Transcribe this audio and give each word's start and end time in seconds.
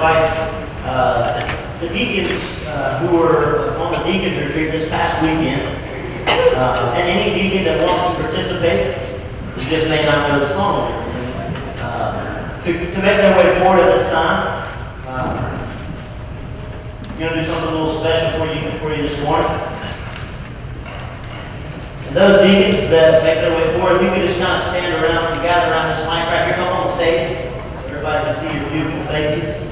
invite 0.00 0.32
uh, 0.88 1.78
the 1.78 1.88
deacons 1.90 2.64
uh, 2.66 2.98
who 3.00 3.18
were 3.18 3.76
on 3.76 3.92
the 3.92 3.98
deacons 4.10 4.34
retreat 4.38 4.72
this 4.72 4.88
past 4.88 5.20
weekend, 5.20 5.60
uh, 6.56 6.94
and 6.96 7.06
any 7.06 7.36
deacon 7.36 7.64
that 7.64 7.84
wants 7.84 8.16
to 8.16 8.22
participate, 8.24 8.96
who 8.96 9.60
just 9.68 9.90
may 9.90 10.02
not 10.06 10.30
know 10.30 10.40
the 10.40 10.48
song 10.48 10.90
uh, 11.84 12.62
to, 12.62 12.72
to 12.72 13.02
make 13.04 13.20
their 13.20 13.36
way 13.36 13.60
forward 13.60 13.80
at 13.80 13.92
this 13.92 14.10
time. 14.10 14.72
Uh, 15.06 15.56
going 17.18 17.34
to 17.34 17.40
do 17.40 17.46
something 17.46 17.68
a 17.68 17.70
little 17.72 17.86
special 17.86 18.40
for 18.40 18.48
you 18.48 18.70
for 18.78 18.96
you 18.96 19.02
this 19.02 19.22
morning. 19.22 19.52
And 22.08 22.16
those 22.16 22.40
deacons 22.40 22.88
that 22.88 23.22
make 23.22 23.44
their 23.44 23.52
way 23.52 23.78
forward, 23.78 24.00
you 24.00 24.08
can 24.08 24.26
just 24.26 24.40
kind 24.40 24.56
of 24.56 24.66
stand 24.66 24.96
around 25.04 25.34
and 25.34 25.42
gather 25.42 25.70
around 25.70 25.90
this 25.92 26.00
mic 26.08 26.24
right 26.32 26.46
here, 26.46 26.54
come 26.56 26.72
on 26.72 26.88
stage, 26.88 27.52
so 27.84 27.88
everybody 27.88 28.24
can 28.24 28.32
see 28.32 28.48
your 28.48 28.70
beautiful 28.70 29.04
faces. 29.12 29.69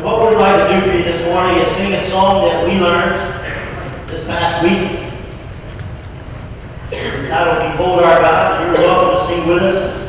And 0.00 0.08
what 0.08 0.30
we'd 0.30 0.38
like 0.38 0.66
to 0.66 0.74
do 0.74 0.80
for 0.80 0.96
you 0.96 1.02
this 1.04 1.22
morning 1.26 1.58
is 1.58 1.68
sing 1.72 1.92
a 1.92 2.00
song 2.00 2.48
that 2.48 2.66
we 2.66 2.80
learned 2.80 3.20
this 4.08 4.24
past 4.24 4.62
week. 4.62 5.12
Entitled 6.90 7.72
Behold 7.72 8.00
Our 8.00 8.18
God. 8.18 8.64
You're 8.64 8.86
welcome 8.86 9.20
to 9.20 9.26
sing 9.26 9.46
with 9.46 9.62
us 9.62 9.99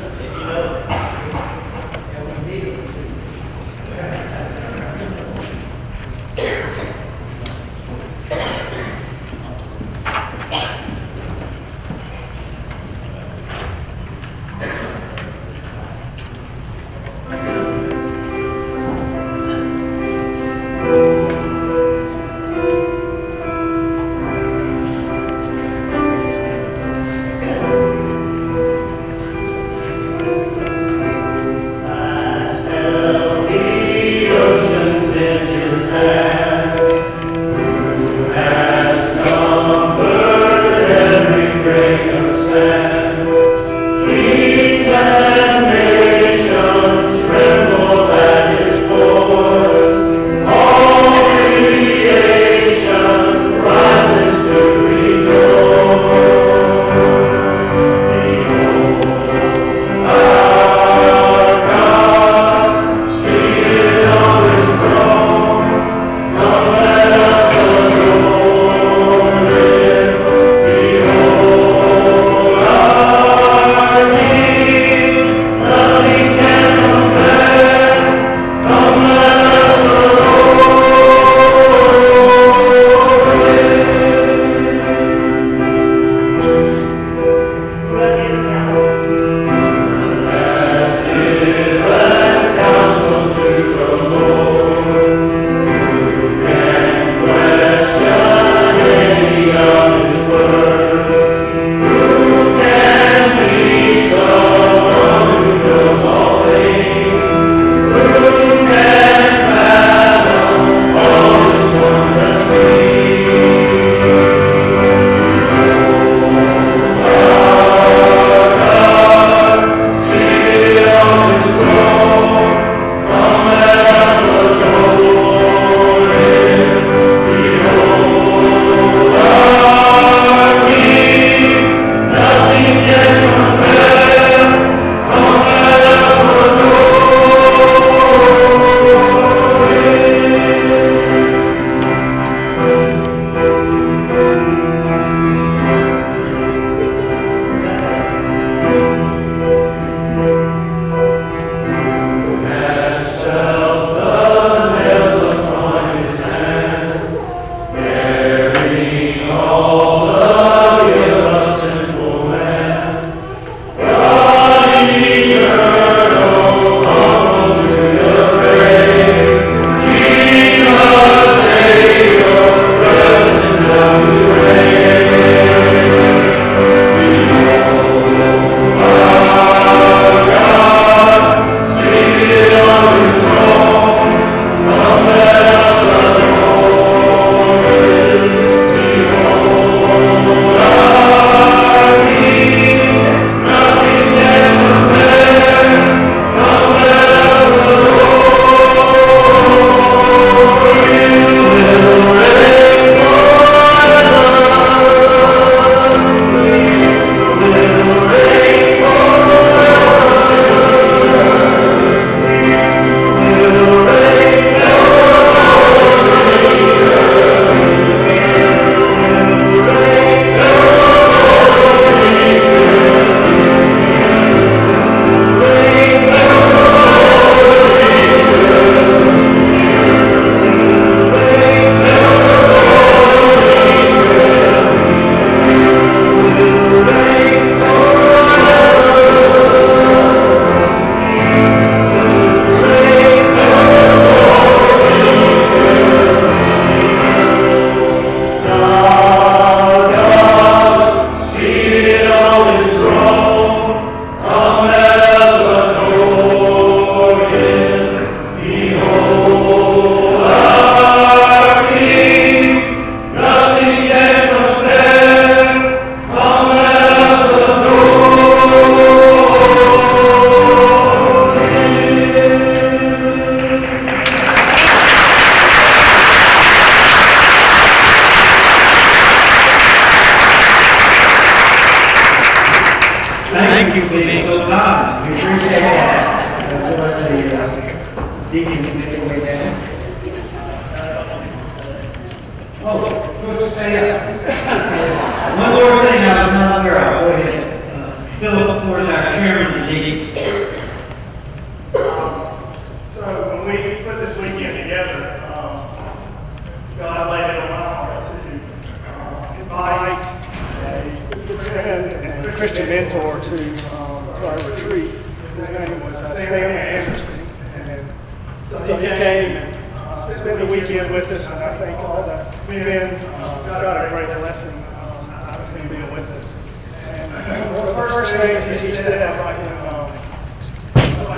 he 318.82 318.88
came 318.88 319.38
and 319.38 319.56
uh, 319.76 320.12
spent 320.12 320.40
the 320.40 320.46
weekend 320.48 320.92
with 320.92 321.12
us, 321.12 321.32
and 321.32 321.44
I 321.44 321.56
think 321.58 321.78
all 321.80 322.02
the 322.02 322.26
men 322.52 322.96
uh, 323.22 323.62
got 323.62 323.86
a 323.86 323.90
great 323.90 324.08
blessing 324.18 324.58
um, 324.82 325.10
out 325.12 325.40
of 325.40 325.56
him 325.56 325.70
being 325.70 325.92
with 325.94 326.10
us. 326.10 326.42
And 326.88 327.56
one 327.56 327.68
of 327.68 327.76
the 327.76 327.82
first 327.82 328.12
things 328.16 328.46
that 328.46 328.60
he 328.60 328.76
said 328.76 329.20
right 329.20 329.38
um, 329.70 329.92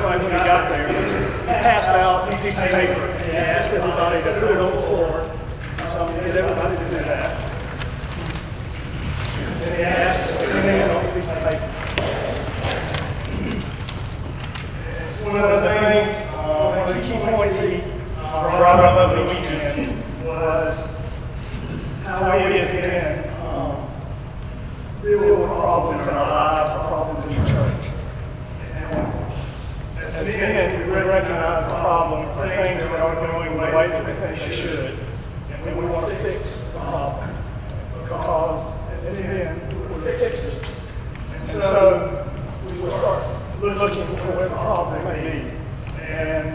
when 0.03 0.19
he 0.25 0.27
got 0.29 0.69
there, 0.69 0.87
was 0.87 1.13
he 1.13 1.47
passed 1.47 1.87
out 1.87 2.33
a 2.33 2.37
piece 2.37 2.57
of 2.59 2.65
paper 2.65 3.01
and 3.01 3.37
asked 3.37 3.73
everybody 3.73 4.21
to 4.23 4.39
put 4.41 4.51
it 4.51 4.61
on 4.61 4.75
the 4.75 4.81
floor. 4.81 5.31
So 5.87 6.05
he 6.07 6.19
did 6.27 6.35
everybody 6.35 6.75
to 6.75 6.83
do 6.89 6.97
that. 7.05 7.31
And 9.39 9.75
he 9.77 9.83
asked 9.83 10.29
us 10.29 10.41
to 10.41 10.47
stand 10.49 10.91
on 10.91 11.05
a 11.05 11.13
piece 11.13 11.29
of 11.29 11.37
paper. 11.47 11.69
One 15.23 15.37
of 15.37 15.63
the 15.63 15.69
things, 17.25 17.37
one 17.37 17.47
of 17.47 17.53
the 17.53 17.59
key 17.59 17.59
points 17.59 17.59
he 17.59 17.81
uh, 18.17 18.57
brought 18.57 18.79
up 18.79 19.11
over 19.11 19.23
the 19.23 19.29
weekend 19.29 20.25
was 20.25 21.01
how 22.05 22.37
we 22.37 22.59
as 22.59 22.73
men 22.73 23.29
um, 23.45 23.87
deal 25.01 25.19
with 25.19 25.49
problems 25.49 26.07
in 26.07 26.13
our 26.13 26.29
lives, 26.29 26.71
or 26.71 26.87
problems 26.87 27.25
in 27.25 27.43
the 27.43 27.49
church. 27.49 27.83
And 28.71 30.03
as 30.03 30.27
men, 30.27 30.87
we 30.87 30.93
recognize 30.93 31.65
the 31.65 31.75
problem 31.79 32.27
for 32.35 32.47
things 32.47 32.89
that 32.89 32.99
aren't 32.99 33.31
going 33.31 33.51
the 33.51 33.57
way 33.57 33.87
that 33.87 34.05
we 34.05 34.13
think 34.13 34.37
they 34.39 34.55
should. 34.55 34.99
And 35.51 35.77
we 35.77 35.85
want 35.85 36.07
to 36.07 36.15
fix 36.15 36.61
the 36.61 36.79
problem. 36.79 37.29
Because 38.01 38.61
as 39.05 39.19
men, 39.19 39.59
we're 39.89 40.17
fixers. 40.17 40.89
And 41.33 41.45
so 41.45 42.27
we 42.65 42.71
will 42.81 42.91
start 42.91 43.23
looking 43.61 44.05
for 44.17 44.31
where 44.35 44.49
the 44.49 44.55
problem 44.55 45.03
may 45.05 45.31
be. 45.31 45.51
And 46.01 46.52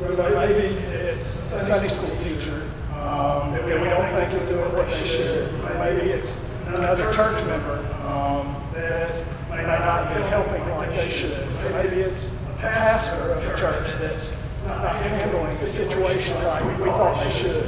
maybe 0.00 0.76
it's 0.94 1.52
a 1.52 1.60
Sunday 1.60 1.88
school 1.88 2.16
teacher 2.18 2.70
um, 2.94 3.52
that 3.52 3.64
we 3.64 3.88
don't 3.88 4.10
think 4.12 4.42
is 4.42 4.48
doing 4.48 4.72
what 4.72 4.88
they 4.88 5.06
should. 5.06 5.52
Maybe 5.78 6.10
it's 6.10 6.52
another 6.66 7.12
church 7.12 7.44
member 7.46 7.78
um, 8.06 8.54
that 8.74 9.24
may 9.50 9.62
not 9.62 10.14
be 10.14 10.22
helping 10.22 10.68
like 10.70 10.90
they 10.90 11.10
should. 11.10 11.46
Maybe 11.72 11.96
it's 11.96 12.32
a 12.44 12.56
pastor 12.60 13.32
of 13.32 13.42
the 13.42 13.56
church 13.56 13.92
that's 13.98 14.46
not 14.66 14.94
handling 14.96 15.46
the 15.46 15.68
situation 15.68 16.34
like 16.44 16.64
we 16.78 16.84
thought 16.86 17.24
they 17.24 17.30
should. 17.30 17.66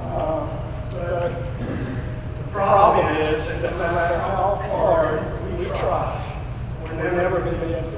Um, 0.00 0.48
but 0.90 1.28
the 2.38 2.50
problem 2.50 3.06
is 3.16 3.46
that 3.48 3.72
no 3.72 3.78
matter 3.78 4.18
how 4.18 4.54
hard 4.56 5.58
we 5.58 5.64
try, 5.66 6.24
we're 6.84 7.12
never 7.12 7.40
be 7.40 7.74
able 7.74 7.97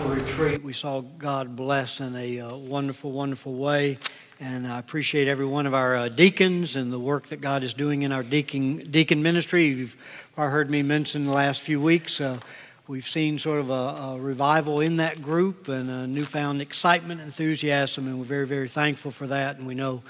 wonderful 0.00 0.24
retreat. 0.24 0.62
We 0.62 0.72
saw 0.72 1.00
God 1.00 1.56
bless 1.56 2.00
in 2.00 2.14
a 2.16 2.40
uh, 2.40 2.56
wonderful, 2.56 3.12
wonderful 3.12 3.54
way. 3.54 3.98
And 4.38 4.66
I 4.66 4.78
appreciate 4.78 5.28
every 5.28 5.44
one 5.44 5.66
of 5.66 5.74
our 5.74 5.94
uh, 5.94 6.08
deacons 6.08 6.76
and 6.76 6.92
the 6.92 6.98
work 6.98 7.26
that 7.26 7.40
God 7.40 7.62
is 7.62 7.74
doing 7.74 8.02
in 8.02 8.12
our 8.12 8.22
deacon, 8.22 8.78
deacon 8.78 9.22
ministry. 9.22 9.66
You've 9.66 9.96
heard 10.36 10.70
me 10.70 10.82
mention 10.82 11.26
the 11.26 11.32
last 11.32 11.60
few 11.60 11.80
weeks. 11.80 12.20
Uh, 12.20 12.38
we've 12.86 13.06
seen 13.06 13.38
sort 13.38 13.60
of 13.60 13.68
a, 13.68 13.72
a 13.72 14.18
revival 14.18 14.80
in 14.80 14.96
that 14.96 15.20
group 15.20 15.68
and 15.68 15.90
a 15.90 16.06
newfound 16.06 16.62
excitement, 16.62 17.20
enthusiasm, 17.20 18.06
and 18.06 18.18
we're 18.18 18.24
very, 18.24 18.46
very 18.46 18.68
thankful 18.68 19.10
for 19.10 19.26
that. 19.26 19.58
And 19.58 19.66
we 19.66 19.74
know 19.74 20.02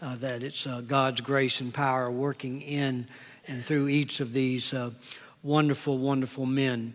uh, 0.00 0.16
that 0.16 0.42
it's 0.42 0.66
uh, 0.66 0.80
God's 0.80 1.20
grace 1.20 1.60
and 1.60 1.74
power 1.74 2.10
working 2.10 2.62
in 2.62 3.06
and 3.46 3.62
through 3.62 3.88
each 3.88 4.20
of 4.20 4.32
these 4.32 4.72
uh, 4.72 4.90
wonderful, 5.42 5.98
wonderful 5.98 6.46
men. 6.46 6.94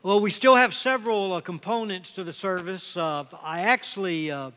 Well, 0.00 0.20
we 0.20 0.30
still 0.30 0.54
have 0.54 0.74
several 0.74 1.32
uh, 1.32 1.40
components 1.40 2.12
to 2.12 2.22
the 2.22 2.32
service. 2.32 2.96
Uh, 2.96 3.24
I 3.42 3.62
actually 3.62 4.30
uh, 4.30 4.52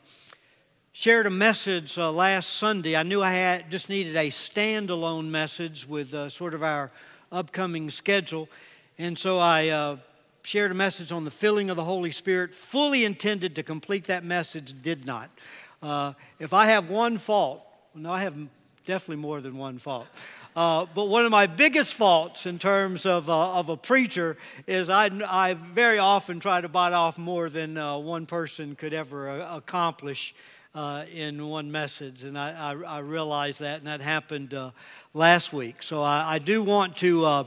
shared 0.92 1.26
a 1.26 1.32
message 1.32 1.98
uh, 1.98 2.12
last 2.12 2.58
Sunday. 2.58 2.96
I 2.96 3.02
knew 3.02 3.24
I 3.24 3.32
had 3.32 3.72
just 3.72 3.90
needed 3.90 4.16
a 4.16 4.30
standalone 4.30 5.30
message 5.30 5.88
with 5.88 6.14
uh, 6.14 6.30
sort 6.30 6.54
of 6.54 6.62
our 6.62 6.92
upcoming 7.32 7.90
schedule, 7.90 8.50
and 9.00 9.18
so 9.18 9.40
I 9.40 9.70
uh, 9.70 9.98
shared 10.44 10.70
a 10.70 10.76
message 10.76 11.12
on 11.12 11.26
the 11.26 11.32
filling 11.32 11.72
of 11.72 11.76
the 11.76 11.86
Holy 11.86 12.12
Spirit. 12.12 12.54
Fully 12.54 13.04
intended 13.04 13.56
to 13.56 13.64
complete 13.64 14.04
that 14.04 14.24
message, 14.24 14.80
did 14.84 15.08
not. 15.08 15.32
If 16.40 16.54
I 16.54 16.68
have 16.68 16.92
one 16.92 17.18
fault, 17.18 17.66
no, 17.96 18.14
I 18.14 18.22
have 18.22 18.36
definitely 18.86 19.16
more 19.16 19.42
than 19.42 19.58
one 19.58 19.80
fault. 19.80 20.08
Uh, 20.54 20.86
but 20.94 21.06
one 21.06 21.24
of 21.24 21.32
my 21.32 21.48
biggest 21.48 21.94
faults 21.94 22.46
in 22.46 22.60
terms 22.60 23.06
of, 23.06 23.30
uh, 23.30 23.54
of 23.54 23.70
a 23.70 23.78
preacher 23.78 24.36
is 24.68 24.90
I, 24.90 25.10
I 25.26 25.54
very 25.54 25.98
often 25.98 26.42
try 26.42 26.60
to 26.60 26.68
bite 26.68 26.92
off 26.92 27.18
more 27.18 27.50
than 27.50 27.78
uh, 27.78 27.98
one 27.98 28.26
person 28.26 28.76
could 28.76 28.94
ever 28.94 29.30
uh, 29.30 29.56
accomplish 29.56 30.36
uh, 30.76 31.06
in 31.14 31.48
one 31.48 31.72
message. 31.72 32.26
And 32.26 32.38
I, 32.38 32.74
I, 32.74 32.98
I 32.98 33.00
realized 33.00 33.62
that, 33.62 33.78
and 33.78 33.88
that 33.88 34.02
happened 34.02 34.54
uh, 34.54 34.72
last 35.14 35.54
week. 35.54 35.82
So 35.82 36.02
I, 36.02 36.34
I 36.34 36.40
do 36.40 36.62
want 36.62 36.98
to 36.98 37.46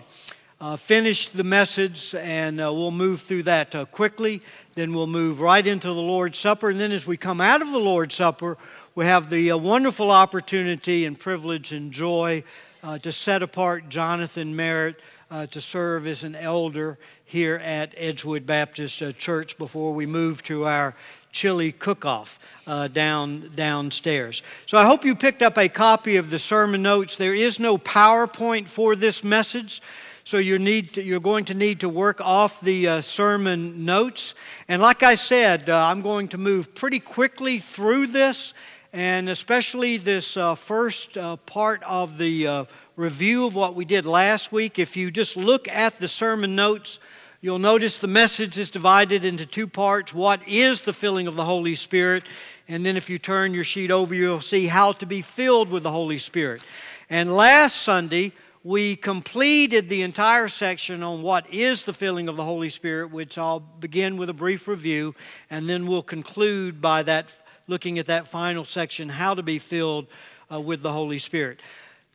uh, 0.61 0.77
finish 0.77 1.29
the 1.29 1.45
message 1.45 2.15
and 2.15 2.59
uh, 2.59 2.73
we'll 2.73 2.91
move 2.91 3.21
through 3.21 3.43
that 3.43 3.75
uh, 3.75 3.85
quickly. 3.85 4.41
Then 4.77 4.95
we'll 4.95 5.07
move 5.07 5.41
right 5.41 5.67
into 5.67 5.89
the 5.89 6.03
Lord's 6.03 6.39
Supper. 6.39 6.71
And 6.71 6.81
then 6.81 6.91
as 6.91 7.07
we 7.07 7.19
come 7.19 7.43
out 7.43 7.61
of 7.61 7.71
the 7.71 7.79
Lord's 7.79 8.15
Supper, 8.15 8.57
we 8.95 9.05
have 9.05 9.29
the 9.29 9.53
wonderful 9.53 10.11
opportunity 10.11 11.05
and 11.05 11.19
privilege 11.19 11.73
and 11.73 11.93
joy 11.93 12.45
uh, 12.85 12.99
to 12.99 13.11
set 13.11 13.43
apart 13.43 13.89
Jonathan 13.89 14.55
Merritt 14.55 15.01
uh, 15.31 15.47
to 15.47 15.61
serve 15.61 16.07
as 16.07 16.23
an 16.23 16.37
elder 16.37 16.99
here 17.25 17.57
at 17.65 17.95
Edgewood 17.97 18.45
Baptist 18.45 19.03
Church 19.19 19.57
before 19.57 19.95
we 19.95 20.05
move 20.05 20.43
to 20.45 20.67
our 20.67 20.95
chili 21.33 21.73
cook-off 21.73 22.39
uh, 22.67 22.87
down 22.89 23.49
downstairs. 23.57 24.43
So 24.67 24.77
I 24.77 24.85
hope 24.85 25.05
you 25.05 25.15
picked 25.15 25.43
up 25.43 25.57
a 25.57 25.69
copy 25.69 26.17
of 26.17 26.29
the 26.29 26.39
sermon 26.39 26.83
notes. 26.83 27.17
There 27.17 27.35
is 27.35 27.59
no 27.59 27.79
PowerPoint 27.79 28.69
for 28.69 28.95
this 28.95 29.25
message. 29.25 29.81
So 30.27 30.37
you 30.37 30.59
need 30.59 30.95
to, 30.95 31.03
you're 31.03 31.21
going 31.21 31.47
to 31.47 31.55
need 31.55 31.81
to 31.81 31.89
work 31.89 32.21
off 32.21 32.61
the 32.61 32.89
uh, 32.89 33.01
sermon 33.01 33.85
notes. 33.85 34.35
And 34.69 34.81
like 34.81 35.03
I 35.03 35.17
said, 35.17 35.69
uh, 35.69 35.87
I'm 35.87 36.03
going 36.03 36.29
to 36.29 36.39
move 36.39 36.75
pretty 36.75 37.01
quickly 37.01 37.61
through 37.61 38.09
this, 38.09 38.55
and 38.95 39.29
especially 39.29 39.97
this 39.97 40.37
uh, 40.37 40.55
first 40.55 41.19
uh, 41.19 41.35
part 41.35 41.83
of 41.83 42.17
the 42.17 42.47
uh, 42.47 42.65
review 42.95 43.45
of 43.45 43.53
what 43.57 43.75
we 43.75 43.85
did 43.85 44.07
last 44.07 44.53
week. 44.53 44.79
If 44.79 44.97
you 44.97 45.11
just 45.11 45.37
look 45.37 45.67
at 45.67 45.99
the 45.99 46.07
sermon 46.07 46.55
notes, 46.55 47.01
you'll 47.41 47.59
notice 47.59 47.99
the 47.99 48.07
message 48.07 48.57
is 48.57 48.71
divided 48.71 49.25
into 49.25 49.47
two 49.47 49.67
parts. 49.67 50.15
What 50.15 50.47
is 50.47 50.83
the 50.83 50.93
filling 50.93 51.27
of 51.27 51.35
the 51.35 51.45
Holy 51.45 51.75
Spirit? 51.75 52.23
And 52.69 52.87
then 52.87 52.97
if 52.97 53.11
you 53.11 53.19
turn 53.19 53.53
your 53.53 53.65
sheet 53.65 53.91
over, 53.91 54.15
you'll 54.15 54.41
see 54.41 54.69
how 54.69 54.93
to 54.93 55.07
be 55.07 55.23
filled 55.23 55.71
with 55.71 55.83
the 55.83 55.91
Holy 55.91 56.19
Spirit. 56.19 56.65
And 57.11 57.35
last 57.35 57.83
Sunday, 57.83 58.31
we 58.63 58.95
completed 58.95 59.89
the 59.89 60.03
entire 60.03 60.47
section 60.47 61.03
on 61.03 61.21
what 61.21 61.53
is 61.53 61.85
the 61.85 61.93
filling 61.93 62.29
of 62.29 62.37
the 62.37 62.45
Holy 62.45 62.69
Spirit, 62.69 63.11
which 63.11 63.39
I'll 63.39 63.59
begin 63.59 64.17
with 64.19 64.31
a 64.31 64.35
brief 64.35 64.69
review, 64.69 65.17
and 65.51 65.69
then 65.69 65.89
we'll 65.89 66.05
conclude 66.05 66.81
by 66.81 67.03
that, 67.03 67.33
looking 67.67 67.99
at 67.99 68.07
that 68.07 68.27
final 68.27 68.65
section, 68.65 69.09
how 69.09 69.35
to 69.35 69.43
be 69.43 69.59
filled 69.59 70.07
uh, 70.53 70.61
with 70.61 70.83
the 70.83 70.93
Holy 70.93 71.19
Spirit. 71.19 71.61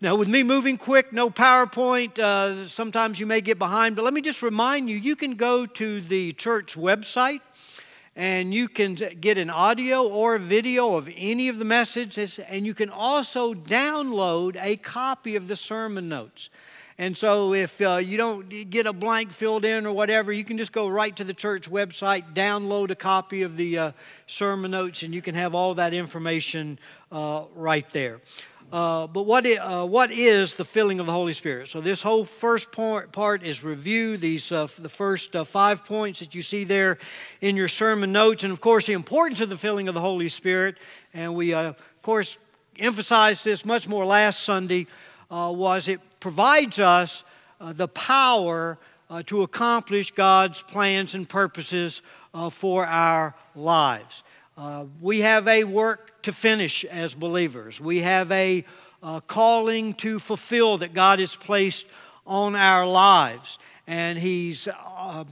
Now, 0.01 0.15
with 0.15 0.29
me 0.29 0.43
moving 0.43 0.77
quick, 0.77 1.11
no 1.11 1.29
PowerPoint, 1.29 2.19
uh, 2.19 2.65
sometimes 2.65 3.19
you 3.19 3.25
may 3.25 3.41
get 3.41 3.59
behind, 3.59 3.97
but 3.97 4.05
let 4.05 4.13
me 4.13 4.21
just 4.21 4.41
remind 4.41 4.89
you 4.89 4.95
you 4.95 5.15
can 5.15 5.35
go 5.35 5.65
to 5.65 5.99
the 5.99 6.31
church 6.33 6.75
website 6.75 7.41
and 8.15 8.53
you 8.53 8.69
can 8.69 8.95
get 8.95 9.37
an 9.37 9.49
audio 9.49 10.07
or 10.07 10.35
a 10.35 10.39
video 10.39 10.95
of 10.95 11.09
any 11.15 11.49
of 11.49 11.59
the 11.59 11.65
messages, 11.65 12.39
and 12.39 12.65
you 12.65 12.73
can 12.73 12.89
also 12.89 13.53
download 13.53 14.57
a 14.61 14.77
copy 14.77 15.35
of 15.35 15.47
the 15.47 15.55
sermon 15.55 16.07
notes. 16.09 16.49
And 16.99 17.15
so, 17.15 17.53
if 17.53 17.79
uh, 17.79 17.95
you 17.95 18.17
don't 18.17 18.69
get 18.69 18.85
a 18.85 18.91
blank 18.91 19.31
filled 19.31 19.63
in 19.63 19.85
or 19.85 19.93
whatever, 19.93 20.33
you 20.33 20.43
can 20.43 20.57
just 20.57 20.73
go 20.73 20.89
right 20.89 21.15
to 21.15 21.23
the 21.23 21.33
church 21.33 21.71
website, 21.71 22.33
download 22.33 22.89
a 22.89 22.95
copy 22.95 23.43
of 23.43 23.55
the 23.55 23.79
uh, 23.79 23.91
sermon 24.27 24.71
notes, 24.71 25.01
and 25.01 25.15
you 25.15 25.21
can 25.21 25.33
have 25.33 25.55
all 25.55 25.75
that 25.75 25.93
information 25.93 26.77
uh, 27.09 27.45
right 27.55 27.87
there. 27.91 28.19
Uh, 28.73 29.07
but 29.07 29.23
what 29.23 29.45
uh, 29.45 29.87
what 29.87 30.11
is 30.11 30.55
the 30.55 30.65
filling 30.65 30.99
of 30.99 31.05
the 31.05 31.13
Holy 31.13 31.31
Spirit? 31.31 31.69
So 31.69 31.79
this 31.79 32.01
whole 32.01 32.25
first 32.25 32.73
part, 32.73 33.13
part 33.13 33.43
is 33.43 33.63
review 33.63 34.17
these 34.17 34.51
uh, 34.51 34.67
the 34.77 34.89
first 34.89 35.37
uh, 35.37 35.45
five 35.45 35.85
points 35.85 36.19
that 36.19 36.35
you 36.35 36.41
see 36.41 36.65
there 36.65 36.97
in 37.39 37.55
your 37.55 37.69
sermon 37.69 38.11
notes, 38.11 38.43
and 38.43 38.51
of 38.51 38.59
course 38.59 38.87
the 38.87 38.93
importance 38.93 39.39
of 39.39 39.49
the 39.49 39.57
filling 39.57 39.87
of 39.87 39.93
the 39.93 40.01
Holy 40.01 40.27
Spirit. 40.27 40.77
And 41.13 41.33
we 41.33 41.53
uh, 41.53 41.69
of 41.69 42.01
course 42.01 42.37
emphasized 42.77 43.45
this 43.45 43.63
much 43.63 43.87
more 43.87 44.05
last 44.05 44.41
Sunday. 44.41 44.85
was 45.29 45.87
it 45.87 46.01
provides 46.19 46.79
us 46.79 47.23
the 47.59 47.87
power 47.87 48.77
to 49.25 49.41
accomplish 49.41 50.11
God's 50.11 50.61
plans 50.63 51.15
and 51.15 51.27
purposes 51.27 52.01
for 52.51 52.85
our 52.85 53.35
lives. 53.55 54.23
we 55.01 55.21
have 55.21 55.47
a 55.47 55.63
work 55.63 56.21
to 56.23 56.33
finish 56.33 56.83
as 56.85 57.15
believers. 57.15 57.79
We 57.81 57.99
have 57.99 58.31
a 58.31 58.65
uh, 59.01 59.19
calling 59.21 59.93
to 59.95 60.19
fulfill 60.19 60.77
that 60.79 60.93
God 60.93 61.19
has 61.19 61.35
placed 61.35 61.85
on 62.27 62.55
our 62.55 62.85
lives. 62.85 63.59
And 63.87 64.17
He's 64.17 64.67
uh, 64.67 65.23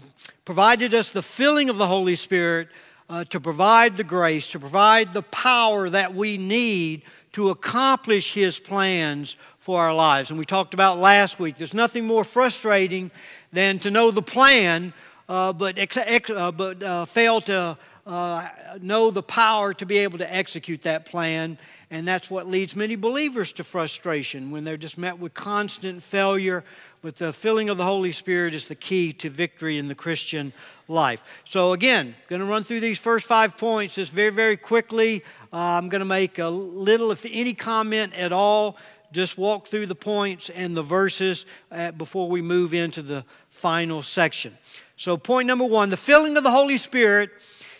provided 0.46 0.94
us 0.94 1.10
the 1.10 1.22
filling 1.22 1.70
of 1.70 1.77
the 1.77 1.88
Holy 1.88 2.15
Spirit 2.15 2.70
uh, 3.10 3.24
to 3.25 3.39
provide 3.39 3.98
the 3.98 4.03
grace, 4.03 4.50
to 4.51 4.60
provide 4.60 5.13
the 5.13 5.22
power 5.24 5.89
that 5.89 6.13
we 6.13 6.38
need 6.38 7.03
to 7.34 7.50
accomplish 7.50 8.34
His 8.34 8.60
plans 8.60 9.38
for 9.67 9.81
our 9.81 9.93
lives. 9.93 10.29
And 10.29 10.39
we 10.39 10.45
talked 10.45 10.74
about 10.74 10.97
last 10.97 11.41
week 11.41 11.57
there's 11.57 11.74
nothing 11.74 12.07
more 12.07 12.24
frustrating 12.24 13.12
than 13.51 13.79
to 13.79 13.91
know 13.91 14.12
the 14.12 14.21
plan, 14.21 14.93
uh, 15.27 15.51
but, 15.51 15.77
ex- 15.77 15.97
ex- 15.97 16.29
uh, 16.29 16.53
but 16.53 16.81
uh, 16.81 17.03
fail 17.03 17.41
to 17.41 17.77
uh, 18.05 18.47
know 18.81 19.12
the 19.12 19.21
power 19.21 19.74
to 19.74 19.86
be 19.86 19.97
able 19.97 20.19
to 20.19 20.33
execute 20.33 20.83
that 20.83 21.05
plan. 21.05 21.57
And 21.91 22.07
that's 22.07 22.31
what 22.31 22.47
leads 22.47 22.77
many 22.77 22.95
believers 22.95 23.51
to 23.53 23.65
frustration 23.65 24.51
when 24.51 24.63
they're 24.63 24.77
just 24.77 24.97
met 24.97 25.19
with 25.19 25.33
constant 25.33 26.01
failure. 26.01 26.63
But 27.01 27.17
the 27.17 27.33
filling 27.33 27.67
of 27.67 27.75
the 27.75 27.83
Holy 27.83 28.13
Spirit 28.13 28.53
is 28.53 28.69
the 28.69 28.75
key 28.75 29.12
to 29.13 29.29
victory 29.29 29.77
in 29.77 29.89
the 29.89 29.95
Christian 29.95 30.53
life. 30.88 31.24
So, 31.43 31.74
again, 31.74 32.15
going 32.29 32.39
to 32.41 32.45
run 32.45 32.63
through 32.63 32.79
these 32.79 33.00
first 33.00 33.25
five 33.25 33.57
points 33.57 33.95
just 33.95 34.13
very, 34.13 34.29
very 34.29 34.55
quickly. 34.55 35.24
Uh, 35.51 35.57
I'm 35.57 35.89
going 35.89 36.00
to 36.00 36.05
make 36.05 36.39
a 36.39 36.50
little, 36.50 37.12
if 37.12 37.25
any 37.29 37.53
comment 37.53 38.17
at 38.17 38.31
all, 38.31 38.77
just 39.11 39.37
walk 39.37 39.67
through 39.67 39.85
the 39.85 39.95
points 39.95 40.49
and 40.49 40.75
the 40.75 40.83
verses 40.83 41.45
uh, 41.71 41.91
before 41.91 42.29
we 42.29 42.41
move 42.41 42.73
into 42.73 43.01
the 43.01 43.23
final 43.49 44.03
section. 44.03 44.57
So, 44.97 45.17
point 45.17 45.47
number 45.47 45.65
one 45.65 45.89
the 45.89 45.97
filling 45.97 46.37
of 46.37 46.43
the 46.43 46.51
Holy 46.51 46.77
Spirit 46.77 47.29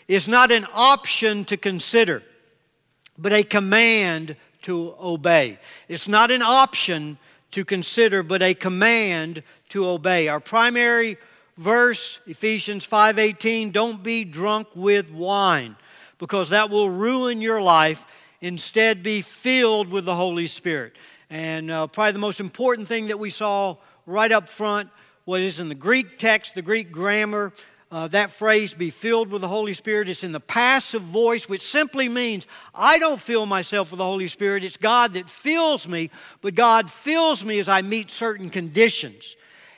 is 0.06 0.26
not 0.26 0.50
an 0.50 0.66
option 0.72 1.44
to 1.46 1.56
consider, 1.56 2.22
but 3.18 3.32
a 3.32 3.42
command 3.42 4.36
to 4.62 4.94
obey. 5.00 5.58
It's 5.88 6.08
not 6.08 6.30
an 6.30 6.42
option 6.42 7.18
to 7.50 7.64
consider, 7.64 8.22
but 8.22 8.42
a 8.42 8.54
command 8.54 9.42
to 9.70 9.86
obey. 9.86 10.28
Our 10.28 10.40
primary 10.40 11.16
verse, 11.56 12.20
Ephesians 12.26 12.86
5:18, 12.86 13.70
don't 13.70 14.02
be 14.02 14.24
drunk 14.24 14.68
with 14.74 15.10
wine, 15.10 15.76
because 16.18 16.48
that 16.50 16.70
will 16.70 16.90
ruin 16.90 17.40
your 17.40 17.60
life. 17.60 18.04
Instead, 18.40 19.02
be 19.02 19.20
filled 19.20 19.88
with 19.88 20.04
the 20.04 20.14
Holy 20.14 20.46
Spirit. 20.46 20.96
And 21.30 21.70
uh, 21.70 21.86
probably 21.88 22.12
the 22.12 22.18
most 22.18 22.40
important 22.40 22.88
thing 22.88 23.08
that 23.08 23.18
we 23.18 23.30
saw 23.30 23.76
right 24.06 24.32
up 24.32 24.48
front 24.48 24.88
was 25.26 25.60
in 25.60 25.68
the 25.68 25.74
Greek 25.74 26.16
text, 26.18 26.54
the 26.54 26.62
Greek 26.62 26.90
grammar, 26.90 27.52
uh, 27.90 28.06
that 28.08 28.30
phrase, 28.30 28.74
be 28.74 28.90
filled 28.90 29.30
with 29.30 29.40
the 29.40 29.48
Holy 29.48 29.72
Spirit, 29.72 30.08
is 30.10 30.22
in 30.22 30.32
the 30.32 30.40
passive 30.40 31.00
voice, 31.00 31.48
which 31.48 31.62
simply 31.62 32.08
means 32.08 32.46
I 32.74 32.98
don't 32.98 33.20
fill 33.20 33.46
myself 33.46 33.90
with 33.90 33.98
the 33.98 34.04
Holy 34.04 34.28
Spirit. 34.28 34.62
It's 34.62 34.76
God 34.76 35.14
that 35.14 35.30
fills 35.30 35.88
me, 35.88 36.10
but 36.42 36.54
God 36.54 36.90
fills 36.90 37.44
me 37.44 37.58
as 37.58 37.68
I 37.68 37.80
meet 37.80 38.10
certain 38.10 38.50
conditions. 38.50 39.36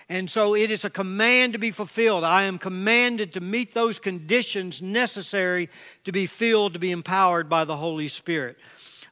And 0.09 0.29
so 0.29 0.57
it 0.57 0.73
is 0.73 0.85
a 0.85 0.91
command 0.91 1.53
to 1.53 1.61
be 1.61 1.71
fulfilled. 1.71 2.25
I 2.25 2.45
am 2.45 2.59
commanded 2.59 3.31
to 3.33 3.41
meet 3.41 3.75
those 3.75 4.01
conditions 4.01 4.83
necessary 4.83 5.69
to 6.05 6.11
be 6.11 6.27
filled, 6.27 6.73
to 6.73 6.81
be 6.81 6.91
empowered 6.91 7.49
by 7.49 7.65
the 7.65 7.77
Holy 7.77 8.09
Spirit. 8.09 8.59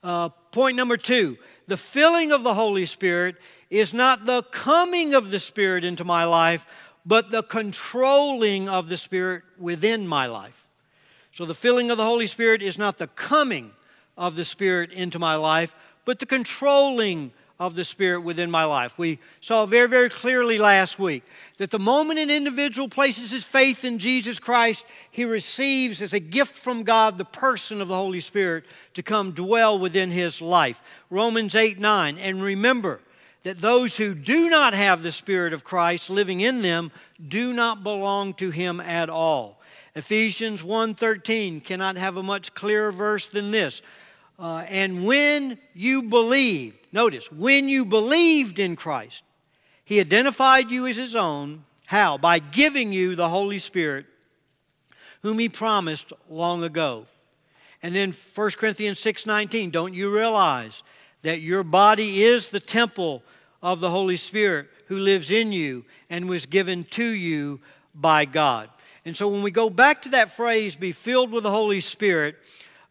Uh, 0.03 0.29
point 0.51 0.77
number 0.77 0.97
two 0.97 1.39
the 1.69 1.77
filling 1.77 2.33
of 2.33 2.43
the 2.43 2.55
Holy 2.55 2.85
Spirit 2.85 3.37
is 3.71 3.95
not 3.95 4.27
the 4.27 4.43
coming 4.45 5.15
of 5.15 5.31
the 5.31 5.39
Spirit 5.39 5.85
into 5.85 6.05
my 6.05 6.25
life, 6.25 6.67
but 7.07 7.31
the 7.31 7.43
controlling 7.43 8.69
of 8.69 8.89
the 8.89 8.97
Spirit 8.97 9.45
within 9.59 10.09
my 10.09 10.27
life. 10.27 10.67
So 11.31 11.45
the 11.45 11.55
filling 11.55 11.91
of 11.91 11.99
the 11.99 12.05
Holy 12.05 12.27
Spirit 12.27 12.63
is 12.63 12.79
not 12.79 12.97
the 12.97 13.07
coming 13.07 13.73
of 14.17 14.35
the 14.35 14.45
Spirit 14.45 14.91
into 14.93 15.19
my 15.19 15.37
life, 15.37 15.77
but 16.05 16.19
the 16.19 16.27
controlling 16.27 17.33
of 17.59 17.75
the 17.75 17.85
Spirit 17.85 18.21
within 18.21 18.51
my 18.51 18.65
life. 18.65 18.97
We 18.99 19.19
saw 19.41 19.67
very, 19.67 19.89
very 19.89 20.09
clearly 20.09 20.59
last 20.59 20.99
week 20.99 21.25
that 21.57 21.71
the 21.71 21.79
moment 21.79 22.21
an 22.21 22.31
individual 22.31 22.89
places 22.89 23.33
his 23.33 23.45
faith 23.45 23.85
in 23.85 23.99
Jesus 23.99 24.39
Christ, 24.39 24.87
he 25.11 25.25
receives 25.25 26.01
as 26.01 26.13
a 26.13 26.21
gift 26.21 26.55
from 26.55 26.85
God 26.85 27.19
the 27.19 27.25
person 27.25 27.81
of 27.81 27.89
the 27.89 27.97
Holy 27.97 28.21
Spirit 28.21 28.65
to 28.95 29.03
come 29.03 29.33
dwell 29.33 29.79
within 29.79 30.11
his 30.11 30.41
life. 30.41 30.81
Romans 31.11 31.55
8 31.55 31.81
9. 31.81 32.19
And 32.19 32.43
remember, 32.43 33.01
that 33.45 33.61
those 33.61 33.97
who 33.97 34.15
do 34.15 34.51
not 34.51 34.75
have 34.75 35.03
the 35.03 35.13
Spirit 35.13 35.53
of 35.53 35.65
Christ 35.65 36.11
living 36.11 36.41
in 36.41 36.63
them 36.63 36.91
do 37.29 37.53
not 37.53 37.83
belong 37.83 38.35
to 38.35 38.51
Him 38.51 38.81
at 38.81 39.09
all. 39.09 39.61
Ephesians 39.95 40.63
1:13 40.63 41.61
cannot 41.65 41.97
have 41.97 42.17
a 42.17 42.23
much 42.23 42.55
clearer 42.55 42.93
verse 42.93 43.27
than 43.27 43.51
this. 43.51 43.81
Uh, 44.39 44.65
and 44.69 45.05
when 45.05 45.59
you 45.75 46.03
believed, 46.03 46.79
notice, 46.93 47.31
when 47.33 47.69
you 47.69 47.85
believed 47.85 48.59
in 48.59 48.77
Christ, 48.77 49.25
He 49.85 50.01
identified 50.01 50.71
you 50.71 50.87
as 50.87 50.97
His 50.97 51.17
own. 51.17 51.65
How? 51.87 52.19
By 52.19 52.39
giving 52.39 52.93
you 52.93 53.17
the 53.17 53.29
Holy 53.29 53.59
Spirit, 53.59 54.07
whom 55.23 55.39
He 55.39 55.49
promised 55.49 56.13
long 56.31 56.63
ago. 56.63 57.07
And 57.83 57.95
then 57.95 58.13
1 58.13 58.51
Corinthians 58.59 59.01
6:19, 59.01 59.71
don't 59.71 59.95
you 59.95 60.15
realize 60.15 60.83
that 61.23 61.41
your 61.41 61.65
body 61.65 62.23
is 62.23 62.49
the 62.49 62.61
temple 62.61 63.23
of 63.63 63.81
the 63.81 63.91
Holy 63.91 64.17
Spirit 64.17 64.69
who 64.87 64.99
lives 64.99 65.31
in 65.31 65.53
you 65.53 65.85
and 66.09 66.29
was 66.29 66.47
given 66.47 66.85
to 66.85 67.05
you 67.05 67.61
by 67.95 68.25
God. 68.25 68.71
And 69.05 69.17
so 69.17 69.29
when 69.29 69.43
we 69.43 69.51
go 69.51 69.71
back 69.71 70.03
to 70.03 70.11
that 70.11 70.35
phrase, 70.35 70.77
be 70.77 70.93
filled 70.93 71.31
with 71.31 71.43
the 71.43 71.51
Holy 71.51 71.81
Spirit, 71.81 72.37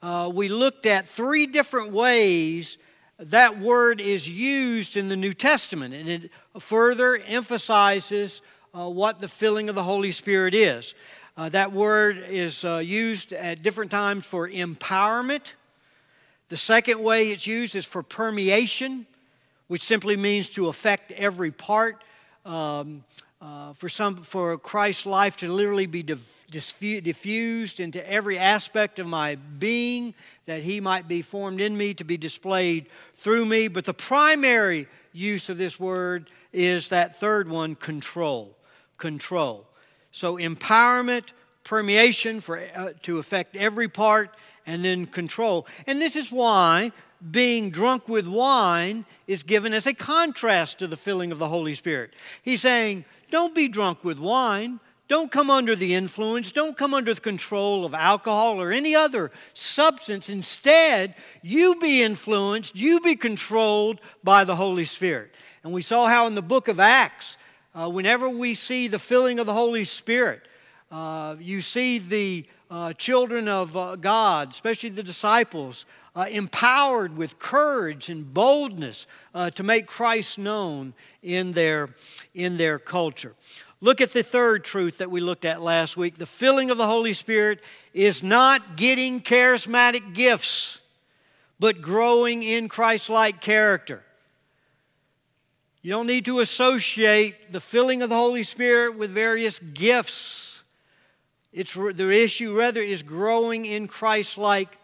uh, 0.02 0.32
we 0.34 0.48
looked 0.48 0.86
at 0.86 1.08
three 1.08 1.48
different 1.48 1.92
ways 1.92 2.78
that 3.20 3.60
word 3.60 4.00
is 4.00 4.30
used 4.30 4.96
in 4.96 5.10
the 5.10 5.16
New 5.16 5.34
Testament, 5.34 5.94
and 5.94 6.08
it 6.08 6.32
further 6.60 7.18
emphasizes 7.28 8.42
uh, 8.78 8.88
what 8.88 9.20
the 9.20 9.28
filling 9.28 9.70
of 9.70 9.76
the 9.76 9.84
Holy 9.84 10.12
Spirit 10.12 10.54
is. 10.54 10.94
Uh, 11.36 11.50
that 11.50 11.72
word 11.72 12.24
is 12.30 12.64
uh, 12.64 12.78
used 12.78 13.34
at 13.34 13.64
different 13.64 13.90
times 13.90 14.26
for 14.26 14.48
empowerment. 14.48 15.54
The 16.50 16.58
second 16.58 17.02
way 17.02 17.30
it's 17.30 17.48
used 17.48 17.76
is 17.76 17.86
for 17.86 18.04
permeation, 18.04 19.06
which 19.68 19.84
simply 19.84 20.16
means 20.16 20.50
to 20.50 20.68
affect 20.68 21.12
every 21.12 21.52
part. 21.52 22.04
Um, 22.46 23.04
uh, 23.40 23.74
for 23.74 23.88
some 23.88 24.18
for 24.18 24.58
Christ's 24.58 25.06
life 25.06 25.38
to 25.38 25.52
literally 25.52 25.86
be 25.86 26.02
diffused 26.02 27.80
into 27.80 28.12
every 28.12 28.40
aspect 28.40 28.98
of 29.00 29.06
my 29.06 29.36
being, 29.36 30.16
that 30.46 30.62
He 30.62 30.80
might 30.82 31.08
be 31.08 31.22
formed 31.22 31.62
in 31.62 31.78
me 31.78 31.94
to 31.96 32.04
be 32.04 32.18
displayed 32.18 32.88
through 33.14 33.46
me. 33.46 33.68
But 33.68 33.86
the 33.86 33.94
primary 33.94 34.88
use 35.14 35.50
of 35.50 35.58
this 35.58 35.80
word 35.80 36.30
is 36.52 36.90
that 36.90 37.20
third 37.20 37.50
one: 37.50 37.76
control. 37.76 38.56
Control. 38.98 39.68
So 40.12 40.38
empowerment, 40.38 41.26
permeation 41.64 42.42
for 42.42 42.60
uh, 42.76 42.94
to 43.04 43.20
affect 43.20 43.56
every 43.56 43.88
part, 43.88 44.36
and 44.66 44.84
then 44.84 45.06
control. 45.06 45.68
And 45.86 46.02
this 46.02 46.16
is 46.16 46.32
why 46.32 46.92
being 47.32 47.70
drunk 47.70 48.08
with 48.08 48.28
wine 48.28 49.06
is 49.28 49.44
given 49.44 49.74
as 49.74 49.88
a 49.88 49.94
contrast 49.94 50.80
to 50.80 50.88
the 50.88 50.98
filling 50.98 51.32
of 51.32 51.40
the 51.40 51.50
Holy 51.50 51.74
Spirit. 51.74 52.14
He's 52.42 52.62
saying 52.62 53.06
don't 53.30 53.54
be 53.54 53.68
drunk 53.68 54.04
with 54.04 54.20
wine. 54.20 54.80
Don't 55.08 55.32
come 55.32 55.50
under 55.50 55.76
the 55.76 55.94
influence. 55.94 56.52
Don't 56.52 56.76
come 56.76 56.94
under 56.94 57.14
the 57.14 57.22
control 57.22 57.86
of 57.86 57.94
alcohol 57.94 58.62
or 58.62 58.72
any 58.72 58.94
other 58.94 59.32
substance. 59.54 60.30
Instead, 60.30 61.16
you 61.42 61.76
be 61.80 62.04
influenced, 62.04 62.76
you 62.76 63.00
be 63.00 63.16
controlled 63.16 64.02
by 64.24 64.44
the 64.44 64.56
Holy 64.56 64.84
Spirit. 64.84 65.34
And 65.64 65.72
we 65.72 65.82
saw 65.82 66.08
how 66.08 66.28
in 66.28 66.36
the 66.36 66.42
book 66.42 66.68
of 66.68 66.80
Acts, 66.80 67.38
uh, 67.74 67.90
whenever 67.90 68.28
we 68.28 68.54
see 68.54 68.88
the 68.88 69.00
filling 69.00 69.40
of 69.40 69.46
the 69.46 69.54
Holy 69.54 69.86
Spirit, 69.86 70.42
uh, 70.92 71.36
you 71.40 71.62
see 71.62 72.00
the 72.00 72.46
uh, 72.70 72.94
children 72.94 73.48
of 73.48 73.76
uh, 73.76 73.96
God, 73.96 74.52
especially 74.52 74.90
the 74.90 75.04
disciples, 75.04 75.86
uh, 76.16 76.26
empowered 76.32 77.16
with 77.16 77.40
courage 77.40 78.10
and 78.10 78.34
boldness 78.34 79.08
uh, 79.34 79.50
to 79.52 79.64
make 79.64 79.86
Christ 79.86 80.40
known 80.40 80.94
in 81.22 81.54
their, 81.54 81.90
in 82.34 82.58
their 82.58 82.80
culture. 82.80 83.36
Look 83.80 84.02
at 84.02 84.12
the 84.12 84.24
third 84.24 84.64
truth 84.64 84.98
that 84.98 85.12
we 85.12 85.22
looked 85.22 85.46
at 85.46 85.62
last 85.62 85.96
week. 85.96 86.18
The 86.18 86.26
filling 86.26 86.72
of 86.72 86.78
the 86.78 86.88
Holy 86.88 87.14
Spirit 87.14 87.60
is 87.94 88.24
not 88.24 88.76
getting 88.76 89.22
charismatic 89.22 90.16
gifts, 90.16 90.80
but 91.60 91.82
growing 91.82 92.42
in 92.42 92.70
Christ 92.70 93.10
like 93.10 93.40
character. 93.40 94.04
You 95.84 95.92
don't 95.92 96.08
need 96.08 96.26
to 96.26 96.40
associate 96.40 97.52
the 97.52 97.62
filling 97.62 98.02
of 98.02 98.10
the 98.10 98.16
Holy 98.16 98.44
Spirit 98.44 98.98
with 98.98 99.12
various 99.12 99.60
gifts. 99.60 100.47
It's, 101.54 101.74
the 101.74 102.12
issue, 102.12 102.58
rather, 102.58 102.82
is 102.82 103.04
growing 103.04 103.66
in 103.66 103.88
Christ 103.88 104.38
like 104.38 104.78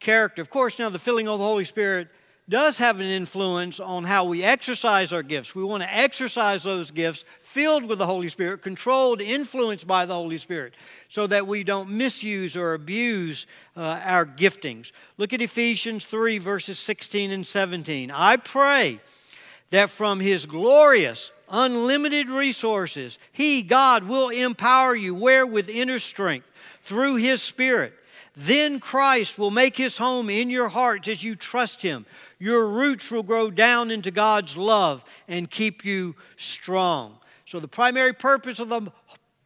character. 0.00 0.42
Of 0.42 0.50
course, 0.50 0.78
now 0.78 0.88
the 0.88 0.98
filling 0.98 1.28
of 1.28 1.38
the 1.38 1.44
Holy 1.44 1.64
Spirit 1.64 2.08
does 2.48 2.78
have 2.78 2.98
an 2.98 3.06
influence 3.06 3.78
on 3.78 4.04
how 4.04 4.24
we 4.24 4.42
exercise 4.42 5.12
our 5.12 5.22
gifts. 5.22 5.54
We 5.54 5.64
want 5.64 5.82
to 5.82 5.94
exercise 5.94 6.62
those 6.62 6.90
gifts 6.90 7.24
filled 7.40 7.84
with 7.84 7.98
the 7.98 8.06
Holy 8.06 8.30
Spirit, 8.30 8.62
controlled, 8.62 9.20
influenced 9.20 9.86
by 9.86 10.06
the 10.06 10.14
Holy 10.14 10.38
Spirit, 10.38 10.74
so 11.10 11.26
that 11.26 11.46
we 11.46 11.62
don't 11.62 11.90
misuse 11.90 12.56
or 12.56 12.72
abuse 12.72 13.46
uh, 13.76 14.00
our 14.02 14.24
giftings. 14.24 14.92
Look 15.18 15.34
at 15.34 15.42
Ephesians 15.42 16.06
3, 16.06 16.38
verses 16.38 16.78
16 16.78 17.30
and 17.30 17.46
17. 17.46 18.10
I 18.10 18.36
pray 18.36 19.00
that 19.70 19.90
from 19.90 20.18
His 20.18 20.46
glorious, 20.46 21.30
unlimited 21.50 22.28
resources, 22.28 23.18
He, 23.32 23.62
God, 23.62 24.04
will 24.04 24.28
empower 24.28 24.94
you 24.94 25.14
where 25.14 25.46
with 25.46 25.68
inner 25.68 25.98
strength 25.98 26.50
through 26.80 27.16
His 27.16 27.42
Spirit 27.42 27.94
then 28.38 28.78
Christ 28.78 29.36
will 29.36 29.50
make 29.50 29.76
his 29.76 29.98
home 29.98 30.30
in 30.30 30.48
your 30.48 30.68
hearts 30.68 31.08
as 31.08 31.24
you 31.24 31.34
trust 31.34 31.82
him. 31.82 32.06
Your 32.38 32.68
roots 32.68 33.10
will 33.10 33.24
grow 33.24 33.50
down 33.50 33.90
into 33.90 34.12
God's 34.12 34.56
love 34.56 35.04
and 35.26 35.50
keep 35.50 35.84
you 35.84 36.14
strong. 36.36 37.18
So, 37.46 37.58
the 37.58 37.66
primary 37.66 38.12
purpose 38.12 38.60
of 38.60 38.68
the 38.68 38.92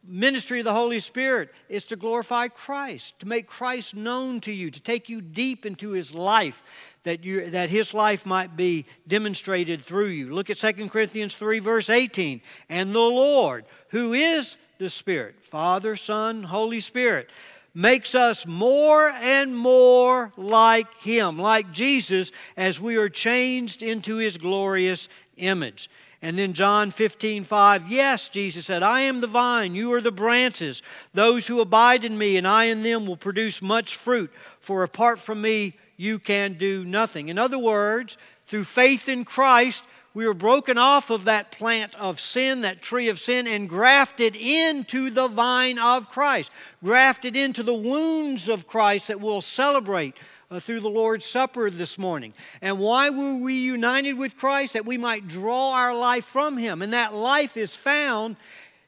ministry 0.03 0.59
of 0.59 0.65
the 0.65 0.73
Holy 0.73 0.99
Spirit 0.99 1.51
is 1.69 1.85
to 1.85 1.95
glorify 1.95 2.49
Christ, 2.49 3.19
to 3.21 3.27
make 3.27 3.47
Christ 3.47 3.95
known 3.95 4.41
to 4.41 4.51
you, 4.51 4.69
to 4.69 4.79
take 4.79 5.09
you 5.09 5.21
deep 5.21 5.65
into 5.65 5.91
his 5.91 6.13
life, 6.13 6.61
that, 7.03 7.23
you, 7.23 7.49
that 7.49 7.69
his 7.69 7.93
life 7.93 8.25
might 8.25 8.55
be 8.55 8.85
demonstrated 9.07 9.81
through 9.81 10.07
you. 10.07 10.33
Look 10.33 10.49
at 10.49 10.57
2 10.57 10.89
Corinthians 10.89 11.35
3, 11.35 11.59
verse 11.59 11.89
18. 11.89 12.41
And 12.69 12.93
the 12.93 12.99
Lord, 12.99 13.65
who 13.89 14.13
is 14.13 14.57
the 14.77 14.89
Spirit, 14.89 15.35
Father, 15.41 15.95
Son, 15.95 16.43
Holy 16.43 16.79
Spirit, 16.79 17.29
makes 17.73 18.15
us 18.15 18.45
more 18.45 19.09
and 19.09 19.55
more 19.55 20.31
like 20.37 20.93
Him, 20.97 21.39
like 21.39 21.71
Jesus, 21.71 22.31
as 22.55 22.79
we 22.79 22.95
are 22.97 23.09
changed 23.09 23.81
into 23.81 24.17
His 24.17 24.37
glorious 24.37 25.09
image. 25.37 25.89
And 26.21 26.37
then 26.37 26.53
John 26.53 26.91
15, 26.91 27.43
5, 27.43 27.91
yes, 27.91 28.29
Jesus 28.29 28.67
said, 28.67 28.81
I 28.81 29.01
am 29.01 29.19
the 29.19 29.27
vine, 29.27 29.75
you 29.75 29.91
are 29.93 29.99
the 29.99 30.11
branches. 30.11 30.81
Those 31.13 31.47
who 31.47 31.59
abide 31.59 32.05
in 32.05 32.17
me 32.17 32.37
and 32.37 32.47
I 32.47 32.65
in 32.65 32.81
them 32.81 33.05
will 33.05 33.17
produce 33.17 33.61
much 33.61 33.97
fruit, 33.97 34.31
for 34.59 34.83
apart 34.83 35.19
from 35.19 35.41
me, 35.41 35.73
you 35.97 36.19
can 36.19 36.53
do 36.53 36.83
nothing. 36.83 37.29
In 37.29 37.37
other 37.37 37.59
words, 37.59 38.17
through 38.45 38.63
faith 38.65 39.07
in 39.07 39.25
Christ, 39.25 39.83
we 40.13 40.27
were 40.27 40.35
broken 40.35 40.77
off 40.77 41.09
of 41.09 41.25
that 41.25 41.51
plant 41.51 41.95
of 41.95 42.19
sin, 42.19 42.61
that 42.61 42.81
tree 42.81 43.09
of 43.09 43.19
sin, 43.19 43.47
and 43.47 43.67
grafted 43.67 44.35
into 44.35 45.09
the 45.09 45.27
vine 45.27 45.79
of 45.79 46.07
Christ, 46.09 46.51
grafted 46.83 47.35
into 47.35 47.63
the 47.63 47.73
wounds 47.73 48.47
of 48.47 48.67
Christ 48.67 49.07
that 49.07 49.19
we'll 49.19 49.41
celebrate 49.41 50.15
uh, 50.51 50.59
through 50.59 50.81
the 50.81 50.89
Lord's 50.89 51.25
Supper 51.25 51.71
this 51.71 51.97
morning. 51.97 52.31
And 52.61 52.77
why 52.77 53.09
were 53.09 53.35
we 53.35 53.55
united 53.55 54.13
with 54.13 54.37
Christ? 54.37 54.73
That 54.73 54.85
we 54.85 54.99
might 54.99 55.27
draw 55.27 55.73
our 55.73 55.97
life 55.97 56.25
from 56.25 56.57
Him. 56.57 56.83
And 56.83 56.93
that 56.93 57.15
life 57.15 57.57
is 57.57 57.75
found 57.75 58.35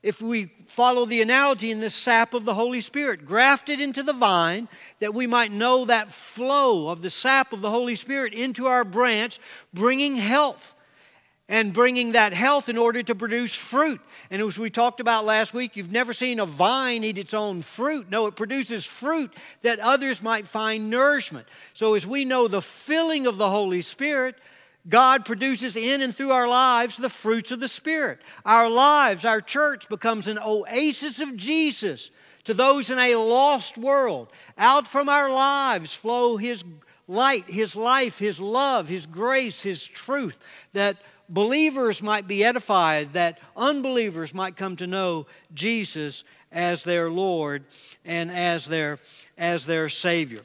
if 0.06 0.22
we 0.22 0.52
follow 0.68 1.08
the 1.08 1.24
analogy 1.24 1.72
in 1.72 1.80
the 1.80 1.90
sap 1.90 2.36
of 2.36 2.46
the 2.46 2.54
Holy 2.54 2.80
Spirit, 2.80 3.26
grafted 3.26 3.82
into 3.82 4.04
the 4.04 4.14
vine, 4.14 4.68
that 5.00 5.16
we 5.16 5.26
might 5.26 5.52
know 5.52 5.84
that 5.86 6.12
flow 6.12 6.90
of 6.90 7.02
the 7.02 7.10
sap 7.10 7.52
of 7.54 7.62
the 7.62 7.72
Holy 7.72 7.96
Spirit 7.96 8.32
into 8.32 8.68
our 8.68 8.86
branch, 8.86 9.40
bringing 9.74 10.16
health 10.16 10.76
and 11.50 11.74
bringing 11.74 12.12
that 12.12 12.34
health 12.34 12.70
in 12.70 12.78
order 12.78 13.02
to 13.02 13.16
produce 13.16 13.56
fruit. 13.56 14.00
And 14.30 14.44
as 14.44 14.60
we 14.60 14.70
talked 14.70 15.00
about 15.00 15.26
last 15.26 15.56
week, 15.56 15.76
you've 15.76 15.92
never 15.92 16.14
seen 16.14 16.40
a 16.40 16.46
vine 16.46 17.04
eat 17.04 17.18
its 17.18 17.34
own 17.34 17.64
fruit. 17.64 18.08
No, 18.08 18.28
it 18.28 18.36
produces 18.36 18.86
fruit 18.86 19.34
that 19.62 19.80
others 19.80 20.22
might 20.22 20.46
find 20.46 20.92
nourishment. 20.92 21.48
So, 21.74 21.96
as 21.96 22.06
we 22.06 22.26
know 22.26 22.48
the 22.48 22.62
filling 22.62 23.26
of 23.26 23.38
the 23.38 23.50
Holy 23.50 23.82
Spirit, 23.82 24.36
God 24.88 25.26
produces 25.26 25.76
in 25.76 26.02
and 26.02 26.14
through 26.14 26.32
our 26.32 26.48
lives 26.48 26.98
the 26.98 27.10
fruits 27.10 27.52
of 27.52 27.60
the 27.60 27.68
Spirit. 27.68 28.22
Our 28.46 28.70
lives, 28.70 29.26
our 29.26 29.42
church 29.42 29.90
becomes 29.90 30.28
an 30.28 30.38
oasis 30.40 31.20
of 31.20 31.36
Jesus 31.36 32.12
to 32.44 32.54
those 32.54 32.90
in 32.90 33.00
a 33.00 33.16
lost 33.16 33.78
world. 33.78 34.30
Out 34.58 34.86
from 34.86 35.10
our 35.10 35.30
lives 35.30 35.94
flow 35.94 36.38
His 36.38 36.64
light, 37.08 37.46
His 37.48 37.76
life, 37.76 38.20
His 38.20 38.40
love, 38.40 38.88
His 38.88 39.08
grace, 39.08 39.64
His 39.64 39.86
truth 39.86 40.38
that 40.74 40.98
believers 41.28 42.04
might 42.04 42.28
be 42.28 42.44
edified, 42.44 43.14
that 43.14 43.40
unbelievers 43.58 44.34
might 44.34 44.56
come 44.56 44.76
to 44.76 44.88
know 44.88 45.26
Jesus 45.54 46.24
as 46.52 46.84
their 46.84 47.10
Lord 47.10 47.64
and 48.06 48.30
as 48.30 48.68
their, 48.68 49.00
as 49.38 49.66
their 49.66 49.90
Savior. 49.90 50.42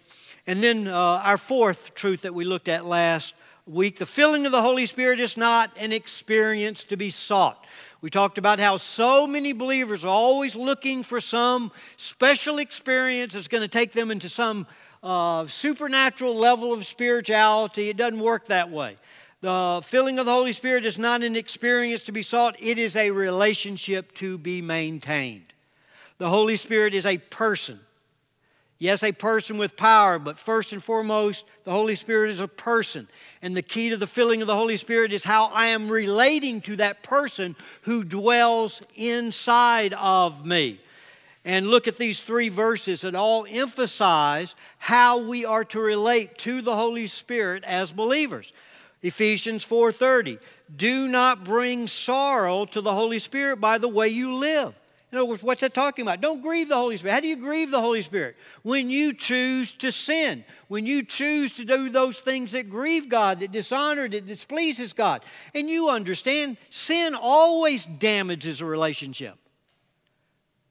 And 0.46 0.62
then 0.62 0.88
uh, 0.88 1.22
our 1.24 1.38
fourth 1.38 1.94
truth 1.94 2.22
that 2.22 2.34
we 2.34 2.44
looked 2.44 2.68
at 2.68 2.86
last 2.86 3.34
week 3.70 3.98
the 3.98 4.06
filling 4.06 4.46
of 4.46 4.52
the 4.52 4.62
Holy 4.62 4.84
Spirit 4.84 5.20
is 5.20 5.36
not 5.36 5.70
an 5.78 5.92
experience 5.92 6.82
to 6.84 6.96
be 6.96 7.08
sought. 7.08 7.64
We 8.00 8.10
talked 8.10 8.36
about 8.36 8.58
how 8.58 8.78
so 8.78 9.26
many 9.26 9.52
believers 9.52 10.04
are 10.04 10.08
always 10.08 10.56
looking 10.56 11.04
for 11.04 11.20
some 11.20 11.70
special 11.96 12.58
experience 12.58 13.34
that's 13.34 13.46
going 13.46 13.62
to 13.62 13.68
take 13.68 13.92
them 13.92 14.10
into 14.10 14.28
some 14.28 14.66
uh, 15.02 15.46
supernatural 15.46 16.34
level 16.34 16.72
of 16.72 16.84
spirituality. 16.84 17.88
It 17.88 17.96
doesn't 17.96 18.18
work 18.18 18.46
that 18.46 18.70
way. 18.70 18.96
The 19.40 19.80
filling 19.84 20.18
of 20.18 20.26
the 20.26 20.32
Holy 20.32 20.52
Spirit 20.52 20.84
is 20.84 20.98
not 20.98 21.22
an 21.22 21.36
experience 21.36 22.04
to 22.04 22.12
be 22.12 22.22
sought, 22.22 22.56
it 22.60 22.76
is 22.76 22.96
a 22.96 23.10
relationship 23.10 24.12
to 24.14 24.36
be 24.36 24.60
maintained. 24.60 25.52
The 26.18 26.28
Holy 26.28 26.56
Spirit 26.56 26.92
is 26.92 27.06
a 27.06 27.18
person. 27.18 27.78
Yes, 28.80 29.02
a 29.02 29.12
person 29.12 29.58
with 29.58 29.76
power, 29.76 30.18
but 30.18 30.38
first 30.38 30.72
and 30.72 30.82
foremost, 30.82 31.44
the 31.64 31.70
Holy 31.70 31.94
Spirit 31.94 32.30
is 32.30 32.40
a 32.40 32.48
person. 32.48 33.08
And 33.42 33.54
the 33.54 33.60
key 33.60 33.90
to 33.90 33.98
the 33.98 34.06
filling 34.06 34.40
of 34.40 34.46
the 34.46 34.56
Holy 34.56 34.78
Spirit 34.78 35.12
is 35.12 35.22
how 35.22 35.50
I 35.52 35.66
am 35.66 35.90
relating 35.90 36.62
to 36.62 36.76
that 36.76 37.02
person 37.02 37.56
who 37.82 38.02
dwells 38.02 38.80
inside 38.96 39.92
of 39.92 40.46
me. 40.46 40.80
And 41.44 41.66
look 41.66 41.88
at 41.88 41.98
these 41.98 42.22
three 42.22 42.48
verses 42.48 43.02
that 43.02 43.14
all 43.14 43.46
emphasize 43.50 44.54
how 44.78 45.18
we 45.18 45.44
are 45.44 45.64
to 45.66 45.80
relate 45.80 46.38
to 46.38 46.62
the 46.62 46.74
Holy 46.74 47.06
Spirit 47.06 47.64
as 47.64 47.92
believers. 47.92 48.50
Ephesians 49.02 49.62
4:30 49.62 50.38
Do 50.74 51.06
not 51.06 51.44
bring 51.44 51.86
sorrow 51.86 52.64
to 52.64 52.80
the 52.80 52.94
Holy 52.94 53.18
Spirit 53.18 53.58
by 53.58 53.76
the 53.76 53.88
way 53.88 54.08
you 54.08 54.34
live. 54.34 54.74
In 55.12 55.18
other 55.18 55.26
words, 55.26 55.42
what's 55.42 55.62
that 55.62 55.74
talking 55.74 56.04
about? 56.04 56.20
Don't 56.20 56.40
grieve 56.40 56.68
the 56.68 56.76
Holy 56.76 56.96
Spirit. 56.96 57.14
How 57.14 57.20
do 57.20 57.26
you 57.26 57.36
grieve 57.36 57.72
the 57.72 57.80
Holy 57.80 58.02
Spirit? 58.02 58.36
When 58.62 58.90
you 58.90 59.12
choose 59.12 59.72
to 59.74 59.90
sin, 59.90 60.44
when 60.68 60.86
you 60.86 61.02
choose 61.02 61.50
to 61.52 61.64
do 61.64 61.88
those 61.88 62.20
things 62.20 62.52
that 62.52 62.70
grieve 62.70 63.08
God, 63.08 63.40
that 63.40 63.50
dishonor, 63.50 64.08
that 64.08 64.26
displeases 64.26 64.92
God. 64.92 65.22
And 65.52 65.68
you 65.68 65.88
understand, 65.88 66.58
sin 66.70 67.16
always 67.20 67.84
damages 67.86 68.60
a 68.60 68.64
relationship. 68.64 69.34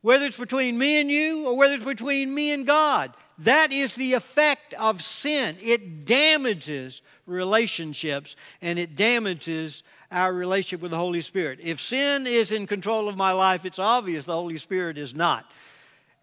Whether 0.01 0.27
it's 0.27 0.39
between 0.39 0.77
me 0.77 1.01
and 1.01 1.09
you 1.11 1.45
or 1.45 1.57
whether 1.57 1.73
it's 1.73 1.83
between 1.83 2.33
me 2.33 2.53
and 2.53 2.65
God, 2.65 3.13
that 3.39 3.73
is 3.73 3.95
the 3.95 4.13
effect 4.13 4.73
of 4.75 5.01
sin. 5.01 5.57
It 5.59 6.05
damages 6.05 7.01
relationships 7.25 8.37
and 8.61 8.79
it 8.79 8.95
damages 8.95 9.83
our 10.11 10.33
relationship 10.33 10.81
with 10.81 10.91
the 10.91 10.97
Holy 10.97 11.21
Spirit. 11.21 11.59
If 11.61 11.79
sin 11.79 12.25
is 12.25 12.51
in 12.51 12.67
control 12.67 13.07
of 13.07 13.15
my 13.15 13.31
life, 13.31 13.65
it's 13.65 13.79
obvious 13.79 14.25
the 14.25 14.33
Holy 14.33 14.57
Spirit 14.57 14.97
is 14.97 15.13
not. 15.13 15.49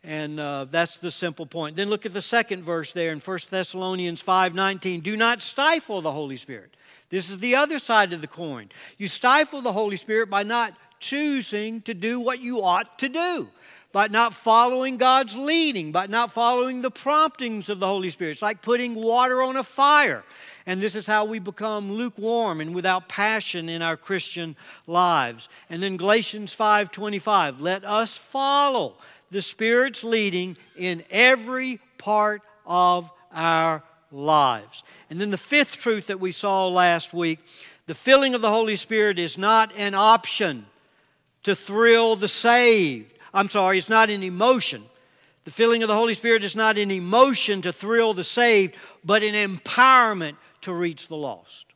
And 0.02 0.38
uh, 0.38 0.66
that's 0.66 0.98
the 0.98 1.10
simple 1.10 1.46
point. 1.46 1.76
Then 1.76 1.88
look 1.88 2.06
at 2.06 2.14
the 2.14 2.22
second 2.22 2.62
verse 2.62 2.92
there 2.92 3.12
in 3.12 3.18
1 3.18 3.38
Thessalonians 3.50 4.22
5:19. 4.22 5.02
Do 5.02 5.16
not 5.16 5.40
stifle 5.40 6.00
the 6.00 6.12
Holy 6.12 6.36
Spirit. 6.36 6.76
This 7.08 7.30
is 7.30 7.40
the 7.40 7.56
other 7.56 7.78
side 7.78 8.12
of 8.12 8.20
the 8.20 8.26
coin. 8.26 8.68
You 8.98 9.08
stifle 9.08 9.62
the 9.62 9.72
Holy 9.72 9.96
Spirit 9.96 10.30
by 10.30 10.42
not 10.42 10.74
choosing 10.98 11.80
to 11.82 11.94
do 11.94 12.20
what 12.20 12.40
you 12.40 12.62
ought 12.62 12.98
to 13.00 13.08
do, 13.08 13.48
by 13.92 14.08
not 14.08 14.34
following 14.34 14.96
God's 14.96 15.36
leading, 15.36 15.92
by 15.92 16.06
not 16.06 16.32
following 16.32 16.82
the 16.82 16.90
promptings 16.90 17.68
of 17.68 17.80
the 17.80 17.86
Holy 17.86 18.10
Spirit. 18.10 18.32
It's 18.32 18.42
like 18.42 18.62
putting 18.62 18.94
water 18.94 19.42
on 19.42 19.56
a 19.56 19.64
fire. 19.64 20.24
And 20.66 20.80
this 20.80 20.96
is 20.96 21.06
how 21.06 21.24
we 21.24 21.38
become 21.38 21.92
lukewarm 21.92 22.60
and 22.60 22.74
without 22.74 23.08
passion 23.08 23.68
in 23.68 23.82
our 23.82 23.96
Christian 23.96 24.56
lives. 24.86 25.48
And 25.70 25.80
then 25.80 25.96
Galatians 25.96 26.54
5:25, 26.54 27.60
let 27.60 27.84
us 27.84 28.16
follow 28.16 28.96
the 29.30 29.42
Spirit's 29.42 30.02
leading 30.02 30.56
in 30.76 31.04
every 31.10 31.80
part 31.98 32.42
of 32.66 33.10
our 33.32 33.82
lives. 34.10 34.82
And 35.08 35.20
then 35.20 35.30
the 35.30 35.38
fifth 35.38 35.78
truth 35.78 36.08
that 36.08 36.20
we 36.20 36.32
saw 36.32 36.66
last 36.68 37.14
week, 37.14 37.38
the 37.86 37.94
filling 37.94 38.34
of 38.34 38.40
the 38.40 38.50
Holy 38.50 38.76
Spirit 38.76 39.18
is 39.18 39.38
not 39.38 39.72
an 39.76 39.94
option 39.94 40.66
to 41.44 41.54
thrill 41.54 42.16
the 42.16 42.28
saved. 42.28 43.12
I'm 43.32 43.48
sorry, 43.48 43.78
it's 43.78 43.88
not 43.88 44.10
an 44.10 44.24
emotion. 44.24 44.82
The 45.44 45.52
filling 45.52 45.84
of 45.84 45.88
the 45.88 45.94
Holy 45.94 46.14
Spirit 46.14 46.42
is 46.42 46.56
not 46.56 46.76
an 46.76 46.90
emotion 46.90 47.62
to 47.62 47.72
thrill 47.72 48.14
the 48.14 48.24
saved, 48.24 48.74
but 49.04 49.22
an 49.22 49.34
empowerment 49.34 50.34
to 50.62 50.72
reach 50.72 51.08
the 51.08 51.16
lost. 51.16 51.66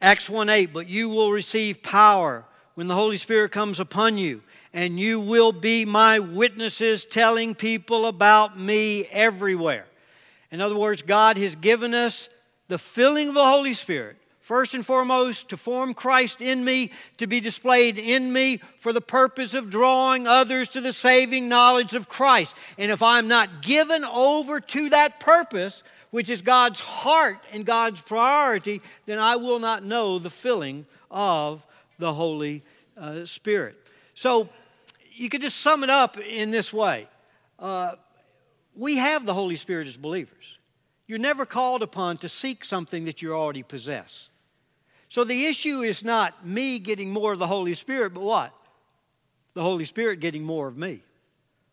Acts 0.00 0.30
1 0.30 0.48
8, 0.48 0.72
but 0.72 0.88
you 0.88 1.08
will 1.08 1.32
receive 1.32 1.82
power 1.82 2.44
when 2.74 2.86
the 2.86 2.94
Holy 2.94 3.16
Spirit 3.16 3.50
comes 3.50 3.80
upon 3.80 4.16
you, 4.16 4.42
and 4.72 4.98
you 4.98 5.18
will 5.18 5.50
be 5.50 5.84
my 5.84 6.20
witnesses 6.20 7.04
telling 7.04 7.54
people 7.54 8.06
about 8.06 8.58
me 8.58 9.06
everywhere. 9.06 9.86
In 10.52 10.60
other 10.60 10.76
words, 10.76 11.02
God 11.02 11.36
has 11.36 11.56
given 11.56 11.94
us 11.94 12.28
the 12.68 12.78
filling 12.78 13.28
of 13.28 13.34
the 13.34 13.44
Holy 13.44 13.74
Spirit 13.74 14.16
First 14.48 14.72
and 14.72 14.86
foremost, 14.86 15.50
to 15.50 15.58
form 15.58 15.92
Christ 15.92 16.40
in 16.40 16.64
me, 16.64 16.90
to 17.18 17.26
be 17.26 17.38
displayed 17.38 17.98
in 17.98 18.32
me 18.32 18.62
for 18.78 18.94
the 18.94 19.02
purpose 19.02 19.52
of 19.52 19.68
drawing 19.68 20.26
others 20.26 20.70
to 20.70 20.80
the 20.80 20.94
saving 20.94 21.50
knowledge 21.50 21.92
of 21.92 22.08
Christ. 22.08 22.56
And 22.78 22.90
if 22.90 23.02
I'm 23.02 23.28
not 23.28 23.60
given 23.60 24.06
over 24.06 24.58
to 24.58 24.88
that 24.88 25.20
purpose, 25.20 25.82
which 26.12 26.30
is 26.30 26.40
God's 26.40 26.80
heart 26.80 27.36
and 27.52 27.66
God's 27.66 28.00
priority, 28.00 28.80
then 29.04 29.18
I 29.18 29.36
will 29.36 29.58
not 29.58 29.84
know 29.84 30.18
the 30.18 30.30
filling 30.30 30.86
of 31.10 31.66
the 31.98 32.14
Holy 32.14 32.62
uh, 32.96 33.26
Spirit. 33.26 33.76
So 34.14 34.48
you 35.12 35.28
could 35.28 35.42
just 35.42 35.58
sum 35.58 35.84
it 35.84 35.90
up 35.90 36.16
in 36.16 36.52
this 36.52 36.72
way 36.72 37.06
uh, 37.58 37.96
we 38.74 38.96
have 38.96 39.26
the 39.26 39.34
Holy 39.34 39.56
Spirit 39.56 39.88
as 39.88 39.98
believers. 39.98 40.56
You're 41.06 41.18
never 41.18 41.44
called 41.44 41.82
upon 41.82 42.16
to 42.18 42.30
seek 42.30 42.64
something 42.64 43.04
that 43.04 43.20
you 43.20 43.34
already 43.34 43.62
possess. 43.62 44.30
So 45.08 45.24
the 45.24 45.46
issue 45.46 45.80
is 45.80 46.04
not 46.04 46.46
me 46.46 46.78
getting 46.78 47.10
more 47.10 47.32
of 47.32 47.38
the 47.38 47.46
Holy 47.46 47.74
Spirit, 47.74 48.14
but 48.14 48.22
what? 48.22 48.54
The 49.54 49.62
Holy 49.62 49.84
Spirit 49.84 50.20
getting 50.20 50.44
more 50.44 50.68
of 50.68 50.76
me. 50.76 51.00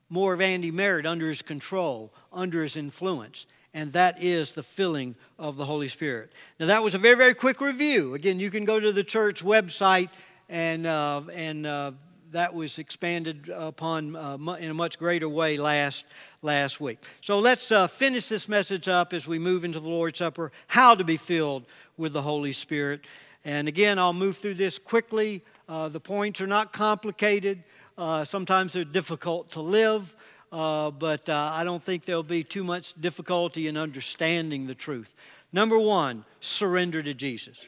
More 0.09 0.33
of 0.33 0.41
Andy 0.41 0.71
Merritt 0.71 1.05
under 1.05 1.27
his 1.27 1.41
control, 1.41 2.13
under 2.31 2.63
his 2.63 2.77
influence. 2.77 3.45
And 3.73 3.91
that 3.93 4.23
is 4.23 4.53
the 4.53 4.63
filling 4.63 5.15
of 5.37 5.57
the 5.57 5.65
Holy 5.65 5.89
Spirit. 5.89 6.31
Now, 6.59 6.67
that 6.67 6.81
was 6.81 6.95
a 6.95 6.97
very, 6.97 7.17
very 7.17 7.33
quick 7.33 7.59
review. 7.59 8.13
Again, 8.13 8.39
you 8.39 8.49
can 8.49 8.63
go 8.63 8.79
to 8.79 8.93
the 8.93 9.03
church 9.03 9.43
website, 9.43 10.09
and, 10.47 10.87
uh, 10.87 11.23
and 11.33 11.65
uh, 11.65 11.91
that 12.31 12.53
was 12.53 12.79
expanded 12.79 13.49
upon 13.53 14.15
uh, 14.15 14.37
in 14.59 14.71
a 14.71 14.73
much 14.73 14.97
greater 14.97 15.27
way 15.27 15.57
last, 15.57 16.05
last 16.41 16.79
week. 16.79 16.99
So 17.19 17.39
let's 17.39 17.71
uh, 17.71 17.87
finish 17.87 18.29
this 18.29 18.47
message 18.47 18.87
up 18.87 19.11
as 19.11 19.27
we 19.27 19.39
move 19.39 19.65
into 19.65 19.81
the 19.81 19.89
Lord's 19.89 20.19
Supper 20.19 20.53
how 20.67 20.95
to 20.95 21.03
be 21.03 21.17
filled 21.17 21.65
with 21.97 22.13
the 22.13 22.21
Holy 22.21 22.51
Spirit. 22.51 23.05
And 23.45 23.67
again, 23.67 23.99
I'll 23.99 24.11
move 24.11 24.37
through 24.37 24.55
this 24.55 24.79
quickly. 24.79 25.43
Uh, 25.69 25.87
the 25.87 25.99
points 25.99 26.41
are 26.41 26.47
not 26.47 26.73
complicated. 26.73 27.63
Uh, 27.95 28.25
sometimes 28.25 28.73
they're 28.73 28.83
difficult 28.83 29.51
to 29.51 29.61
live, 29.61 30.15
uh, 30.51 30.89
but 30.89 31.29
uh, 31.29 31.51
I 31.53 31.63
don't 31.63 31.81
think 31.81 32.05
there'll 32.05 32.23
be 32.23 32.43
too 32.43 32.63
much 32.63 32.99
difficulty 32.99 33.67
in 33.67 33.77
understanding 33.77 34.65
the 34.65 34.73
truth. 34.73 35.13
Number 35.53 35.77
one, 35.77 36.25
surrender 36.39 37.03
to 37.03 37.13
Jesus. 37.13 37.63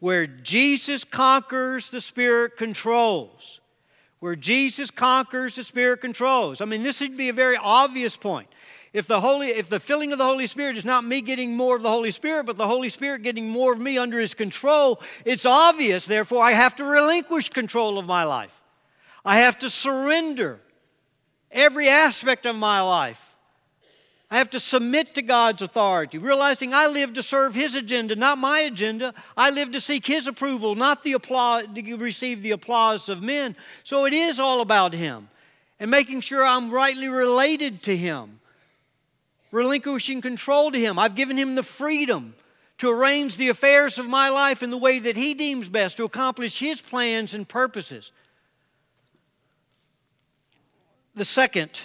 Where 0.00 0.26
Jesus 0.26 1.04
conquers, 1.04 1.90
the 1.90 2.00
Spirit 2.00 2.56
controls. 2.56 3.60
Where 4.18 4.36
Jesus 4.36 4.90
conquers, 4.90 5.54
the 5.54 5.64
Spirit 5.64 6.00
controls. 6.00 6.60
I 6.60 6.64
mean, 6.64 6.82
this 6.82 7.00
would 7.00 7.16
be 7.16 7.28
a 7.28 7.32
very 7.32 7.56
obvious 7.56 8.16
point 8.16 8.48
if 8.94 9.08
the 9.08 9.20
holy 9.20 9.48
if 9.48 9.68
the 9.68 9.80
filling 9.80 10.12
of 10.12 10.18
the 10.18 10.24
holy 10.24 10.46
spirit 10.46 10.78
is 10.78 10.84
not 10.84 11.04
me 11.04 11.20
getting 11.20 11.54
more 11.54 11.76
of 11.76 11.82
the 11.82 11.90
holy 11.90 12.12
spirit 12.12 12.46
but 12.46 12.56
the 12.56 12.66
holy 12.66 12.88
spirit 12.88 13.22
getting 13.22 13.50
more 13.50 13.74
of 13.74 13.80
me 13.80 13.98
under 13.98 14.18
his 14.18 14.32
control 14.32 15.02
it's 15.26 15.44
obvious 15.44 16.06
therefore 16.06 16.42
i 16.42 16.52
have 16.52 16.74
to 16.74 16.84
relinquish 16.84 17.50
control 17.50 17.98
of 17.98 18.06
my 18.06 18.24
life 18.24 18.62
i 19.24 19.38
have 19.40 19.58
to 19.58 19.68
surrender 19.68 20.60
every 21.50 21.88
aspect 21.88 22.46
of 22.46 22.56
my 22.56 22.80
life 22.80 23.32
I 24.30 24.38
have 24.38 24.50
to 24.50 24.58
submit 24.58 25.14
to 25.14 25.22
God's 25.22 25.62
authority, 25.62 26.18
realizing 26.18 26.74
I 26.74 26.88
live 26.88 27.12
to 27.12 27.22
serve 27.22 27.54
His 27.54 27.76
agenda, 27.76 28.16
not 28.16 28.36
my 28.36 28.60
agenda. 28.60 29.14
I 29.36 29.50
live 29.50 29.70
to 29.72 29.80
seek 29.80 30.04
His 30.06 30.26
approval, 30.26 30.74
not 30.74 31.04
the 31.04 31.12
applause, 31.12 31.66
to 31.72 31.96
receive 31.96 32.42
the 32.42 32.50
applause 32.50 33.08
of 33.08 33.22
men. 33.22 33.54
So 33.84 34.06
it 34.06 34.12
is 34.12 34.40
all 34.40 34.60
about 34.60 34.92
Him 34.92 35.28
and 35.78 35.88
making 35.88 36.22
sure 36.22 36.44
I'm 36.44 36.72
rightly 36.72 37.06
related 37.06 37.80
to 37.82 37.96
Him 37.96 38.40
relinquishing 39.54 40.20
control 40.20 40.72
to 40.72 40.80
Him. 40.80 40.98
I've 40.98 41.14
given 41.14 41.38
Him 41.38 41.54
the 41.54 41.62
freedom 41.62 42.34
to 42.78 42.90
arrange 42.90 43.36
the 43.36 43.48
affairs 43.48 43.98
of 43.98 44.06
my 44.06 44.28
life 44.28 44.62
in 44.62 44.70
the 44.70 44.76
way 44.76 44.98
that 44.98 45.16
He 45.16 45.32
deems 45.32 45.68
best 45.68 45.96
to 45.98 46.04
accomplish 46.04 46.58
His 46.58 46.80
plans 46.82 47.32
and 47.32 47.48
purposes. 47.48 48.10
The 51.14 51.24
second 51.24 51.80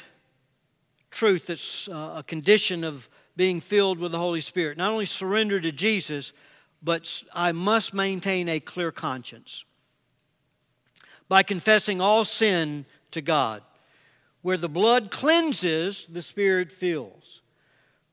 truth 1.11 1.47
that's 1.47 1.87
uh, 1.87 2.15
a 2.17 2.23
condition 2.23 2.83
of 2.83 3.07
being 3.35 3.61
filled 3.61 3.99
with 3.99 4.11
the 4.11 4.17
Holy 4.17 4.41
Spirit 4.41 4.77
not 4.77 4.91
only 4.91 5.05
surrender 5.05 5.59
to 5.59 5.71
Jesus, 5.71 6.33
but 6.81 7.23
I 7.33 7.51
must 7.51 7.93
maintain 7.93 8.49
a 8.49 8.59
clear 8.59 8.91
conscience 8.91 9.63
by 11.27 11.43
confessing 11.43 12.01
all 12.01 12.25
sin 12.25 12.85
to 13.11 13.21
God. 13.21 13.61
Where 14.41 14.57
the 14.57 14.69
blood 14.69 15.11
cleanses, 15.11 16.07
the 16.07 16.21
Spirit 16.21 16.71
fills. 16.71 17.41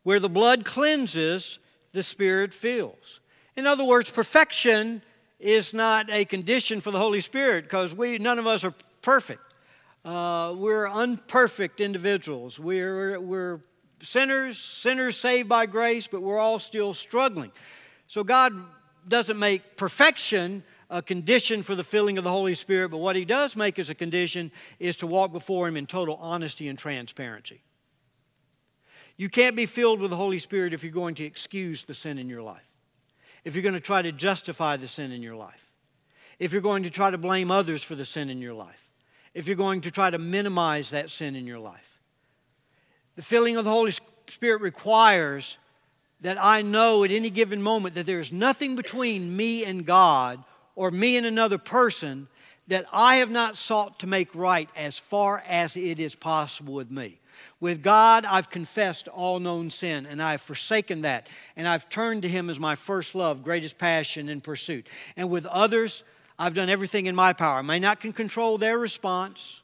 Where 0.06 0.20
the 0.20 0.28
blood 0.28 0.64
cleanses, 0.64 1.58
the 1.90 2.04
Spirit 2.04 2.54
fills. 2.54 3.18
In 3.56 3.66
other 3.66 3.82
words, 3.82 4.08
perfection 4.08 5.02
is 5.40 5.74
not 5.74 6.08
a 6.10 6.24
condition 6.24 6.80
for 6.80 6.92
the 6.92 6.98
Holy 7.00 7.20
Spirit 7.20 7.64
because 7.64 7.92
we 7.92 8.16
none 8.18 8.38
of 8.38 8.46
us 8.46 8.62
are 8.62 8.72
perfect. 9.02 9.56
Uh, 10.04 10.54
we're 10.56 10.86
unperfect 10.86 11.80
individuals. 11.80 12.56
We're, 12.56 13.18
we're 13.18 13.58
sinners, 14.00 14.58
sinners 14.58 15.16
saved 15.16 15.48
by 15.48 15.66
grace, 15.66 16.06
but 16.06 16.22
we're 16.22 16.38
all 16.38 16.60
still 16.60 16.94
struggling. 16.94 17.50
So 18.06 18.22
God 18.22 18.52
doesn't 19.08 19.40
make 19.40 19.76
perfection 19.76 20.62
a 20.88 21.02
condition 21.02 21.64
for 21.64 21.74
the 21.74 21.82
filling 21.82 22.16
of 22.16 22.22
the 22.22 22.30
Holy 22.30 22.54
Spirit, 22.54 22.90
but 22.90 22.98
what 22.98 23.16
he 23.16 23.24
does 23.24 23.56
make 23.56 23.76
as 23.80 23.90
a 23.90 23.94
condition 23.96 24.52
is 24.78 24.94
to 24.98 25.08
walk 25.08 25.32
before 25.32 25.66
him 25.66 25.76
in 25.76 25.84
total 25.84 26.14
honesty 26.20 26.68
and 26.68 26.78
transparency. 26.78 27.60
You 29.16 29.28
can't 29.28 29.56
be 29.56 29.66
filled 29.66 30.00
with 30.00 30.10
the 30.10 30.16
Holy 30.16 30.38
Spirit 30.38 30.74
if 30.74 30.82
you're 30.82 30.92
going 30.92 31.14
to 31.16 31.24
excuse 31.24 31.84
the 31.84 31.94
sin 31.94 32.18
in 32.18 32.28
your 32.28 32.42
life, 32.42 32.66
if 33.44 33.54
you're 33.54 33.62
going 33.62 33.74
to 33.74 33.80
try 33.80 34.02
to 34.02 34.12
justify 34.12 34.76
the 34.76 34.88
sin 34.88 35.12
in 35.12 35.22
your 35.22 35.36
life, 35.36 35.70
if 36.38 36.52
you're 36.52 36.60
going 36.60 36.82
to 36.82 36.90
try 36.90 37.10
to 37.10 37.18
blame 37.18 37.50
others 37.50 37.82
for 37.82 37.94
the 37.94 38.04
sin 38.04 38.28
in 38.28 38.42
your 38.42 38.54
life, 38.54 38.90
if 39.32 39.46
you're 39.46 39.56
going 39.56 39.80
to 39.82 39.90
try 39.90 40.10
to 40.10 40.18
minimize 40.18 40.90
that 40.90 41.10
sin 41.10 41.34
in 41.34 41.46
your 41.46 41.58
life. 41.58 42.00
The 43.16 43.22
filling 43.22 43.56
of 43.56 43.64
the 43.64 43.70
Holy 43.70 43.92
Spirit 44.26 44.60
requires 44.60 45.56
that 46.20 46.42
I 46.42 46.62
know 46.62 47.04
at 47.04 47.10
any 47.10 47.30
given 47.30 47.62
moment 47.62 47.94
that 47.94 48.06
there 48.06 48.20
is 48.20 48.32
nothing 48.32 48.76
between 48.76 49.36
me 49.36 49.64
and 49.64 49.84
God 49.84 50.42
or 50.74 50.90
me 50.90 51.16
and 51.16 51.26
another 51.26 51.58
person 51.58 52.28
that 52.68 52.84
I 52.92 53.16
have 53.16 53.30
not 53.30 53.56
sought 53.56 54.00
to 54.00 54.06
make 54.06 54.34
right 54.34 54.68
as 54.76 54.98
far 54.98 55.42
as 55.46 55.76
it 55.76 56.00
is 56.00 56.14
possible 56.14 56.74
with 56.74 56.90
me. 56.90 57.20
With 57.58 57.82
God, 57.82 58.26
I've 58.26 58.50
confessed 58.50 59.08
all 59.08 59.40
known 59.40 59.70
sin, 59.70 60.06
and 60.06 60.22
I've 60.22 60.42
forsaken 60.42 61.02
that, 61.02 61.30
and 61.56 61.66
I've 61.66 61.88
turned 61.88 62.22
to 62.22 62.28
Him 62.28 62.50
as 62.50 62.60
my 62.60 62.74
first 62.74 63.14
love, 63.14 63.42
greatest 63.42 63.78
passion, 63.78 64.28
and 64.28 64.42
pursuit. 64.42 64.86
And 65.16 65.30
with 65.30 65.46
others, 65.46 66.02
I've 66.38 66.52
done 66.52 66.68
everything 66.68 67.06
in 67.06 67.14
my 67.14 67.32
power. 67.32 67.58
I 67.58 67.62
may 67.62 67.78
not 67.78 68.00
can 68.00 68.12
control 68.12 68.58
their 68.58 68.78
response, 68.78 69.62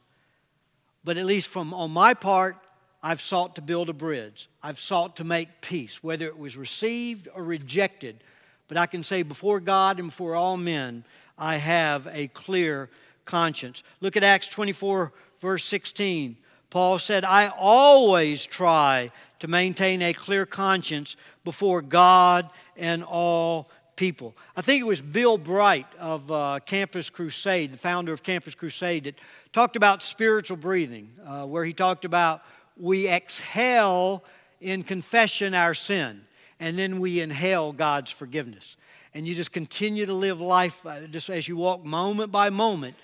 but 1.04 1.18
at 1.18 1.26
least 1.26 1.48
from 1.48 1.74
on 1.74 1.90
my 1.90 2.14
part, 2.14 2.56
I've 3.02 3.20
sought 3.20 3.56
to 3.56 3.62
build 3.62 3.90
a 3.90 3.92
bridge. 3.92 4.48
I've 4.62 4.78
sought 4.78 5.16
to 5.16 5.24
make 5.24 5.60
peace, 5.60 6.02
whether 6.02 6.26
it 6.26 6.38
was 6.38 6.56
received 6.56 7.28
or 7.34 7.44
rejected. 7.44 8.22
But 8.68 8.76
I 8.76 8.86
can 8.86 9.02
say 9.02 9.22
before 9.22 9.60
God 9.60 9.98
and 9.98 10.08
before 10.08 10.34
all 10.34 10.56
men, 10.56 11.04
I 11.36 11.56
have 11.56 12.08
a 12.12 12.28
clear 12.28 12.88
conscience. 13.24 13.82
Look 14.00 14.16
at 14.16 14.22
Acts 14.22 14.48
24, 14.48 15.12
verse 15.40 15.64
16. 15.64 16.36
Paul 16.72 16.98
said, 16.98 17.26
I 17.26 17.48
always 17.48 18.46
try 18.46 19.10
to 19.40 19.46
maintain 19.46 20.00
a 20.00 20.14
clear 20.14 20.46
conscience 20.46 21.16
before 21.44 21.82
God 21.82 22.48
and 22.78 23.04
all 23.04 23.68
people. 23.94 24.34
I 24.56 24.62
think 24.62 24.80
it 24.80 24.86
was 24.86 25.02
Bill 25.02 25.36
Bright 25.36 25.86
of 25.98 26.32
uh, 26.32 26.60
Campus 26.64 27.10
Crusade, 27.10 27.72
the 27.72 27.76
founder 27.76 28.14
of 28.14 28.22
Campus 28.22 28.54
Crusade, 28.54 29.04
that 29.04 29.18
talked 29.52 29.76
about 29.76 30.02
spiritual 30.02 30.56
breathing, 30.56 31.10
uh, 31.26 31.44
where 31.44 31.62
he 31.62 31.74
talked 31.74 32.06
about 32.06 32.42
we 32.78 33.06
exhale 33.06 34.24
in 34.62 34.82
confession 34.82 35.52
our 35.52 35.74
sin, 35.74 36.22
and 36.58 36.78
then 36.78 37.00
we 37.00 37.20
inhale 37.20 37.74
God's 37.74 38.10
forgiveness. 38.10 38.78
And 39.12 39.26
you 39.28 39.34
just 39.34 39.52
continue 39.52 40.06
to 40.06 40.14
live 40.14 40.40
life 40.40 40.86
uh, 40.86 41.02
just 41.02 41.28
as 41.28 41.46
you 41.46 41.58
walk 41.58 41.84
moment 41.84 42.32
by 42.32 42.48
moment. 42.48 42.96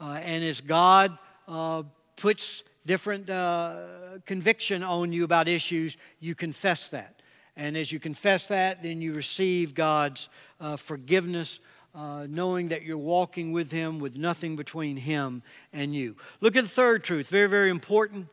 Uh, 0.00 0.18
and 0.24 0.42
as 0.42 0.60
God 0.60 1.16
uh, 1.46 1.84
puts 2.16 2.64
different 2.86 3.28
uh, 3.28 3.82
conviction 4.24 4.82
on 4.82 5.12
you 5.12 5.24
about 5.24 5.48
issues, 5.48 5.96
you 6.20 6.34
confess 6.34 6.88
that. 6.88 7.20
And 7.56 7.76
as 7.76 7.90
you 7.90 7.98
confess 7.98 8.46
that, 8.46 8.82
then 8.82 9.00
you 9.00 9.12
receive 9.12 9.74
God's 9.74 10.28
uh, 10.60 10.76
forgiveness. 10.76 11.60
Uh, 11.94 12.26
knowing 12.28 12.68
that 12.68 12.82
you're 12.82 12.98
walking 12.98 13.52
with 13.52 13.72
Him 13.72 14.00
with 14.00 14.18
nothing 14.18 14.54
between 14.54 14.98
Him 14.98 15.42
and 15.72 15.94
you. 15.94 16.14
Look 16.42 16.54
at 16.54 16.64
the 16.64 16.68
third 16.68 17.02
truth, 17.02 17.28
very, 17.28 17.48
very 17.48 17.70
important. 17.70 18.28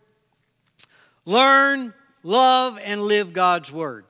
Learn, 1.24 1.94
love, 2.24 2.78
and 2.84 3.04
live 3.04 3.32
God's 3.32 3.72
Word. 3.72 4.04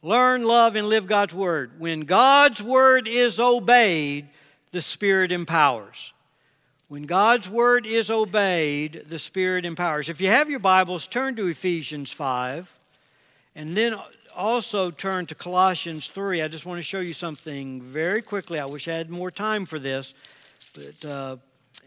Learn, 0.00 0.44
love, 0.44 0.74
and 0.74 0.88
live 0.88 1.06
God's 1.06 1.34
Word. 1.34 1.72
When 1.78 2.00
God's 2.00 2.62
Word 2.62 3.06
is 3.06 3.38
obeyed, 3.38 4.28
the 4.70 4.80
Spirit 4.80 5.32
empowers. 5.32 6.11
When 6.92 7.04
God's 7.04 7.48
Word 7.48 7.86
is 7.86 8.10
obeyed, 8.10 9.04
the 9.08 9.18
Spirit 9.18 9.64
empowers. 9.64 10.10
If 10.10 10.20
you 10.20 10.28
have 10.28 10.50
your 10.50 10.58
Bibles, 10.58 11.06
turn 11.06 11.34
to 11.36 11.46
Ephesians 11.46 12.12
5, 12.12 12.78
and 13.56 13.74
then 13.74 13.94
also 14.36 14.90
turn 14.90 15.24
to 15.28 15.34
Colossians 15.34 16.08
3. 16.08 16.42
I 16.42 16.48
just 16.48 16.66
want 16.66 16.76
to 16.76 16.82
show 16.82 17.00
you 17.00 17.14
something 17.14 17.80
very 17.80 18.20
quickly. 18.20 18.60
I 18.60 18.66
wish 18.66 18.88
I 18.88 18.92
had 18.92 19.08
more 19.08 19.30
time 19.30 19.64
for 19.64 19.78
this, 19.78 20.12
but 20.74 21.10
uh, 21.10 21.36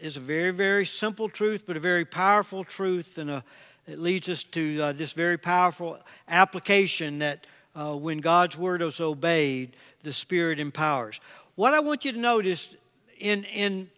it's 0.00 0.16
a 0.16 0.20
very, 0.20 0.50
very 0.50 0.84
simple 0.84 1.28
truth, 1.28 1.62
but 1.68 1.76
a 1.76 1.80
very 1.80 2.04
powerful 2.04 2.64
truth 2.64 3.16
and 3.16 3.30
a 3.30 3.44
it 3.86 4.00
leads 4.00 4.28
us 4.28 4.42
to 4.42 4.80
uh, 4.82 4.92
this 4.92 5.12
very 5.12 5.38
powerful 5.38 6.00
application 6.26 7.20
that 7.20 7.46
uh, 7.76 7.94
when 7.94 8.18
God's 8.18 8.58
word 8.58 8.82
is 8.82 8.98
obeyed, 8.98 9.76
the 10.02 10.12
Spirit 10.12 10.58
empowers. 10.58 11.20
What 11.54 11.74
I 11.74 11.78
want 11.78 12.04
you 12.04 12.10
to 12.10 12.18
notice 12.18 12.74
in, 13.20 13.44
in 13.44 13.88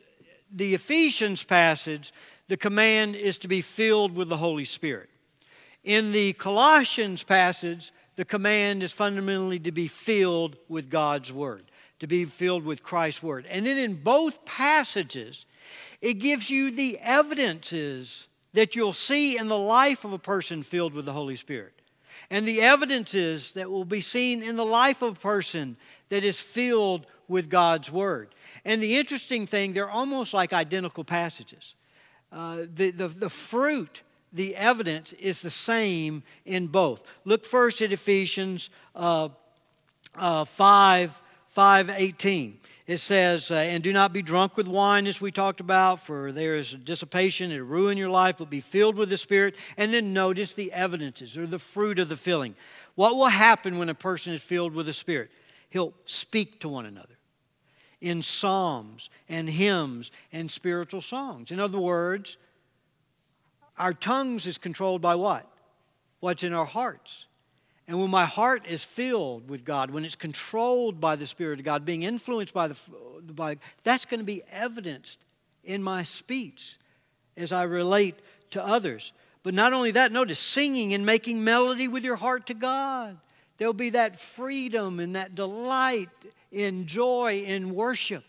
the 0.51 0.75
Ephesians 0.75 1.43
passage, 1.43 2.13
the 2.49 2.57
command 2.57 3.15
is 3.15 3.39
to 3.39 3.49
be 3.49 3.61
filled 3.61 4.15
with 4.15 4.29
the 4.29 4.37
Holy 4.37 4.65
Spirit. 4.65 5.11
In 5.85 6.13
the 6.13 6.33
Colossians 6.35 7.23
passage, 7.23 7.93
the 8.17 8.25
command 8.25 8.83
is 8.83 8.93
fundamentally 8.93 9.59
to 9.61 9.73
be 9.73 9.87
filled 9.87 10.57
with 10.69 10.91
God's 10.91 11.33
Word, 11.33 11.65
to 12.01 12.07
be 12.07 12.25
filled 12.25 12.65
with 12.65 12.83
Christ's 12.83 13.23
Word. 13.23 13.47
And 13.49 13.67
then 13.67 13.79
in 13.79 13.95
both 14.03 14.45
passages, 14.45 15.47
it 16.01 16.15
gives 16.15 16.51
you 16.51 16.71
the 16.71 16.99
evidences 17.01 18.27
that 18.55 18.75
you'll 18.75 18.93
see 18.93 19.39
in 19.39 19.49
the 19.49 19.59
life 19.59 20.05
of 20.05 20.13
a 20.13 20.19
person 20.19 20.63
filled 20.63 20.95
with 20.95 21.05
the 21.05 21.13
Holy 21.13 21.37
Spirit. 21.37 21.75
And 22.31 22.47
the 22.47 22.61
evidences 22.61 23.53
that 23.53 23.71
will 23.71 23.85
be 23.85 24.01
seen 24.01 24.43
in 24.43 24.57
the 24.57 24.65
life 24.65 25.01
of 25.01 25.17
a 25.17 25.21
person 25.21 25.77
that 26.09 26.25
is 26.25 26.41
filled 26.41 27.07
with 27.29 27.49
God's 27.51 27.91
Word. 27.91 28.35
And 28.69 28.83
the 28.83 28.99
interesting 28.99 29.47
thing, 29.47 29.73
they're 29.73 29.89
almost 29.89 30.35
like 30.35 30.53
identical 30.53 31.03
passages. 31.03 31.75
Uh, 32.31 32.67
the, 32.75 32.91
the, 32.91 33.09
the 33.09 33.31
fruit, 33.31 34.03
the 34.31 34.55
evidence 34.57 35.15
is 35.15 35.41
the 35.41 35.49
same 35.49 36.23
in 36.45 36.67
both. 36.67 37.03
Look 37.25 37.47
first 37.47 37.81
at 37.81 37.93
Ephesians 37.93 38.69
uh, 38.95 39.31
uh, 40.15 40.45
5 40.45 41.23
5 41.47 41.91
18 41.91 42.59
it 42.87 42.99
says, 42.99 43.51
uh, 43.51 43.55
And 43.55 43.83
do 43.83 43.93
not 43.93 44.13
be 44.13 44.21
drunk 44.21 44.59
with 44.59 44.67
wine, 44.69 45.07
as 45.07 45.19
we 45.19 45.33
talked 45.33 45.61
about, 45.61 46.05
for 46.05 46.31
there 46.31 46.57
is 46.57 46.73
dissipation, 46.73 47.51
it'll 47.51 47.67
ruin 47.67 47.97
your 47.97 48.11
life, 48.11 48.37
but 48.39 48.51
be 48.51 48.61
filled 48.61 48.97
with 48.97 49.09
the 49.09 49.17
Spirit. 49.17 49.57
And 49.79 49.95
then 49.95 50.13
notice 50.13 50.53
the 50.53 50.73
evidences 50.73 51.39
or 51.39 51.47
the 51.47 51.59
fruit 51.59 51.99
of 51.99 52.11
the 52.11 52.17
filling. 52.17 52.55
What 52.97 53.17
will 53.17 53.27
happen 53.27 53.79
when 53.79 53.89
a 53.89 53.95
person 53.95 54.35
is 54.35 54.43
filled 54.43 54.75
with 54.75 54.87
the 54.87 54.93
Spirit? 54.93 55.31
He'll 55.71 55.95
speak 56.05 56.61
to 56.61 56.69
one 56.69 56.87
another 56.87 57.18
in 58.01 58.23
psalms 58.23 59.11
and 59.29 59.49
hymns 59.49 60.11
and 60.33 60.51
spiritual 60.51 61.01
songs. 61.01 61.51
In 61.51 61.61
other 61.61 61.79
words, 61.79 62.37
our 63.77 63.93
tongues 63.93 64.47
is 64.47 64.59
controlled 64.59 65.01
by 65.01 65.15
what? 65.15 65.47
What's 66.21 66.43
in 66.43 66.53
our 66.53 66.65
hearts. 66.65 67.27
And 67.87 68.01
when 68.01 68.11
my 68.11 68.27
heart 68.27 68.67
is 68.69 68.85
filled 68.85 69.49
with 69.49 69.65
God, 69.65 69.91
when 69.91 70.05
it's 70.05 70.17
controlled 70.17 71.01
by 71.01 71.17
the 71.17 71.27
Spirit 71.27 71.59
of 71.59 71.65
God, 71.65 71.85
being 71.85 72.03
influenced 72.03 72.53
by 72.53 72.69
the 72.69 72.77
by, 73.33 73.57
that's 73.83 74.05
going 74.05 74.21
to 74.21 74.27
be 74.27 74.43
evidenced 74.53 75.25
in 75.65 75.83
my 75.83 76.03
speech 76.03 76.79
as 77.37 77.51
I 77.51 77.63
relate 77.63 78.17
to 78.51 78.65
others. 78.65 79.13
But 79.43 79.55
not 79.55 79.73
only 79.73 79.91
that, 79.93 80.13
notice 80.13 80.39
singing 80.39 80.93
and 80.93 81.07
making 81.07 81.43
melody 81.43 81.89
with 81.89 82.05
your 82.05 82.17
heart 82.17 82.47
to 82.49 82.55
God. 82.55 83.17
There'll 83.59 83.75
be 83.75 83.90
that 83.90 84.18
freedom 84.18 85.01
and 85.01 85.14
that 85.16 85.35
delight 85.35 86.09
in 86.51 86.87
joy 86.87 87.42
in 87.44 87.75
worship 87.75 88.25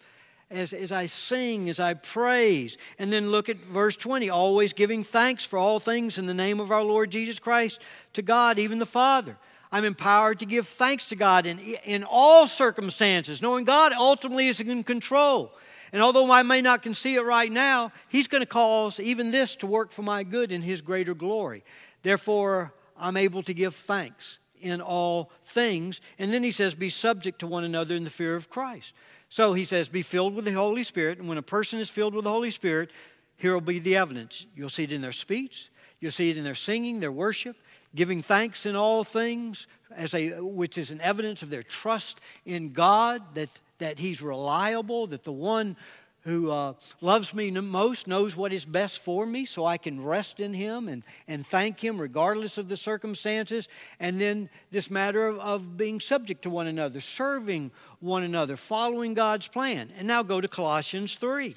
as, 0.51 0.73
as 0.73 0.91
I 0.91 1.05
sing, 1.05 1.69
as 1.69 1.79
I 1.79 1.93
praise. 1.93 2.77
And 2.97 3.13
then 3.13 3.29
look 3.29 3.47
at 3.47 3.57
verse 3.57 3.95
20 3.95 4.29
always 4.29 4.73
giving 4.73 5.03
thanks 5.03 5.45
for 5.45 5.57
all 5.57 5.79
things 5.79 6.17
in 6.17 6.25
the 6.25 6.33
name 6.33 6.59
of 6.59 6.71
our 6.71 6.83
Lord 6.83 7.11
Jesus 7.11 7.39
Christ 7.39 7.81
to 8.13 8.21
God, 8.21 8.59
even 8.59 8.79
the 8.79 8.85
Father 8.85 9.37
I'm 9.71 9.85
empowered 9.85 10.39
to 10.39 10.45
give 10.45 10.67
thanks 10.67 11.07
to 11.09 11.15
God 11.15 11.45
in, 11.45 11.59
in 11.59 12.03
all 12.03 12.47
circumstances, 12.47 13.41
knowing 13.41 13.65
God 13.65 13.93
ultimately 13.93 14.47
is 14.47 14.59
in 14.59 14.83
control. 14.83 15.53
And 15.93 16.01
although 16.01 16.31
I 16.31 16.43
may 16.43 16.61
not 16.61 16.81
can 16.81 16.95
see 16.95 17.15
it 17.15 17.21
right 17.21 17.51
now, 17.51 17.91
He's 18.07 18.27
going 18.27 18.41
to 18.41 18.47
cause 18.47 18.99
even 18.99 19.31
this 19.31 19.55
to 19.57 19.67
work 19.67 19.91
for 19.91 20.01
my 20.01 20.23
good 20.23 20.51
in 20.51 20.61
His 20.61 20.81
greater 20.81 21.13
glory. 21.13 21.63
Therefore, 22.01 22.73
I'm 22.97 23.17
able 23.17 23.43
to 23.43 23.53
give 23.53 23.75
thanks 23.75 24.39
in 24.59 24.81
all 24.81 25.31
things. 25.43 26.01
And 26.17 26.31
then 26.31 26.43
He 26.43 26.51
says, 26.51 26.75
Be 26.75 26.89
subject 26.89 27.39
to 27.39 27.47
one 27.47 27.63
another 27.63 27.95
in 27.95 28.03
the 28.03 28.09
fear 28.09 28.35
of 28.35 28.49
Christ. 28.49 28.93
So 29.29 29.53
He 29.53 29.65
says, 29.65 29.89
Be 29.89 30.01
filled 30.01 30.35
with 30.35 30.45
the 30.45 30.53
Holy 30.53 30.83
Spirit. 30.83 31.19
And 31.19 31.27
when 31.27 31.37
a 31.37 31.43
person 31.43 31.79
is 31.79 31.89
filled 31.89 32.13
with 32.13 32.23
the 32.23 32.31
Holy 32.31 32.51
Spirit, 32.51 32.91
here 33.37 33.53
will 33.53 33.61
be 33.61 33.79
the 33.79 33.95
evidence. 33.95 34.45
You'll 34.55 34.69
see 34.69 34.83
it 34.83 34.91
in 34.91 35.01
their 35.01 35.11
speech, 35.11 35.69
you'll 35.99 36.11
see 36.11 36.29
it 36.29 36.37
in 36.37 36.43
their 36.43 36.55
singing, 36.55 36.99
their 36.99 37.11
worship 37.11 37.55
giving 37.95 38.21
thanks 38.21 38.65
in 38.65 38.75
all 38.75 39.03
things, 39.03 39.67
as 39.95 40.13
a, 40.13 40.41
which 40.41 40.77
is 40.77 40.91
an 40.91 41.01
evidence 41.01 41.41
of 41.41 41.49
their 41.49 41.63
trust 41.63 42.21
in 42.45 42.69
God, 42.69 43.21
that, 43.35 43.59
that 43.79 43.99
He's 43.99 44.21
reliable, 44.21 45.07
that 45.07 45.23
the 45.23 45.31
one 45.31 45.75
who 46.21 46.51
uh, 46.51 46.73
loves 47.01 47.33
me 47.33 47.49
most 47.51 48.07
knows 48.07 48.35
what 48.35 48.51
is 48.51 48.65
best 48.65 49.01
for 49.01 49.25
me, 49.25 49.45
so 49.45 49.65
I 49.65 49.77
can 49.77 50.03
rest 50.03 50.39
in 50.39 50.53
Him 50.53 50.87
and, 50.87 51.03
and 51.27 51.45
thank 51.45 51.83
Him 51.83 51.99
regardless 51.99 52.57
of 52.57 52.67
the 52.67 52.77
circumstances. 52.77 53.69
And 53.99 54.19
then 54.19 54.49
this 54.71 54.91
matter 54.91 55.27
of, 55.27 55.39
of 55.39 55.77
being 55.77 55.99
subject 55.99 56.41
to 56.43 56.49
one 56.49 56.67
another, 56.67 56.99
serving 56.99 57.71
one 57.99 58.23
another, 58.23 58.55
following 58.55 59.13
God's 59.13 59.47
plan. 59.47 59.91
And 59.97 60.07
now 60.07 60.23
go 60.23 60.41
to 60.41 60.47
Colossians 60.47 61.15
3. 61.15 61.55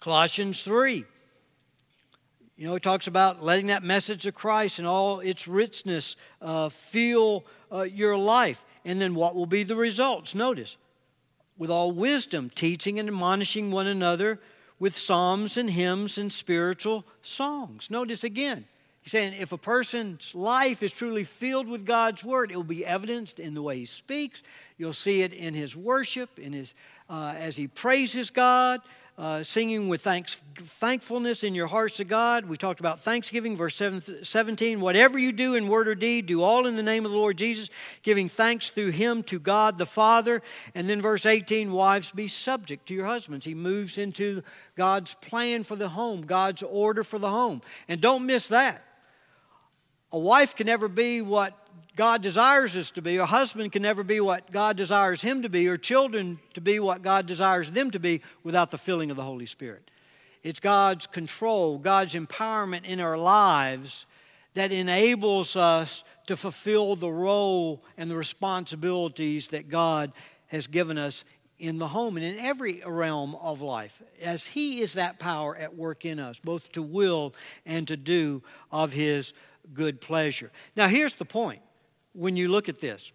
Colossians 0.00 0.62
3. 0.62 1.04
You 2.56 2.66
know, 2.66 2.74
it 2.74 2.82
talks 2.82 3.06
about 3.06 3.42
letting 3.42 3.66
that 3.66 3.82
message 3.82 4.26
of 4.26 4.34
Christ 4.34 4.78
and 4.78 4.88
all 4.88 5.20
its 5.20 5.46
richness 5.46 6.16
uh, 6.40 6.70
fill 6.70 7.44
uh, 7.70 7.82
your 7.82 8.16
life. 8.16 8.64
And 8.86 8.98
then 8.98 9.14
what 9.14 9.34
will 9.34 9.46
be 9.46 9.62
the 9.62 9.76
results? 9.76 10.34
Notice 10.34 10.78
with 11.58 11.70
all 11.70 11.92
wisdom, 11.92 12.50
teaching 12.50 12.98
and 12.98 13.08
admonishing 13.08 13.70
one 13.70 13.86
another 13.86 14.40
with 14.78 14.96
psalms 14.96 15.56
and 15.56 15.70
hymns 15.70 16.18
and 16.18 16.32
spiritual 16.32 17.04
songs. 17.22 17.90
Notice 17.90 18.24
again, 18.24 18.66
he's 19.02 19.12
saying 19.12 19.34
if 19.40 19.52
a 19.52 19.58
person's 19.58 20.34
life 20.34 20.82
is 20.82 20.92
truly 20.92 21.24
filled 21.24 21.66
with 21.66 21.86
God's 21.86 22.22
word, 22.22 22.50
it 22.50 22.56
will 22.56 22.64
be 22.64 22.84
evidenced 22.84 23.40
in 23.40 23.54
the 23.54 23.62
way 23.62 23.78
he 23.78 23.84
speaks. 23.86 24.42
You'll 24.76 24.92
see 24.92 25.22
it 25.22 25.32
in 25.32 25.54
his 25.54 25.74
worship, 25.74 26.38
in 26.38 26.52
his 26.52 26.74
uh, 27.08 27.34
as 27.38 27.56
he 27.56 27.68
praises 27.68 28.30
God, 28.30 28.80
uh, 29.18 29.42
singing 29.42 29.88
with 29.88 30.02
thanks, 30.02 30.34
thankfulness 30.56 31.42
in 31.42 31.54
your 31.54 31.68
hearts 31.68 31.96
to 31.96 32.04
God. 32.04 32.44
We 32.44 32.58
talked 32.58 32.80
about 32.80 33.00
thanksgiving, 33.00 33.56
verse 33.56 33.80
17. 34.22 34.80
Whatever 34.80 35.18
you 35.18 35.32
do 35.32 35.54
in 35.54 35.68
word 35.68 35.88
or 35.88 35.94
deed, 35.94 36.26
do 36.26 36.42
all 36.42 36.66
in 36.66 36.76
the 36.76 36.82
name 36.82 37.06
of 37.06 37.12
the 37.12 37.16
Lord 37.16 37.38
Jesus, 37.38 37.70
giving 38.02 38.28
thanks 38.28 38.68
through 38.68 38.90
him 38.90 39.22
to 39.24 39.38
God 39.38 39.78
the 39.78 39.86
Father. 39.86 40.42
And 40.74 40.88
then 40.88 41.00
verse 41.00 41.24
18, 41.24 41.72
wives, 41.72 42.10
be 42.10 42.28
subject 42.28 42.86
to 42.88 42.94
your 42.94 43.06
husbands. 43.06 43.46
He 43.46 43.54
moves 43.54 43.96
into 43.96 44.42
God's 44.76 45.14
plan 45.14 45.62
for 45.62 45.76
the 45.76 45.88
home, 45.88 46.22
God's 46.22 46.62
order 46.62 47.02
for 47.02 47.18
the 47.18 47.30
home. 47.30 47.62
And 47.88 48.02
don't 48.02 48.26
miss 48.26 48.48
that. 48.48 48.82
A 50.12 50.18
wife 50.18 50.54
can 50.54 50.66
never 50.66 50.88
be 50.88 51.22
what 51.22 51.54
God 51.96 52.22
desires 52.22 52.76
us 52.76 52.90
to 52.92 53.02
be. 53.02 53.16
A 53.16 53.24
husband 53.24 53.72
can 53.72 53.82
never 53.82 54.04
be 54.04 54.20
what 54.20 54.52
God 54.52 54.76
desires 54.76 55.22
him 55.22 55.42
to 55.42 55.48
be, 55.48 55.66
or 55.66 55.78
children 55.78 56.38
to 56.52 56.60
be 56.60 56.78
what 56.78 57.00
God 57.00 57.26
desires 57.26 57.70
them 57.70 57.90
to 57.90 57.98
be 57.98 58.20
without 58.44 58.70
the 58.70 58.78
filling 58.78 59.10
of 59.10 59.16
the 59.16 59.22
Holy 59.22 59.46
Spirit. 59.46 59.90
It's 60.42 60.60
God's 60.60 61.06
control, 61.06 61.78
God's 61.78 62.14
empowerment 62.14 62.84
in 62.84 63.00
our 63.00 63.16
lives 63.16 64.04
that 64.52 64.72
enables 64.72 65.56
us 65.56 66.04
to 66.26 66.36
fulfill 66.36 66.96
the 66.96 67.10
role 67.10 67.82
and 67.96 68.10
the 68.10 68.16
responsibilities 68.16 69.48
that 69.48 69.70
God 69.70 70.12
has 70.48 70.66
given 70.66 70.98
us 70.98 71.24
in 71.58 71.78
the 71.78 71.88
home 71.88 72.18
and 72.18 72.26
in 72.26 72.38
every 72.38 72.82
realm 72.86 73.34
of 73.36 73.62
life, 73.62 74.02
as 74.22 74.46
He 74.46 74.82
is 74.82 74.92
that 74.92 75.18
power 75.18 75.56
at 75.56 75.74
work 75.74 76.04
in 76.04 76.20
us, 76.20 76.38
both 76.40 76.70
to 76.72 76.82
will 76.82 77.34
and 77.64 77.88
to 77.88 77.96
do 77.96 78.42
of 78.70 78.92
His 78.92 79.32
good 79.72 80.00
pleasure. 80.02 80.50
Now, 80.76 80.88
here's 80.88 81.14
the 81.14 81.24
point 81.24 81.62
when 82.16 82.36
you 82.36 82.48
look 82.48 82.68
at 82.68 82.80
this. 82.80 83.12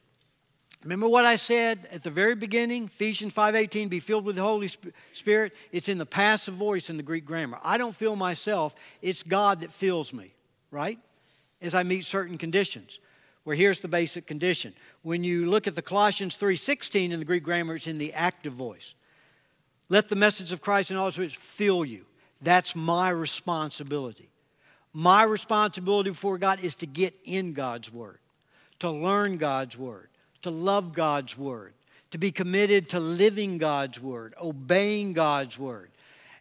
Remember 0.83 1.07
what 1.07 1.25
I 1.25 1.35
said 1.35 1.87
at 1.91 2.03
the 2.03 2.09
very 2.09 2.35
beginning, 2.35 2.85
Ephesians 2.85 3.33
5:18, 3.33 3.87
be 3.87 3.99
filled 3.99 4.25
with 4.25 4.35
the 4.35 4.41
Holy 4.41 4.69
Spirit. 5.13 5.53
It's 5.71 5.89
in 5.89 5.97
the 5.97 6.05
passive 6.05 6.55
voice 6.55 6.89
in 6.89 6.97
the 6.97 7.03
Greek 7.03 7.25
grammar. 7.25 7.59
I 7.63 7.77
don't 7.77 7.95
feel 7.95 8.15
myself, 8.15 8.73
it's 9.01 9.21
God 9.21 9.61
that 9.61 9.71
fills 9.71 10.11
me, 10.13 10.33
right? 10.71 10.99
As 11.61 11.75
I 11.75 11.83
meet 11.83 12.05
certain 12.05 12.37
conditions. 12.37 12.99
Where 13.43 13.55
here's 13.55 13.79
the 13.79 13.87
basic 13.87 14.27
condition. 14.27 14.73
When 15.01 15.23
you 15.23 15.47
look 15.47 15.67
at 15.67 15.75
the 15.75 15.81
Colossians 15.81 16.35
3:16 16.35 17.11
in 17.11 17.19
the 17.19 17.25
Greek 17.25 17.43
grammar, 17.43 17.75
it's 17.75 17.87
in 17.87 17.97
the 17.97 18.13
active 18.13 18.53
voice. 18.53 18.93
Let 19.89 20.09
the 20.09 20.15
message 20.15 20.51
of 20.51 20.61
Christ 20.61 20.89
and 20.89 20.97
all 20.97 21.07
its 21.07 21.35
fill 21.35 21.83
you. 21.85 22.05
That's 22.39 22.75
my 22.75 23.09
responsibility. 23.09 24.29
My 24.93 25.23
responsibility 25.23 26.11
before 26.11 26.37
God 26.37 26.63
is 26.63 26.75
to 26.75 26.87
get 26.87 27.13
in 27.23 27.53
God's 27.53 27.91
Word 27.91 28.20
to 28.81 28.91
learn 28.91 29.37
God's 29.37 29.77
Word, 29.77 30.09
to 30.41 30.51
love 30.51 30.93
God's 30.93 31.37
Word, 31.37 31.73
to 32.11 32.17
be 32.17 32.31
committed 32.31 32.89
to 32.89 32.99
living 32.99 33.57
God's 33.57 33.99
Word, 33.99 34.33
obeying 34.41 35.13
God's 35.13 35.57
Word. 35.57 35.89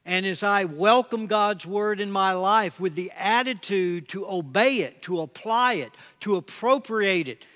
And 0.05 0.27
as 0.27 0.43
I 0.43 0.65
welcome 0.65 1.27
God's 1.27 1.67
Word 1.67 2.01
in 2.01 2.11
my 2.11 2.33
life 2.33 2.81
with 2.81 2.95
the 2.95 3.13
attitude 3.17 4.09
to 4.09 4.27
obey 4.27 4.79
it, 4.79 5.03
to 5.03 5.21
apply 5.21 5.75
it, 5.75 5.93
to 6.21 6.37
appropriate 6.37 7.29
it, 7.29 7.47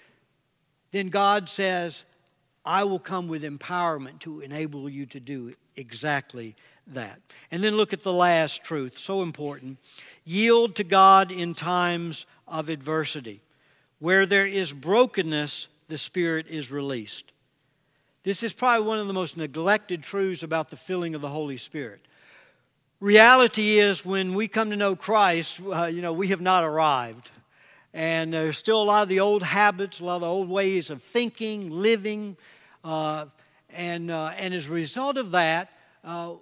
then 0.92 1.08
God 1.08 1.48
says, 1.48 2.04
I 2.64 2.84
will 2.84 2.98
come 2.98 3.26
with 3.26 3.42
empowerment 3.42 4.20
to 4.20 4.40
enable 4.40 4.88
you 4.88 5.06
to 5.06 5.20
do 5.20 5.52
exactly 5.76 6.54
that. 6.88 7.20
And 7.50 7.64
then 7.64 7.76
look 7.76 7.92
at 7.92 8.02
the 8.02 8.12
last 8.12 8.62
truth, 8.62 8.98
so 8.98 9.22
important. 9.22 9.78
Yield 10.24 10.76
to 10.76 10.84
God 10.84 11.32
in 11.32 11.54
times 11.54 12.26
of 12.46 12.68
adversity. 12.68 13.40
Where 14.04 14.26
there 14.26 14.46
is 14.46 14.70
brokenness, 14.70 15.68
the 15.88 15.96
Spirit 15.96 16.46
is 16.50 16.70
released. 16.70 17.32
This 18.22 18.42
is 18.42 18.52
probably 18.52 18.86
one 18.86 18.98
of 18.98 19.06
the 19.06 19.14
most 19.14 19.38
neglected 19.38 20.02
truths 20.02 20.42
about 20.42 20.68
the 20.68 20.76
filling 20.76 21.14
of 21.14 21.22
the 21.22 21.30
Holy 21.30 21.56
Spirit. 21.56 22.02
Reality 23.00 23.78
is, 23.78 24.04
when 24.04 24.34
we 24.34 24.46
come 24.46 24.68
to 24.68 24.76
know 24.76 24.94
Christ, 24.94 25.58
uh, 25.72 25.86
you 25.86 26.02
know, 26.02 26.12
we 26.12 26.28
have 26.28 26.42
not 26.42 26.64
arrived. 26.64 27.30
And 27.94 28.34
there's 28.34 28.58
still 28.58 28.82
a 28.82 28.84
lot 28.84 29.04
of 29.04 29.08
the 29.08 29.20
old 29.20 29.42
habits, 29.42 30.00
a 30.00 30.04
lot 30.04 30.16
of 30.16 30.20
the 30.20 30.28
old 30.28 30.50
ways 30.50 30.90
of 30.90 31.02
thinking, 31.02 31.70
living. 31.70 32.36
Uh, 32.84 33.24
and, 33.70 34.10
uh, 34.10 34.32
and 34.36 34.52
as 34.52 34.66
a 34.66 34.70
result 34.70 35.16
of 35.16 35.30
that, 35.30 35.70
uh, 36.04 36.34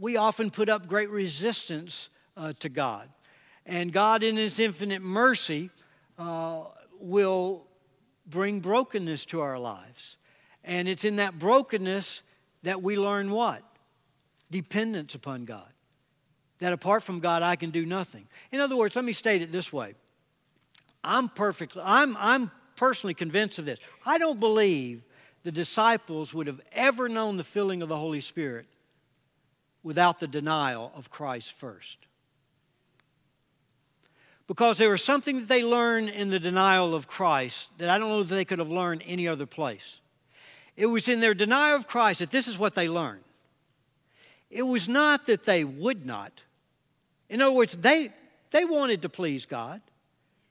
we 0.00 0.16
often 0.16 0.50
put 0.50 0.68
up 0.68 0.88
great 0.88 1.10
resistance 1.10 2.08
uh, 2.36 2.54
to 2.58 2.68
God. 2.68 3.08
And 3.64 3.92
God, 3.92 4.24
in 4.24 4.36
His 4.36 4.58
infinite 4.58 5.00
mercy, 5.00 5.70
uh, 6.18 6.64
will 7.00 7.66
bring 8.26 8.60
brokenness 8.60 9.24
to 9.26 9.40
our 9.40 9.58
lives. 9.58 10.16
And 10.64 10.88
it's 10.88 11.04
in 11.04 11.16
that 11.16 11.38
brokenness 11.38 12.22
that 12.62 12.82
we 12.82 12.96
learn 12.96 13.30
what? 13.30 13.62
Dependence 14.50 15.14
upon 15.14 15.44
God. 15.44 15.68
That 16.58 16.72
apart 16.72 17.02
from 17.02 17.20
God, 17.20 17.42
I 17.42 17.56
can 17.56 17.70
do 17.70 17.86
nothing. 17.86 18.26
In 18.50 18.60
other 18.60 18.76
words, 18.76 18.96
let 18.96 19.04
me 19.04 19.12
state 19.12 19.42
it 19.42 19.52
this 19.52 19.72
way. 19.72 19.94
I'm 21.04 21.28
perfectly, 21.28 21.82
I'm, 21.84 22.16
I'm 22.18 22.50
personally 22.76 23.14
convinced 23.14 23.58
of 23.58 23.64
this. 23.64 23.78
I 24.04 24.18
don't 24.18 24.40
believe 24.40 25.02
the 25.44 25.52
disciples 25.52 26.34
would 26.34 26.48
have 26.48 26.60
ever 26.72 27.08
known 27.08 27.36
the 27.36 27.44
filling 27.44 27.80
of 27.80 27.88
the 27.88 27.96
Holy 27.96 28.20
Spirit 28.20 28.66
without 29.82 30.18
the 30.18 30.26
denial 30.26 30.92
of 30.96 31.10
Christ 31.10 31.52
first 31.52 32.07
because 34.48 34.78
there 34.78 34.90
was 34.90 35.04
something 35.04 35.36
that 35.36 35.48
they 35.48 35.62
learned 35.62 36.08
in 36.08 36.30
the 36.30 36.40
denial 36.40 36.94
of 36.94 37.06
Christ 37.06 37.70
that 37.78 37.90
I 37.90 37.98
don't 37.98 38.08
know 38.08 38.22
that 38.22 38.34
they 38.34 38.46
could 38.46 38.58
have 38.58 38.70
learned 38.70 39.02
any 39.06 39.28
other 39.28 39.46
place. 39.46 40.00
It 40.76 40.86
was 40.86 41.06
in 41.06 41.20
their 41.20 41.34
denial 41.34 41.76
of 41.76 41.86
Christ 41.86 42.20
that 42.20 42.30
this 42.30 42.48
is 42.48 42.58
what 42.58 42.74
they 42.74 42.88
learned. 42.88 43.22
It 44.50 44.62
was 44.62 44.88
not 44.88 45.26
that 45.26 45.44
they 45.44 45.64
would 45.64 46.06
not. 46.06 46.42
In 47.28 47.42
other 47.42 47.52
words, 47.52 47.74
they, 47.74 48.08
they 48.50 48.64
wanted 48.64 49.02
to 49.02 49.10
please 49.10 49.44
God. 49.44 49.82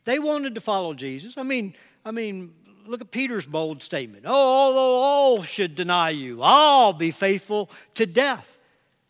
They 0.05 0.19
wanted 0.19 0.53
to 0.55 0.62
follow 0.62 0.93
Jesus. 0.93 1.36
I 1.36 1.43
mean, 1.43 1.73
I 2.05 2.12
mean, 2.12 2.53
look 2.86 3.01
at 3.01 3.10
Peter's 3.10 3.47
bold 3.47 3.81
statement. 3.81 4.25
Oh, 4.27 4.31
although 4.31 4.95
all 5.01 5.43
should 5.43 5.73
deny 5.73 6.12
you, 6.12 6.39
I'll 6.43 6.93
be 6.93 7.10
faithful 7.10 7.71
to 7.95 8.05
death. 8.05 8.60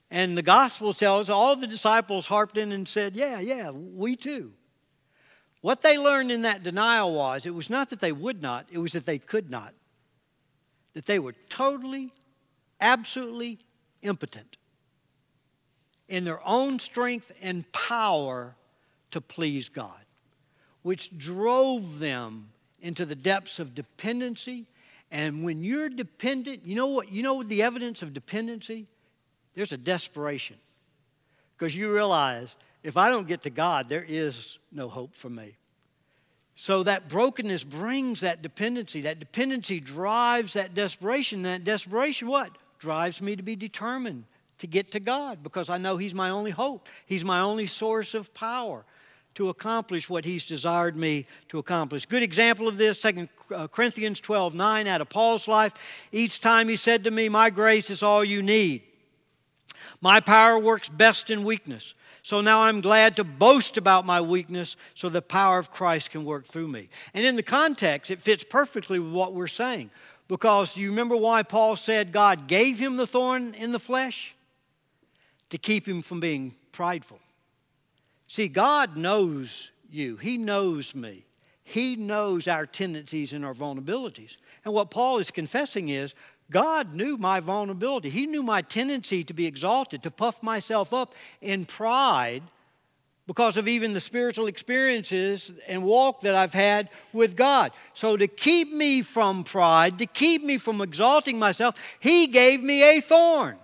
And 0.09 0.37
the 0.37 0.41
gospel 0.41 0.93
tells 0.93 1.29
all 1.29 1.57
the 1.57 1.67
disciples 1.67 2.27
harped 2.27 2.57
in 2.57 2.71
and 2.71 2.87
said, 2.87 3.17
Yeah, 3.17 3.41
yeah, 3.41 3.71
we 3.71 4.15
too. 4.15 4.53
What 5.67 5.81
they 5.81 5.97
learned 5.97 6.31
in 6.31 6.43
that 6.43 6.63
denial 6.63 7.13
was 7.13 7.45
it 7.45 7.53
was 7.53 7.69
not 7.69 7.89
that 7.89 7.99
they 7.99 8.13
would 8.13 8.41
not, 8.41 8.67
it 8.71 8.77
was 8.77 8.93
that 8.93 9.05
they 9.05 9.19
could 9.19 9.51
not. 9.51 9.73
That 10.93 11.07
they 11.07 11.19
were 11.19 11.33
totally, 11.49 12.13
absolutely 12.79 13.59
impotent 14.01 14.55
in 16.07 16.23
their 16.23 16.39
own 16.47 16.79
strength 16.79 17.33
and 17.41 17.69
power 17.73 18.55
to 19.11 19.19
please 19.19 19.67
God, 19.67 20.05
which 20.83 21.17
drove 21.17 21.99
them 21.99 22.47
into 22.81 23.05
the 23.05 23.15
depths 23.15 23.59
of 23.59 23.75
dependency. 23.75 24.67
And 25.11 25.43
when 25.43 25.61
you're 25.61 25.89
dependent, 25.89 26.65
you 26.65 26.75
know 26.75 26.87
what? 26.87 27.11
You 27.11 27.23
know 27.23 27.43
the 27.43 27.61
evidence 27.61 28.01
of 28.01 28.13
dependency? 28.13 28.87
There's 29.53 29.73
a 29.73 29.77
desperation. 29.77 30.55
Because 31.57 31.75
you 31.75 31.93
realize 31.93 32.55
if 32.87 32.95
I 32.95 33.09
don't 33.09 33.27
get 33.27 33.41
to 33.41 33.49
God, 33.49 33.89
there 33.89 34.05
is 34.07 34.59
no 34.71 34.87
hope 34.87 35.13
for 35.13 35.29
me. 35.29 35.57
So 36.55 36.83
that 36.83 37.09
brokenness 37.09 37.65
brings 37.65 38.21
that 38.21 38.41
dependency. 38.41 39.01
That 39.01 39.19
dependency 39.19 39.81
drives 39.81 40.53
that 40.53 40.73
desperation. 40.73 41.41
That 41.41 41.65
desperation, 41.65 42.29
what? 42.29 42.49
Drives 42.79 43.21
me 43.21 43.35
to 43.35 43.43
be 43.43 43.57
determined 43.57 44.23
to 44.59 44.67
get 44.67 44.93
to 44.93 45.01
God 45.01 45.43
because 45.43 45.69
I 45.69 45.77
know 45.77 45.97
He's 45.97 46.15
my 46.15 46.29
only 46.29 46.51
hope. 46.51 46.87
He's 47.05 47.25
my 47.25 47.41
only 47.41 47.65
source 47.65 48.13
of 48.13 48.33
power 48.33 48.85
to 49.35 49.49
accomplish 49.49 50.09
what 50.09 50.23
He's 50.23 50.45
desired 50.45 50.95
me 50.95 51.25
to 51.49 51.59
accomplish. 51.59 52.05
Good 52.05 52.23
example 52.23 52.69
of 52.69 52.77
this, 52.77 53.01
2 53.01 53.27
uh, 53.53 53.67
Corinthians 53.67 54.21
12 54.21 54.55
9, 54.55 54.87
out 54.87 55.01
of 55.01 55.09
Paul's 55.09 55.49
life. 55.49 55.73
Each 56.13 56.39
time 56.39 56.69
he 56.69 56.77
said 56.77 57.03
to 57.03 57.11
me, 57.11 57.27
My 57.27 57.49
grace 57.49 57.89
is 57.89 58.01
all 58.01 58.23
you 58.23 58.41
need. 58.41 58.83
My 59.99 60.21
power 60.21 60.57
works 60.57 60.87
best 60.87 61.29
in 61.29 61.43
weakness. 61.43 61.93
So 62.27 62.41
now 62.41 62.63
I'm 62.63 62.81
glad 62.81 63.15
to 63.15 63.23
boast 63.23 63.77
about 63.77 64.05
my 64.05 64.19
weakness 64.19 64.75
so 64.95 65.07
the 65.07 65.21
power 65.21 65.59
of 65.59 65.71
Christ 65.71 66.11
can 66.11 66.25
work 66.25 66.43
through 66.43 66.67
me. 66.67 66.89
And 67.13 67.25
in 67.25 67.37
the 67.37 67.41
context, 67.41 68.11
it 68.11 68.21
fits 68.21 68.43
perfectly 68.43 68.99
with 68.99 69.13
what 69.13 69.33
we're 69.33 69.47
saying. 69.47 69.91
Because 70.27 70.73
do 70.73 70.81
you 70.81 70.89
remember 70.89 71.15
why 71.15 71.43
Paul 71.43 71.77
said 71.77 72.11
God 72.11 72.47
gave 72.47 72.79
him 72.79 72.97
the 72.97 73.07
thorn 73.07 73.53
in 73.53 73.71
the 73.71 73.79
flesh? 73.79 74.35
To 75.51 75.57
keep 75.57 75.87
him 75.87 76.01
from 76.01 76.19
being 76.19 76.53
prideful. 76.73 77.21
See, 78.27 78.49
God 78.49 78.97
knows 78.97 79.71
you, 79.89 80.17
He 80.17 80.35
knows 80.35 80.93
me. 80.93 81.23
He 81.63 81.95
knows 81.95 82.49
our 82.49 82.65
tendencies 82.65 83.31
and 83.31 83.45
our 83.45 83.53
vulnerabilities. 83.53 84.35
And 84.65 84.73
what 84.73 84.91
Paul 84.91 85.19
is 85.19 85.31
confessing 85.31 85.87
is 85.87 86.13
God 86.49 86.93
knew 86.93 87.17
my 87.17 87.39
vulnerability. 87.39 88.09
He 88.09 88.25
knew 88.25 88.43
my 88.43 88.61
tendency 88.61 89.23
to 89.25 89.33
be 89.33 89.45
exalted, 89.45 90.03
to 90.03 90.11
puff 90.11 90.41
myself 90.41 90.93
up 90.93 91.15
in 91.41 91.65
pride 91.65 92.43
because 93.27 93.57
of 93.57 93.67
even 93.67 93.91
the 93.91 93.99
spiritual 93.99 94.47
experiences 94.47 95.51
and 95.67 95.83
walk 95.83 96.21
that 96.21 96.33
I've 96.33 96.53
had 96.53 96.89
with 97.11 97.35
God. 97.35 97.73
So, 97.93 98.15
to 98.15 98.27
keep 98.27 98.71
me 98.71 99.01
from 99.01 99.43
pride, 99.43 99.99
to 99.99 100.05
keep 100.05 100.43
me 100.43 100.57
from 100.57 100.81
exalting 100.81 101.37
myself, 101.37 101.75
He 101.99 102.27
gave 102.27 102.63
me 102.63 102.81
a 102.83 103.01
thorn. 103.01 103.57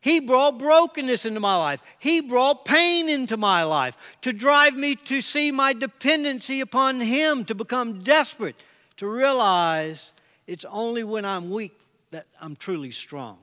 He 0.00 0.20
brought 0.20 0.58
brokenness 0.58 1.24
into 1.24 1.40
my 1.40 1.56
life. 1.56 1.82
He 1.98 2.20
brought 2.20 2.64
pain 2.64 3.08
into 3.08 3.36
my 3.36 3.62
life 3.62 3.96
to 4.22 4.32
drive 4.32 4.74
me 4.74 4.96
to 4.96 5.20
see 5.20 5.50
my 5.50 5.72
dependency 5.74 6.60
upon 6.60 7.00
Him, 7.00 7.44
to 7.46 7.54
become 7.54 8.00
desperate, 8.00 8.56
to 8.96 9.06
realize 9.06 10.12
it's 10.46 10.64
only 10.66 11.04
when 11.04 11.24
I'm 11.24 11.50
weak 11.50 11.78
that 12.14 12.26
I'm 12.40 12.54
truly 12.54 12.92
strong. 12.92 13.38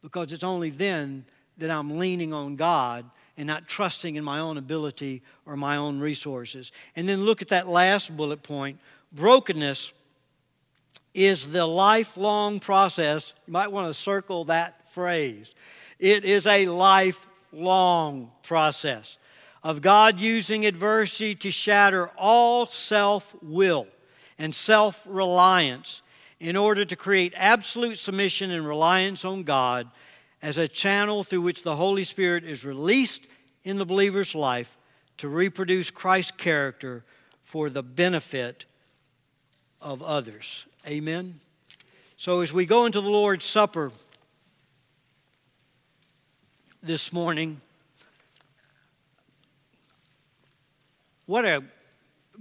Because 0.00 0.32
it's 0.32 0.44
only 0.44 0.70
then 0.70 1.24
that 1.58 1.72
I'm 1.72 1.98
leaning 1.98 2.32
on 2.32 2.54
God 2.54 3.04
and 3.36 3.48
not 3.48 3.66
trusting 3.66 4.14
in 4.14 4.22
my 4.22 4.38
own 4.38 4.58
ability 4.58 5.22
or 5.44 5.56
my 5.56 5.76
own 5.76 5.98
resources. 5.98 6.70
And 6.94 7.08
then 7.08 7.24
look 7.24 7.42
at 7.42 7.48
that 7.48 7.66
last 7.66 8.16
bullet 8.16 8.44
point 8.44 8.78
brokenness 9.12 9.92
is 11.14 11.50
the 11.50 11.66
lifelong 11.66 12.60
process. 12.60 13.34
You 13.48 13.54
might 13.54 13.72
want 13.72 13.88
to 13.88 13.94
circle 13.94 14.44
that 14.44 14.88
phrase. 14.92 15.52
It 15.98 16.24
is 16.24 16.46
a 16.46 16.66
lifelong 16.66 18.30
process 18.44 19.18
of 19.64 19.82
God 19.82 20.20
using 20.20 20.64
adversity 20.64 21.34
to 21.34 21.50
shatter 21.50 22.08
all 22.16 22.66
self 22.66 23.34
will 23.42 23.88
and 24.38 24.54
self 24.54 25.04
reliance 25.10 26.02
in 26.40 26.56
order 26.56 26.86
to 26.86 26.96
create 26.96 27.34
absolute 27.36 27.98
submission 27.98 28.50
and 28.50 28.66
reliance 28.66 29.24
on 29.24 29.42
God 29.42 29.88
as 30.42 30.56
a 30.56 30.66
channel 30.66 31.22
through 31.22 31.42
which 31.42 31.62
the 31.62 31.76
Holy 31.76 32.02
Spirit 32.02 32.44
is 32.44 32.64
released 32.64 33.26
in 33.62 33.76
the 33.76 33.84
believer's 33.84 34.34
life 34.34 34.78
to 35.18 35.28
reproduce 35.28 35.90
Christ's 35.90 36.32
character 36.32 37.04
for 37.42 37.68
the 37.68 37.82
benefit 37.82 38.64
of 39.82 40.02
others. 40.02 40.64
Amen. 40.88 41.40
So, 42.16 42.40
as 42.40 42.52
we 42.52 42.64
go 42.64 42.86
into 42.86 43.02
the 43.02 43.10
Lord's 43.10 43.44
Supper 43.44 43.92
this 46.82 47.12
morning, 47.12 47.60
what 51.26 51.44
a 51.44 51.62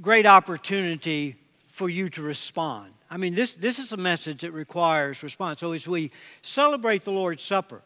great 0.01 0.25
opportunity 0.25 1.35
for 1.67 1.89
you 1.89 2.09
to 2.09 2.21
respond. 2.21 2.93
I 3.09 3.17
mean, 3.17 3.33
this, 3.33 3.55
this 3.55 3.79
is 3.79 3.91
a 3.91 3.97
message 3.97 4.41
that 4.41 4.51
requires 4.51 5.23
response. 5.23 5.61
So 5.61 5.71
as 5.71 5.87
we 5.87 6.11
celebrate 6.41 7.03
the 7.03 7.11
Lord's 7.11 7.43
Supper, 7.43 7.81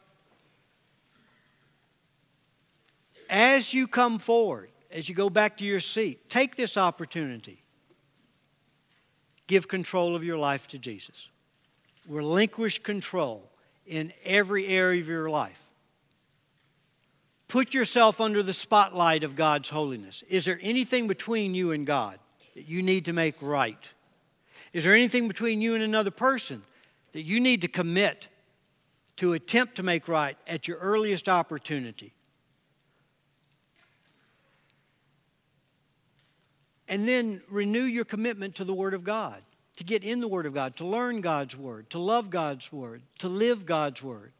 as 3.30 3.72
you 3.72 3.86
come 3.88 4.18
forward, 4.18 4.70
as 4.90 5.08
you 5.08 5.14
go 5.14 5.30
back 5.30 5.56
to 5.58 5.64
your 5.64 5.80
seat, 5.80 6.28
take 6.28 6.56
this 6.56 6.76
opportunity. 6.76 7.62
Give 9.46 9.66
control 9.66 10.14
of 10.14 10.24
your 10.24 10.38
life 10.38 10.68
to 10.68 10.78
Jesus. 10.78 11.28
Relinquish 12.08 12.82
control 12.82 13.50
in 13.86 14.12
every 14.24 14.66
area 14.66 15.00
of 15.00 15.08
your 15.08 15.30
life. 15.30 15.62
Put 17.48 17.74
yourself 17.74 18.20
under 18.20 18.42
the 18.42 18.52
spotlight 18.52 19.22
of 19.22 19.36
God's 19.36 19.68
holiness. 19.68 20.22
Is 20.28 20.44
there 20.44 20.58
anything 20.62 21.08
between 21.08 21.54
you 21.54 21.72
and 21.72 21.86
God 21.86 22.18
that 22.54 22.68
you 22.68 22.82
need 22.82 23.06
to 23.06 23.12
make 23.12 23.36
right? 23.40 23.78
Is 24.74 24.82
there 24.82 24.92
anything 24.92 25.28
between 25.28 25.62
you 25.62 25.74
and 25.74 25.84
another 25.84 26.10
person 26.10 26.60
that 27.12 27.22
you 27.22 27.38
need 27.38 27.62
to 27.62 27.68
commit 27.68 28.26
to 29.16 29.32
attempt 29.32 29.76
to 29.76 29.84
make 29.84 30.08
right 30.08 30.36
at 30.48 30.66
your 30.66 30.78
earliest 30.78 31.28
opportunity? 31.28 32.12
And 36.88 37.08
then 37.08 37.40
renew 37.48 37.84
your 37.84 38.04
commitment 38.04 38.56
to 38.56 38.64
the 38.64 38.74
Word 38.74 38.94
of 38.94 39.04
God, 39.04 39.40
to 39.76 39.84
get 39.84 40.02
in 40.02 40.20
the 40.20 40.28
Word 40.28 40.44
of 40.44 40.54
God, 40.54 40.76
to 40.76 40.86
learn 40.86 41.20
God's 41.20 41.56
Word, 41.56 41.88
to 41.90 42.00
love 42.00 42.28
God's 42.28 42.72
Word, 42.72 43.02
to 43.20 43.28
live 43.28 43.64
God's 43.64 44.02
Word. 44.02 44.32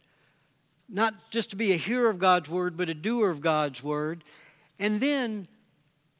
Not 0.89 1.15
just 1.31 1.51
to 1.51 1.57
be 1.57 1.73
a 1.73 1.77
hearer 1.77 2.11
of 2.11 2.19
God's 2.19 2.51
Word, 2.51 2.77
but 2.77 2.89
a 2.89 2.95
doer 2.95 3.31
of 3.31 3.41
God's 3.41 3.85
Word. 3.85 4.25
And 4.81 5.01
then, 5.01 5.47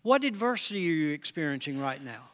what 0.03 0.23
adversity 0.23 0.89
are 0.89 0.95
you 0.95 1.13
experiencing 1.13 1.81
right 1.81 2.03
now? 2.03 2.31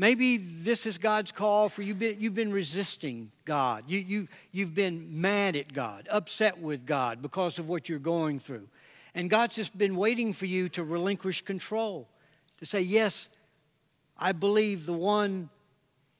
Maybe 0.00 0.36
this 0.36 0.86
is 0.86 0.96
God's 0.96 1.32
call 1.32 1.68
for 1.68 1.82
you. 1.82 1.92
You've 1.92 2.34
been 2.34 2.52
resisting 2.52 3.32
God. 3.44 3.82
You, 3.88 3.98
you, 3.98 4.28
you've 4.52 4.72
been 4.72 5.20
mad 5.20 5.56
at 5.56 5.72
God, 5.72 6.06
upset 6.08 6.60
with 6.60 6.86
God 6.86 7.20
because 7.20 7.58
of 7.58 7.68
what 7.68 7.88
you're 7.88 7.98
going 7.98 8.38
through. 8.38 8.68
And 9.16 9.28
God's 9.28 9.56
just 9.56 9.76
been 9.76 9.96
waiting 9.96 10.32
for 10.32 10.46
you 10.46 10.68
to 10.70 10.84
relinquish 10.84 11.40
control, 11.40 12.06
to 12.58 12.66
say, 12.66 12.80
Yes, 12.80 13.28
I 14.16 14.30
believe 14.30 14.86
the 14.86 14.92
one 14.92 15.48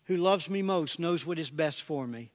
who 0.07 0.17
loves 0.17 0.51
me 0.51 0.61
most 0.61 0.99
knows 0.99 1.25
what 1.25 1.39
is 1.39 1.49
best 1.49 1.85
for 1.85 2.05
me. 2.05 2.31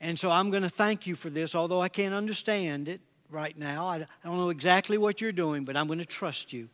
And 0.00 0.16
so 0.16 0.30
I'm 0.30 0.50
going 0.50 0.62
to 0.62 0.70
thank 0.70 1.08
you 1.08 1.16
for 1.16 1.28
this, 1.28 1.56
although 1.56 1.80
I 1.80 1.88
can't 1.88 2.14
understand 2.14 2.88
it 2.88 3.00
right 3.30 3.58
now. 3.58 3.88
I 3.88 4.06
don't 4.24 4.36
know 4.36 4.50
exactly 4.50 4.96
what 4.96 5.20
you're 5.20 5.32
doing, 5.32 5.64
but 5.64 5.76
I'm 5.76 5.88
going 5.88 5.98
to 5.98 6.04
trust 6.04 6.52
you 6.52 6.68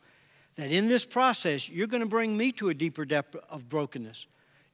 that 0.57 0.71
in 0.71 0.89
this 0.89 1.05
process, 1.05 1.69
you're 1.69 1.87
going 1.87 2.03
to 2.03 2.09
bring 2.09 2.35
me 2.35 2.51
to 2.53 2.69
a 2.69 2.73
deeper 2.73 3.05
depth 3.05 3.35
of 3.49 3.69
brokenness. 3.69 4.25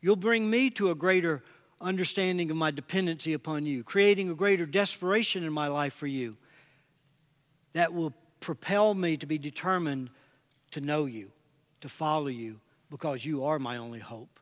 You'll 0.01 0.15
bring 0.15 0.49
me 0.49 0.69
to 0.71 0.91
a 0.91 0.95
greater 0.95 1.43
understanding 1.79 2.49
of 2.49 2.57
my 2.57 2.71
dependency 2.71 3.34
upon 3.34 3.65
you, 3.65 3.84
creating 3.84 4.29
a 4.29 4.36
greater 4.36 4.65
desperation 4.65 5.43
in 5.43 5.53
my 5.53 5.67
life 5.67 5.93
for 5.93 6.07
you 6.07 6.38
that 7.73 7.93
will 7.93 8.13
propel 8.39 8.93
me 8.93 9.17
to 9.17 9.25
be 9.25 9.38
determined 9.38 10.09
to 10.71 10.81
know 10.81 11.05
you, 11.05 11.31
to 11.81 11.89
follow 11.89 12.27
you, 12.27 12.59
because 12.89 13.25
you 13.25 13.43
are 13.43 13.59
my 13.59 13.77
only 13.77 13.99
hope. 13.99 14.39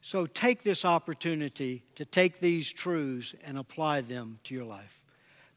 So 0.00 0.26
take 0.26 0.62
this 0.62 0.84
opportunity 0.84 1.84
to 1.94 2.04
take 2.04 2.40
these 2.40 2.72
truths 2.72 3.34
and 3.44 3.58
apply 3.58 4.00
them 4.00 4.38
to 4.44 4.54
your 4.54 4.64
life. 4.64 5.00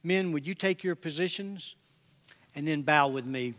Men, 0.03 0.31
would 0.33 0.45
you 0.45 0.53
take 0.53 0.83
your 0.83 0.95
positions? 0.95 1.75
And 2.55 2.67
then 2.67 2.81
bow 2.81 3.09
with 3.09 3.25
me 3.25 3.53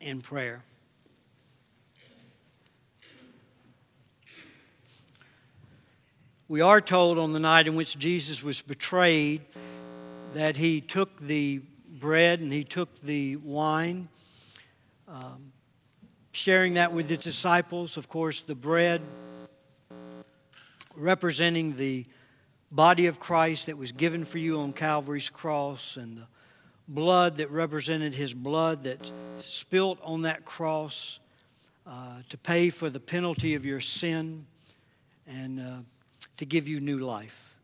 in 0.00 0.20
prayer. 0.20 0.62
We 6.48 6.60
are 6.60 6.80
told 6.80 7.18
on 7.18 7.32
the 7.32 7.38
night 7.38 7.66
in 7.66 7.76
which 7.76 7.98
Jesus 7.98 8.42
was 8.42 8.60
betrayed 8.60 9.42
that 10.34 10.56
he 10.56 10.80
took 10.80 11.20
the 11.20 11.60
bread 12.00 12.40
and 12.40 12.52
he 12.52 12.64
took 12.64 13.00
the 13.02 13.36
wine, 13.36 14.08
um, 15.06 15.52
sharing 16.32 16.74
that 16.74 16.92
with 16.92 17.08
his 17.08 17.18
disciples. 17.18 17.96
Of 17.96 18.08
course, 18.08 18.40
the 18.40 18.54
bread 18.54 19.00
representing 20.96 21.76
the 21.76 22.06
body 22.72 23.06
of 23.06 23.20
Christ 23.20 23.66
that 23.66 23.76
was 23.76 23.92
given 23.92 24.24
for 24.24 24.38
you 24.38 24.60
on 24.60 24.72
Calvary's 24.72 25.30
cross, 25.30 25.96
and 25.96 26.18
the 26.18 26.26
blood 26.90 27.36
that 27.36 27.50
represented 27.50 28.14
his 28.14 28.34
blood 28.34 28.84
that 28.84 29.10
spilt 29.38 29.98
on 30.02 30.22
that 30.22 30.44
cross 30.44 31.20
uh, 31.86 32.18
to 32.28 32.36
pay 32.36 32.68
for 32.68 32.90
the 32.90 32.98
penalty 32.98 33.54
of 33.54 33.64
your 33.64 33.80
sin 33.80 34.44
and 35.26 35.60
uh, 35.60 35.76
to 36.36 36.44
give 36.44 36.66
you 36.66 36.80
new 36.80 36.98
life. 36.98 37.54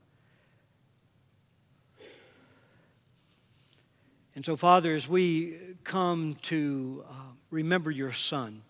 And 4.37 4.45
so, 4.45 4.55
Father, 4.55 4.95
as 4.95 5.09
we 5.09 5.59
come 5.83 6.37
to 6.43 7.05
uh, 7.09 7.13
remember 7.51 7.91
your 7.91 8.13
Son, 8.13 8.63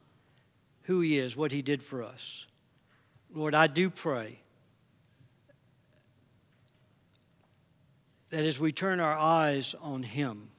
who 0.82 1.00
he 1.00 1.18
is, 1.18 1.36
what 1.36 1.52
he 1.52 1.60
did 1.60 1.82
for 1.82 2.02
us, 2.02 2.46
Lord, 3.34 3.54
I 3.54 3.66
do 3.66 3.90
pray 3.90 4.38
that 8.36 8.44
as 8.44 8.60
we 8.60 8.70
turn 8.70 9.00
our 9.00 9.16
eyes 9.16 9.74
on 9.80 10.02
Him 10.02 10.50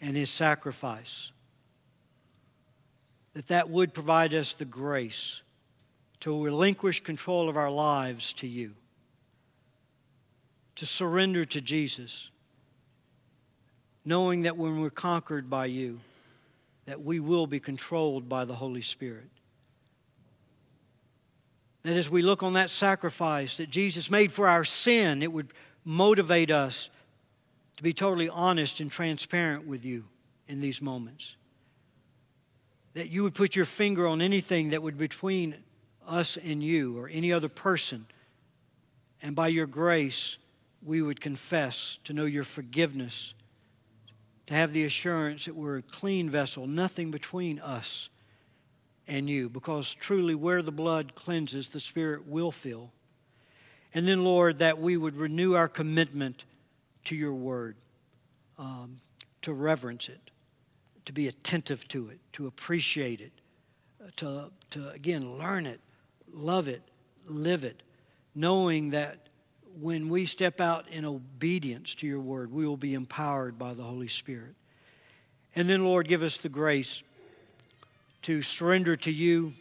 and 0.00 0.16
his 0.16 0.30
sacrifice, 0.30 1.30
that 3.34 3.46
that 3.46 3.70
would 3.70 3.94
provide 3.94 4.34
us 4.34 4.54
the 4.54 4.64
grace 4.64 5.42
to 6.18 6.44
relinquish 6.44 6.98
control 6.98 7.48
of 7.48 7.56
our 7.56 7.70
lives 7.70 8.32
to 8.32 8.48
you, 8.48 8.72
to 10.74 10.84
surrender 10.84 11.44
to 11.44 11.60
Jesus, 11.60 12.30
knowing 14.04 14.42
that 14.42 14.56
when 14.56 14.80
we're 14.80 14.90
conquered 14.90 15.48
by 15.48 15.66
you, 15.66 16.00
that 16.86 17.00
we 17.00 17.20
will 17.20 17.46
be 17.46 17.60
controlled 17.60 18.28
by 18.28 18.44
the 18.44 18.54
Holy 18.56 18.82
Spirit. 18.82 19.30
That 21.84 21.94
as 21.94 22.10
we 22.10 22.22
look 22.22 22.42
on 22.42 22.54
that 22.54 22.70
sacrifice 22.70 23.58
that 23.58 23.70
Jesus 23.70 24.10
made 24.10 24.32
for 24.32 24.48
our 24.48 24.64
sin, 24.64 25.22
it 25.22 25.32
would 25.32 25.52
motivate 25.84 26.50
us 26.50 26.88
to 27.76 27.82
be 27.82 27.92
totally 27.92 28.28
honest 28.28 28.80
and 28.80 28.90
transparent 28.90 29.66
with 29.66 29.84
you 29.84 30.04
in 30.46 30.60
these 30.60 30.80
moments. 30.80 31.36
That 32.94 33.10
you 33.10 33.22
would 33.22 33.34
put 33.34 33.56
your 33.56 33.64
finger 33.64 34.06
on 34.06 34.20
anything 34.20 34.70
that 34.70 34.82
would 34.82 34.98
be 34.98 35.06
between 35.06 35.56
us 36.06 36.36
and 36.36 36.62
you 36.62 36.98
or 36.98 37.08
any 37.08 37.32
other 37.32 37.48
person. 37.48 38.06
And 39.22 39.34
by 39.34 39.48
your 39.48 39.66
grace, 39.66 40.38
we 40.84 41.00
would 41.00 41.20
confess 41.20 41.98
to 42.04 42.12
know 42.12 42.24
your 42.24 42.44
forgiveness, 42.44 43.34
to 44.46 44.54
have 44.54 44.72
the 44.72 44.84
assurance 44.84 45.46
that 45.46 45.54
we're 45.54 45.78
a 45.78 45.82
clean 45.82 46.28
vessel, 46.28 46.66
nothing 46.66 47.10
between 47.10 47.58
us 47.60 48.08
and 49.06 49.28
you, 49.28 49.48
because 49.48 49.94
truly 49.94 50.34
where 50.34 50.62
the 50.62 50.72
blood 50.72 51.14
cleanses, 51.14 51.68
the 51.68 51.80
Spirit 51.80 52.26
will 52.26 52.50
fill. 52.50 52.92
And 53.94 54.08
then, 54.08 54.24
Lord, 54.24 54.58
that 54.58 54.78
we 54.78 54.96
would 54.96 55.16
renew 55.16 55.54
our 55.54 55.68
commitment 55.68 56.44
to 57.04 57.14
your 57.14 57.34
word, 57.34 57.76
um, 58.58 59.00
to 59.42 59.52
reverence 59.52 60.08
it, 60.08 60.30
to 61.04 61.12
be 61.12 61.28
attentive 61.28 61.86
to 61.88 62.08
it, 62.08 62.18
to 62.32 62.46
appreciate 62.46 63.20
it, 63.20 63.32
uh, 64.02 64.08
to, 64.16 64.50
to 64.70 64.90
again 64.90 65.36
learn 65.38 65.66
it, 65.66 65.80
love 66.32 66.68
it, 66.68 66.82
live 67.26 67.64
it, 67.64 67.82
knowing 68.34 68.90
that 68.90 69.18
when 69.80 70.08
we 70.08 70.26
step 70.26 70.60
out 70.60 70.88
in 70.88 71.04
obedience 71.04 71.94
to 71.96 72.06
your 72.06 72.20
word, 72.20 72.52
we 72.52 72.66
will 72.66 72.76
be 72.76 72.94
empowered 72.94 73.58
by 73.58 73.74
the 73.74 73.82
Holy 73.82 74.08
Spirit. 74.08 74.54
And 75.54 75.68
then, 75.68 75.84
Lord, 75.84 76.08
give 76.08 76.22
us 76.22 76.38
the 76.38 76.48
grace 76.48 77.02
to 78.22 78.42
surrender 78.42 78.96
to 78.96 79.10
you 79.10 79.52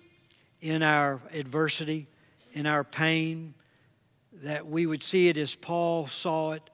in 0.62 0.84
our 0.84 1.22
adversity, 1.34 2.08
in 2.54 2.68
our 2.68 2.84
pain, 2.84 3.54
that 4.42 4.68
we 4.68 4.86
would 4.86 5.04
see 5.04 5.30
it 5.30 5.38
as 5.38 5.56
Paul 5.56 6.08
saw 6.08 6.54
it 6.54 6.70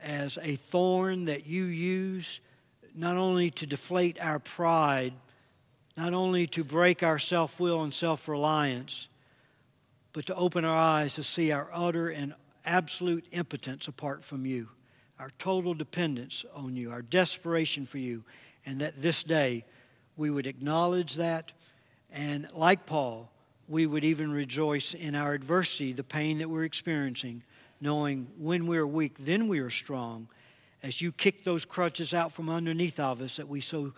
as 0.00 0.38
a 0.42 0.56
thorn 0.56 1.24
that 1.24 1.46
you 1.46 1.64
use 1.64 2.40
not 2.94 3.16
only 3.16 3.50
to 3.50 3.66
deflate 3.66 4.18
our 4.20 4.38
pride, 4.38 5.14
not 5.96 6.12
only 6.12 6.46
to 6.48 6.62
break 6.62 7.02
our 7.02 7.18
self 7.18 7.58
will 7.58 7.82
and 7.82 7.94
self 7.94 8.28
reliance, 8.28 9.08
but 10.12 10.26
to 10.26 10.34
open 10.34 10.64
our 10.64 10.76
eyes 10.76 11.14
to 11.14 11.22
see 11.22 11.52
our 11.52 11.68
utter 11.72 12.10
and 12.10 12.34
absolute 12.64 13.26
impotence 13.32 13.88
apart 13.88 14.24
from 14.24 14.44
you, 14.44 14.68
our 15.18 15.30
total 15.38 15.74
dependence 15.74 16.44
on 16.54 16.76
you, 16.76 16.90
our 16.90 17.02
desperation 17.02 17.86
for 17.86 17.98
you, 17.98 18.22
and 18.66 18.80
that 18.80 19.00
this 19.00 19.22
day 19.22 19.64
we 20.16 20.30
would 20.30 20.46
acknowledge 20.46 21.14
that, 21.14 21.52
and 22.12 22.48
like 22.52 22.84
Paul, 22.84 23.30
we 23.68 23.86
would 23.86 24.04
even 24.04 24.32
rejoice 24.32 24.94
in 24.94 25.14
our 25.14 25.34
adversity, 25.34 25.92
the 25.92 26.02
pain 26.02 26.38
that 26.38 26.48
we're 26.48 26.64
experiencing, 26.64 27.42
knowing 27.80 28.26
when 28.38 28.66
we're 28.66 28.86
weak, 28.86 29.16
then 29.18 29.46
we 29.46 29.58
are 29.60 29.70
strong. 29.70 30.28
As 30.82 31.00
you 31.00 31.12
kick 31.12 31.44
those 31.44 31.64
crutches 31.64 32.14
out 32.14 32.32
from 32.32 32.48
underneath 32.48 32.98
of 32.98 33.20
us 33.20 33.36
that 33.36 33.48
we 33.48 33.60
so 33.60 33.92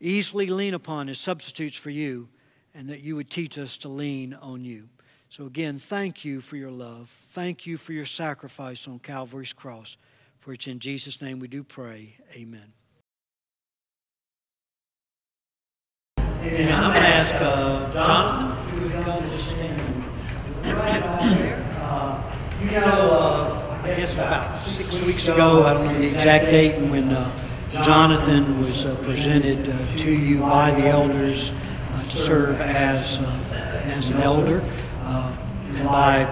easily 0.00 0.46
lean 0.46 0.74
upon 0.74 1.08
as 1.08 1.18
substitutes 1.18 1.76
for 1.76 1.90
you, 1.90 2.28
and 2.74 2.88
that 2.88 3.02
you 3.02 3.14
would 3.16 3.30
teach 3.30 3.56
us 3.58 3.76
to 3.78 3.88
lean 3.88 4.34
on 4.34 4.64
you. 4.64 4.88
So, 5.28 5.46
again, 5.46 5.78
thank 5.78 6.24
you 6.24 6.40
for 6.40 6.56
your 6.56 6.70
love. 6.70 7.08
Thank 7.26 7.66
you 7.66 7.76
for 7.76 7.92
your 7.92 8.04
sacrifice 8.04 8.86
on 8.88 8.98
Calvary's 8.98 9.52
cross. 9.52 9.96
For 10.38 10.52
it's 10.52 10.66
in 10.66 10.78
Jesus' 10.78 11.22
name 11.22 11.38
we 11.38 11.48
do 11.48 11.62
pray. 11.64 12.16
Amen. 12.34 12.72
And 16.18 16.70
I'm 16.70 16.92
going 16.92 17.02
to 17.02 17.08
ask 17.08 17.34
uh, 17.36 17.90
Jonathan 17.92 18.68
if 18.68 18.74
we 18.74 18.96
would 18.96 19.04
come 19.04 19.22
to 19.22 19.38
stand 19.38 20.04
right 20.64 21.02
out 21.02 21.20
there. 21.38 21.64
Uh, 21.80 22.22
you 22.64 22.80
know, 22.80 23.10
uh, 23.12 23.80
I 23.82 23.88
guess 23.88 24.14
about 24.14 24.44
six 24.60 24.98
weeks 25.00 25.28
ago, 25.28 25.64
I 25.64 25.74
don't 25.74 25.86
know 25.86 25.98
the 25.98 26.06
exact 26.06 26.46
date, 26.46 26.80
when 26.90 27.10
uh, 27.10 27.30
Jonathan 27.82 28.58
was 28.58 28.86
uh, 28.86 28.94
presented 29.04 29.68
uh, 29.68 29.96
to 29.98 30.10
you 30.10 30.40
by 30.40 30.70
the 30.70 30.86
elders 30.86 31.52
to 32.10 32.16
serve 32.16 32.60
as, 32.60 33.18
as 33.86 34.08
an 34.08 34.16
elder. 34.22 34.62
and 35.76 35.88
by 35.88 36.24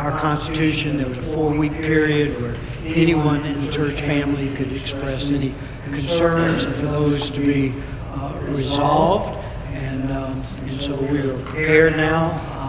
our 0.00 0.16
Constitution, 0.18 0.96
there 0.96 1.08
was 1.08 1.18
a 1.18 1.22
four-week 1.22 1.82
period 1.82 2.40
where 2.40 2.56
anyone 2.86 3.44
in 3.44 3.56
the 3.58 3.70
church 3.70 4.00
family 4.00 4.48
could 4.56 4.72
express 4.72 5.30
any 5.30 5.54
concerns 5.84 6.64
and 6.64 6.74
for 6.74 6.86
those 6.86 7.30
to 7.30 7.40
be 7.40 7.72
uh, 8.14 8.40
resolved. 8.48 9.36
And, 9.74 10.10
um, 10.10 10.42
and 10.62 10.82
so 10.82 10.96
we 11.02 11.20
are 11.20 11.38
prepared 11.44 11.96
now. 11.96 12.59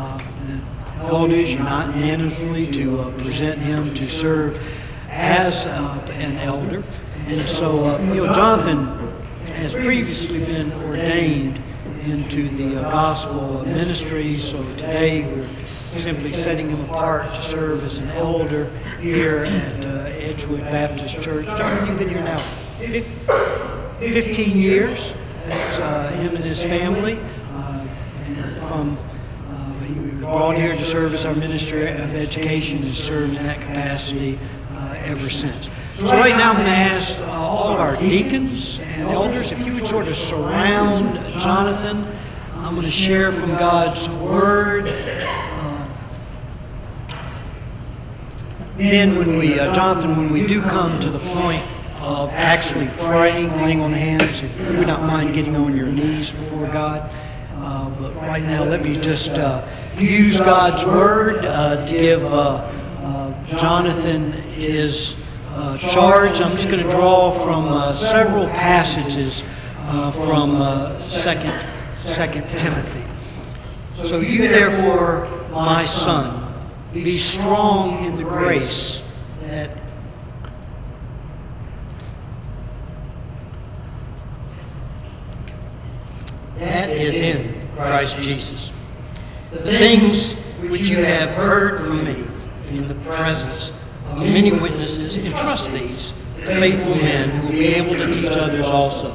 Uh, 1.02 1.08
elders 1.08 1.54
unanimously 1.54 2.72
to 2.72 2.99
uh, 2.99 3.12
present 3.18 3.60
him 3.60 3.93
to 3.93 4.06
serve 4.06 4.62
as 5.10 5.66
uh, 5.66 6.08
an 6.14 6.38
elder. 6.38 6.84
And 7.28 7.39
so, 7.41 7.86
uh, 7.86 7.99
you 8.14 8.26
know, 8.26 8.34
Jonathan 8.34 8.86
has 9.56 9.74
previously 9.74 10.43
been 10.45 10.72
ordained 10.84 11.60
into 12.06 12.49
the 12.49 12.80
uh, 12.80 12.91
gospel 12.91 13.66
ministry. 13.66 14.36
So 14.36 14.64
today 14.74 15.24
we're 15.24 15.99
simply 15.99 16.32
setting 16.32 16.70
him 16.70 16.82
apart 16.89 17.30
to 17.32 17.41
serve 17.41 17.84
as 17.84 17.97
an 17.97 18.10
elder 18.12 18.70
here 18.99 19.43
at 19.43 19.86
Edgewood 19.86 20.62
Baptist 20.62 21.22
Church. 21.22 21.45
Jonathan, 21.45 21.88
you've 21.88 21.99
been 21.99 22.10
here 22.10 22.24
now 22.24 22.39
15 23.99 24.58
years 24.58 25.14
uh, 25.52 26.10
him 26.12 26.36
and 26.36 26.43
his 26.43 26.64
family. 26.64 27.20
Uh, 27.54 27.88
and 28.26 28.56
from 28.68 28.97
uh, 28.97 29.11
brought 30.32 30.55
here 30.57 30.71
to 30.71 30.86
serve 30.86 31.13
as 31.13 31.25
our 31.25 31.36
minister 31.36 31.79
of 31.79 32.15
education 32.15 32.77
and 32.77 32.88
served 32.88 33.36
in 33.36 33.43
that 33.43 33.59
capacity 33.59 34.39
uh, 34.71 34.95
ever 35.05 35.29
since. 35.29 35.69
So 35.95 36.05
right 36.17 36.36
now 36.36 36.51
I'm 36.51 36.55
going 36.55 36.67
to 36.67 36.71
ask 36.71 37.19
uh, 37.19 37.23
all 37.25 37.73
of 37.73 37.79
our 37.79 37.97
deacons 37.97 38.79
and 38.79 39.09
elders 39.09 39.51
if 39.51 39.65
you 39.65 39.73
would 39.73 39.86
sort 39.86 40.07
of 40.07 40.15
surround 40.15 41.15
Jonathan. 41.39 42.07
I'm 42.55 42.75
going 42.75 42.86
to 42.86 42.91
share 42.91 43.32
from 43.32 43.49
God's 43.51 44.07
Word. 44.09 44.86
then 48.77 49.17
when 49.17 49.38
we, 49.38 49.55
Jonathan, 49.55 50.15
when 50.15 50.32
we 50.32 50.47
do 50.47 50.61
come 50.61 50.99
to 51.01 51.09
the 51.09 51.19
point 51.19 51.63
of 52.01 52.32
actually 52.34 52.88
praying, 52.97 53.51
laying 53.57 53.82
on 53.82 53.93
hands. 53.93 54.41
If 54.41 54.59
you 54.59 54.77
would 54.77 54.88
not 54.88 55.01
mind 55.01 55.36
getting 55.36 55.55
on 55.55 55.77
your 55.77 55.88
knees 55.88 56.32
before 56.32 56.67
God. 56.67 57.09
Uh, 57.55 57.89
but 58.01 58.15
right 58.15 58.41
now, 58.41 58.63
let 58.63 58.84
me 58.84 58.99
just 58.99 59.32
uh, 59.32 59.67
use 60.06 60.39
God's 60.39 60.86
word 60.86 61.45
uh, 61.45 61.86
to 61.86 61.93
give 61.93 62.24
uh, 62.26 62.58
uh, 63.04 63.45
Jonathan 63.45 64.32
his 64.32 65.16
uh, 65.49 65.78
charge. 65.78 66.41
I'm 66.41 66.56
just 66.56 66.70
going 66.70 66.84
to 66.84 66.89
draw 66.89 67.32
from 67.32 67.93
several 67.93 68.47
passages 68.47 69.43
from 70.26 70.58
Second, 70.99 71.54
Second 71.97 72.47
Timothy. 72.58 73.04
So 73.93 74.20
you, 74.20 74.47
therefore, 74.47 75.28
my 75.52 75.86
son, 75.86 76.54
be 76.93 77.18
strong 77.18 78.06
in 78.06 78.18
the 78.18 78.24
grace 78.24 79.04
that 79.43 79.70
That 86.58 86.91
is 86.91 87.16
in 87.16 87.68
Christ 87.74 88.22
Jesus. 88.22 88.72
The 89.52 89.60
things 89.60 90.34
which 90.70 90.89
you 90.89 91.04
have 91.04 91.30
heard 91.32 91.82
from 91.82 92.06
me 92.06 92.24
in 92.70 92.88
the 92.88 92.95
presence 92.95 93.72
of 94.12 94.20
many 94.20 94.52
witnesses, 94.52 95.18
entrust 95.18 95.72
these 95.72 96.14
to 96.38 96.45
faithful 96.45 96.95
men 96.95 97.30
who 97.30 97.47
will 97.47 97.54
be 97.54 97.68
able 97.74 97.93
to 97.95 98.14
teach 98.14 98.38
others 98.38 98.68
also. 98.68 99.12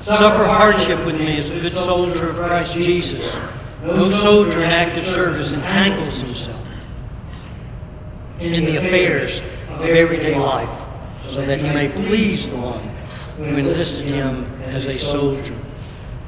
Suffer 0.00 0.44
hardship 0.44 1.04
with 1.04 1.18
me 1.18 1.38
as 1.38 1.50
a 1.50 1.60
good 1.60 1.72
soldier 1.72 2.30
of 2.30 2.36
Christ 2.36 2.76
Jesus. 2.76 3.36
No 3.82 4.10
soldier 4.10 4.58
in 4.62 4.70
active 4.70 5.04
service 5.04 5.52
entangles 5.52 6.20
himself 6.20 6.66
in 8.40 8.64
the 8.64 8.76
affairs 8.76 9.40
of 9.70 9.82
everyday 9.82 10.38
life, 10.38 10.70
so 11.20 11.44
that 11.44 11.60
he 11.60 11.68
may 11.68 11.88
please 11.88 12.48
the 12.48 12.56
one 12.56 12.82
who 13.36 13.56
enlisted 13.56 14.06
him 14.06 14.44
as 14.62 14.86
a 14.86 14.98
soldier. 14.98 15.54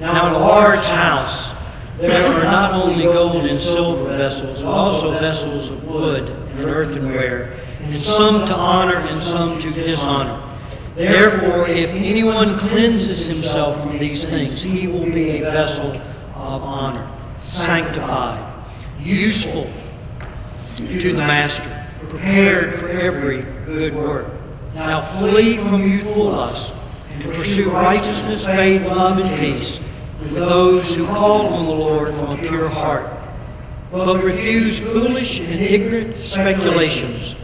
Now, 0.01 0.29
in 0.29 0.35
a 0.35 0.39
large 0.39 0.87
house, 0.87 1.53
there 2.01 2.33
are 2.33 2.45
not 2.45 2.73
only 2.73 3.05
gold 3.05 3.45
and 3.45 3.59
silver 3.59 4.07
vessels, 4.17 4.63
but 4.63 4.71
also 4.71 5.11
vessels 5.13 5.69
of 5.69 5.87
wood 5.87 6.31
and 6.31 6.61
earthenware, 6.61 7.53
and 7.81 7.95
some 7.95 8.47
to 8.47 8.55
honor 8.55 8.97
and 8.97 9.23
some 9.23 9.59
to 9.59 9.71
dishonor. 9.71 10.43
Therefore, 10.95 11.69
if 11.69 11.91
anyone 11.91 12.59
cleanses 12.59 13.27
himself 13.27 13.83
from 13.83 13.99
these 13.99 14.25
things, 14.25 14.63
he 14.63 14.87
will 14.87 15.05
be 15.05 15.39
a 15.39 15.41
vessel 15.43 15.91
of 16.35 16.63
honor, 16.63 17.07
sanctified, 17.41 18.51
useful 18.99 19.71
to 20.75 21.13
the 21.13 21.19
master, 21.19 21.87
prepared 22.09 22.73
for 22.73 22.89
every 22.89 23.43
good 23.67 23.95
work. 23.95 24.27
Now 24.75 25.03
flee 25.03 25.59
from 25.59 25.87
youthful 25.87 26.31
lust 26.31 26.73
and 27.13 27.25
pursue 27.25 27.71
righteousness, 27.71 28.47
faith, 28.47 28.87
love, 28.89 29.19
and 29.19 29.39
peace 29.39 29.81
with 30.21 30.35
those 30.35 30.95
who 30.95 31.07
call 31.07 31.47
on 31.47 31.67
the 31.67 31.73
Lord 31.73 32.15
from 32.15 32.39
a 32.39 32.43
pure 32.43 32.69
heart. 32.69 33.07
But 33.91 34.23
refuse 34.23 34.79
foolish 34.79 35.41
and 35.41 35.61
ignorant 35.61 36.15
speculations, 36.15 37.35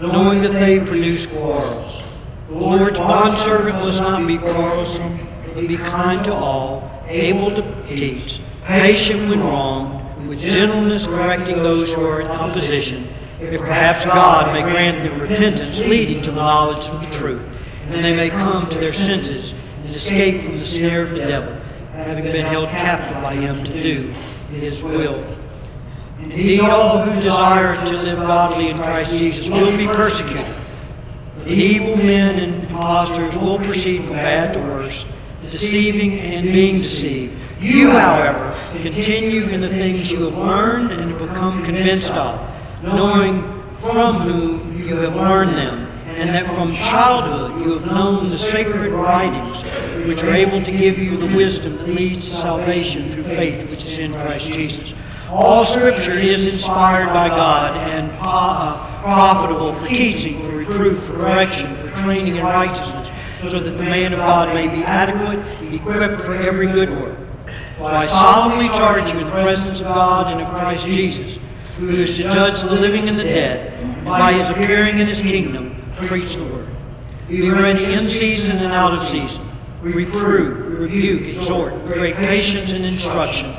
knowing 0.00 0.42
that 0.42 0.52
they 0.52 0.78
produce 0.78 1.26
quarrels. 1.26 2.02
The 2.48 2.54
Lord's 2.54 2.98
bondservant 2.98 3.76
must 3.76 4.00
not 4.00 4.26
be 4.26 4.38
quarrelsome, 4.38 5.18
but 5.54 5.66
be 5.66 5.76
kind 5.76 6.24
to 6.26 6.32
all, 6.32 7.02
able 7.08 7.50
to 7.50 7.84
teach, 7.86 8.40
patient 8.64 9.28
when 9.28 9.40
wronged, 9.40 10.28
with 10.28 10.40
gentleness 10.40 11.06
correcting 11.06 11.62
those 11.62 11.94
who 11.94 12.04
are 12.06 12.20
in 12.20 12.28
opposition, 12.28 13.08
if 13.40 13.60
perhaps 13.60 14.04
God 14.04 14.52
may 14.52 14.62
grant 14.62 14.98
them 14.98 15.20
repentance 15.20 15.80
leading 15.80 16.22
to 16.22 16.30
the 16.30 16.36
knowledge 16.36 16.86
of 16.88 17.00
the 17.00 17.16
truth, 17.16 17.46
and 17.90 18.04
they 18.04 18.14
may 18.14 18.30
come 18.30 18.68
to 18.68 18.78
their 18.78 18.92
senses 18.92 19.52
and 19.52 19.88
escape 19.88 20.42
from 20.42 20.52
the 20.52 20.58
snare 20.58 21.02
of 21.02 21.10
the 21.10 21.20
devil, 21.20 21.57
having 22.04 22.24
been 22.24 22.46
held 22.46 22.68
captive 22.68 23.20
by 23.22 23.34
him 23.34 23.64
to 23.64 23.82
do 23.82 24.12
his 24.50 24.82
will. 24.82 25.22
Indeed, 26.20 26.60
all 26.60 27.04
who 27.04 27.20
desire 27.20 27.74
to 27.86 28.02
live 28.02 28.18
godly 28.18 28.70
in 28.70 28.78
Christ 28.78 29.18
Jesus 29.18 29.48
will 29.48 29.76
be 29.76 29.86
persecuted. 29.86 30.54
The 31.44 31.54
evil 31.54 31.96
men 31.96 32.38
and 32.38 32.62
impostors 32.62 33.36
will 33.36 33.58
proceed 33.58 34.04
from 34.04 34.16
bad 34.16 34.54
to 34.54 34.60
worse, 34.60 35.10
deceiving 35.42 36.18
and 36.20 36.46
being 36.46 36.76
deceived. 36.76 37.36
You, 37.60 37.90
however, 37.90 38.54
continue 38.80 39.44
in 39.44 39.60
the 39.60 39.68
things 39.68 40.12
you 40.12 40.24
have 40.24 40.36
learned 40.36 40.92
and 40.92 41.10
have 41.10 41.18
become 41.18 41.64
convinced 41.64 42.12
of, 42.12 42.38
knowing 42.82 43.42
from 43.80 44.16
whom 44.16 44.82
you 44.82 44.96
have 44.96 45.16
learned 45.16 45.56
them, 45.56 45.88
and 46.06 46.30
that 46.30 46.46
from 46.54 46.70
childhood 46.72 47.60
you 47.64 47.72
have 47.78 47.86
known 47.86 48.28
the 48.28 48.38
sacred 48.38 48.92
writings, 48.92 49.62
which 50.08 50.22
are 50.22 50.32
able 50.32 50.62
to 50.62 50.72
give 50.72 50.98
you 50.98 51.16
the 51.18 51.36
wisdom 51.36 51.76
that 51.76 51.88
leads 51.88 52.30
to 52.30 52.34
salvation 52.34 53.02
through 53.10 53.24
faith 53.24 53.70
which 53.70 53.84
is 53.84 53.98
in 53.98 54.12
Christ 54.14 54.50
Jesus. 54.50 54.94
All 55.30 55.66
Scripture 55.66 56.14
is 56.14 56.46
inspired 56.46 57.08
by 57.08 57.28
God 57.28 57.76
and 57.76 58.10
uh, 58.20 59.02
profitable 59.02 59.74
for 59.74 59.86
teaching, 59.86 60.40
for 60.40 60.52
reproof, 60.52 61.02
for 61.02 61.12
correction, 61.12 61.74
for 61.76 61.94
training 61.98 62.36
in 62.36 62.42
righteousness, 62.42 63.10
so 63.40 63.58
that 63.58 63.70
the 63.72 63.82
man 63.82 64.14
of 64.14 64.20
God 64.20 64.54
may 64.54 64.66
be 64.66 64.82
adequate, 64.82 65.38
equipped 65.72 66.22
for 66.22 66.34
every 66.34 66.66
good 66.66 66.90
work. 66.90 67.18
So 67.76 67.84
I 67.84 68.06
solemnly 68.06 68.68
charge 68.68 69.12
you 69.12 69.18
in 69.18 69.26
the 69.26 69.30
presence 69.30 69.80
of 69.80 69.88
God 69.88 70.32
and 70.32 70.40
of 70.40 70.48
Christ 70.48 70.86
Jesus, 70.86 71.38
who 71.76 71.90
is 71.90 72.16
to 72.16 72.22
judge 72.24 72.62
the 72.62 72.74
living 72.74 73.08
and 73.10 73.18
the 73.18 73.24
dead, 73.24 73.74
and 73.84 74.04
by 74.06 74.32
his 74.32 74.48
appearing 74.48 74.98
in 74.98 75.06
his 75.06 75.20
kingdom, 75.20 75.80
preach 75.96 76.36
the 76.36 76.44
word. 76.44 76.68
Be 77.28 77.50
ready 77.50 77.84
in 77.84 78.04
season 78.04 78.56
and 78.56 78.72
out 78.72 78.94
of 78.94 79.06
season. 79.06 79.47
Reprove, 79.80 80.80
rebuke, 80.80 81.22
exhort 81.28 81.72
with 81.72 81.94
great 81.94 82.16
patience 82.16 82.72
and 82.72 82.84
instruction. 82.84 83.52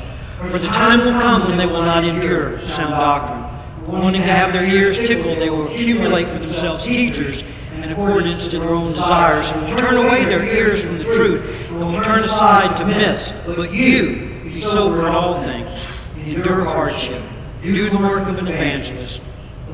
For 0.48 0.58
the 0.58 0.68
time 0.68 1.00
will 1.00 1.18
come 1.20 1.48
when 1.48 1.56
they 1.56 1.66
will 1.66 1.82
not 1.82 2.04
endure 2.04 2.58
sound 2.58 2.90
doctrine. 2.90 3.42
But 3.86 4.02
Wanting 4.02 4.22
to 4.22 4.28
have 4.28 4.52
their 4.52 4.64
ears 4.64 4.98
tickled, 4.98 5.38
they 5.38 5.50
will 5.50 5.66
accumulate 5.66 6.28
for 6.28 6.38
themselves 6.38 6.84
teachers 6.84 7.42
in 7.76 7.90
accordance 7.90 8.46
to 8.48 8.58
their 8.58 8.70
own 8.70 8.92
desires, 8.92 9.50
and 9.50 9.68
will 9.68 9.76
turn 9.76 9.96
away 9.96 10.24
their 10.24 10.42
ears 10.42 10.84
from 10.84 10.98
the 10.98 11.04
truth, 11.04 11.70
and 11.70 11.80
will 11.80 12.02
turn 12.02 12.22
aside 12.22 12.76
to 12.76 12.86
myths. 12.86 13.32
But 13.46 13.72
you, 13.72 14.40
be 14.44 14.60
sober 14.60 15.00
in 15.00 15.06
all 15.06 15.42
things, 15.42 15.86
endure 16.24 16.64
hardship, 16.64 17.22
do 17.62 17.88
the 17.88 17.98
work 17.98 18.28
of 18.28 18.38
an 18.38 18.48
evangelist, 18.48 19.22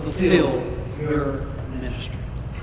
fulfill 0.02 0.62
your 1.00 1.46
ministry. 1.80 2.14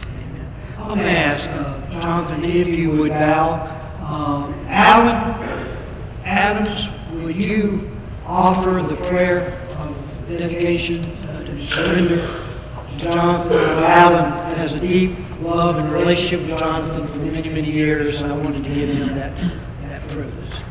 Amen. 0.07 0.53
I'm 0.77 0.88
going 0.88 0.99
to 0.99 1.09
ask 1.09 1.49
uh, 1.49 2.01
Jonathan 2.01 2.45
if 2.45 2.69
you 2.69 2.91
would 2.91 3.11
bow. 3.11 3.72
Um, 4.14 4.53
Alan 4.68 5.34
Adams, 6.24 6.88
would 7.24 7.36
you 7.36 7.89
offer 8.28 8.80
the 8.88 8.95
prayer 9.07 9.59
of 9.80 10.26
dedication 10.30 11.03
uh, 11.03 11.43
to 11.45 11.59
surrender 11.59 12.45
Jonathan? 12.97 13.57
Alan 13.84 14.32
has 14.55 14.76
a 14.76 14.80
deep 14.80 15.18
love 15.41 15.80
and 15.80 15.91
relationship 15.91 16.47
with 16.47 16.59
Jonathan 16.59 17.07
for 17.07 17.20
many, 17.22 17.49
many 17.49 17.72
years. 17.72 18.22
I 18.22 18.38
wanted 18.38 18.64
to 18.64 18.70
give 18.70 18.89
him 18.89 19.16
that, 19.16 19.36
that 19.82 20.07
privilege. 20.09 20.61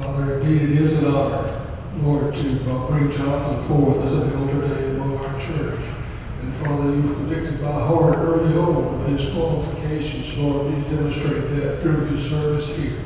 Father, 0.00 0.38
indeed 0.38 0.70
it 0.70 0.80
is 0.80 1.02
an 1.02 1.12
honor, 1.12 1.66
Lord, 1.96 2.32
to 2.32 2.70
uh, 2.70 2.86
bring 2.86 3.10
Jonathan 3.10 3.60
forth 3.66 4.04
as 4.04 4.14
an 4.14 4.38
elder 4.38 4.68
today 4.68 4.90
among 4.90 5.16
our 5.18 5.40
church. 5.40 5.80
And 6.40 6.54
Father, 6.54 6.94
you 6.94 7.02
convicted 7.02 7.60
my 7.60 7.72
heart 7.72 8.18
early 8.18 8.56
on 8.56 8.94
of 8.94 9.06
his 9.08 9.32
qualifications, 9.32 10.36
Lord. 10.38 10.72
Please 10.72 10.84
demonstrate 10.84 11.50
that 11.56 11.80
through 11.80 12.08
your 12.08 12.18
service 12.18 12.76
here. 12.76 12.98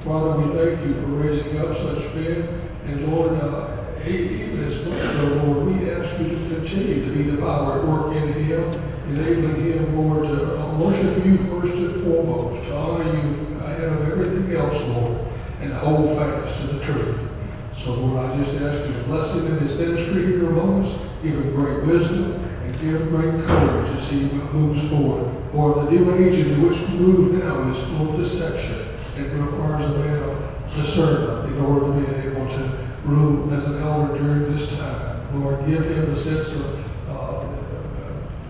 Father, 0.00 0.40
we 0.40 0.54
thank 0.54 0.86
you 0.86 0.94
for 0.94 1.06
raising 1.08 1.58
up 1.58 1.74
such 1.74 2.14
men. 2.14 2.48
And 2.86 3.06
Lord, 3.12 3.32
uh, 3.34 3.76
even 4.06 4.64
as 4.64 4.84
much 4.86 5.00
so, 5.00 5.26
Lord, 5.44 5.66
we 5.66 5.90
ask 5.90 6.18
you 6.18 6.28
to 6.28 6.54
continue 6.54 7.04
to 7.04 7.10
be 7.12 7.22
the 7.24 7.36
power 7.36 7.80
at 7.80 7.86
work 7.86 8.16
in 8.16 8.32
him, 8.32 8.72
enabling 9.08 9.62
him, 9.62 9.96
Lord, 9.96 10.24
to 10.24 10.58
uh, 10.58 10.78
worship 10.78 11.24
you 11.24 11.36
first 11.36 11.74
and 11.74 12.02
foremost, 12.02 12.64
to 12.64 12.76
honor 12.76 13.04
you 13.04 13.56
ahead 13.60 13.84
of 13.84 14.08
everything 14.10 14.56
else, 14.56 14.80
Lord, 14.88 15.18
and 15.60 15.72
hold 15.74 16.16
fast 16.16 16.60
to 16.62 16.66
the 16.74 16.82
truth. 16.82 17.30
So, 17.74 17.92
Lord, 17.92 18.30
I 18.30 18.36
just 18.36 18.60
ask 18.62 18.86
you 18.86 18.94
to 18.94 19.04
bless 19.04 19.34
him 19.34 19.46
in 19.46 19.58
his 19.58 19.78
ministry 19.78 20.26
here 20.26 20.48
among 20.48 20.82
us, 20.82 20.98
give 21.22 21.34
him 21.34 21.54
great 21.54 21.84
wisdom, 21.86 22.39
give 22.80 23.10
great 23.10 23.44
courage 23.44 23.90
as 23.90 24.10
he 24.10 24.22
moves 24.52 24.88
forward. 24.88 25.30
For 25.52 25.84
the 25.84 25.90
new 25.90 26.14
age 26.14 26.38
in 26.38 26.62
which 26.62 26.80
we 26.80 26.98
move 26.98 27.44
now 27.44 27.70
is 27.70 27.84
full 27.84 28.10
of 28.10 28.16
deception. 28.16 28.88
It 29.18 29.32
requires 29.34 29.84
a 29.84 29.98
man 29.98 30.18
of 30.22 30.74
discernment 30.74 31.52
in 31.52 31.60
order 31.60 31.86
to 31.86 31.92
be 31.92 32.28
able 32.28 32.48
to 32.48 32.88
rule 33.04 33.52
as 33.52 33.66
an 33.66 33.82
elder 33.82 34.16
during 34.16 34.50
this 34.50 34.78
time. 34.78 35.42
Lord, 35.42 35.66
give 35.66 35.84
him 35.84 36.10
a 36.10 36.16
sense 36.16 36.52
of 36.52 37.08
uh, 37.08 37.46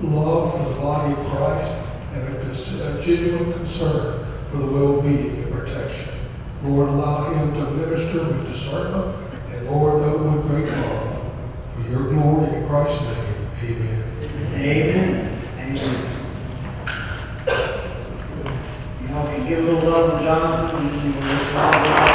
love 0.01 0.57
for 0.57 0.75
the 0.75 0.81
body 0.81 1.13
of 1.13 1.27
Christ 1.29 1.73
and 2.15 2.35
a, 2.35 2.51
a 2.51 3.05
genuine 3.05 3.53
concern 3.53 4.27
for 4.49 4.59
the 4.59 4.67
well-being 4.67 5.43
and 5.43 5.53
protection. 5.53 6.09
Lord, 6.63 6.89
allow 6.89 7.33
him 7.33 7.53
to 7.55 7.71
minister 7.73 8.19
with 8.19 8.47
discernment 8.47 9.17
and 9.51 9.71
Lord, 9.71 10.03
know 10.03 10.19
with 10.19 10.47
great 10.47 10.69
love 10.71 11.33
for 11.67 11.89
your 11.91 12.11
glory 12.11 12.55
in 12.55 12.69
Christ's 12.69 13.03
name. 13.03 13.20
Amen. 14.63 15.27
Amen. 15.59 16.07
You 19.01 19.09
know, 19.09 19.27
if 19.27 19.39
you 19.39 19.49
give 19.49 19.67
a 19.67 19.73
little 19.73 19.91
love 19.91 20.19
to 20.19 20.25
Jonathan, 20.25 22.10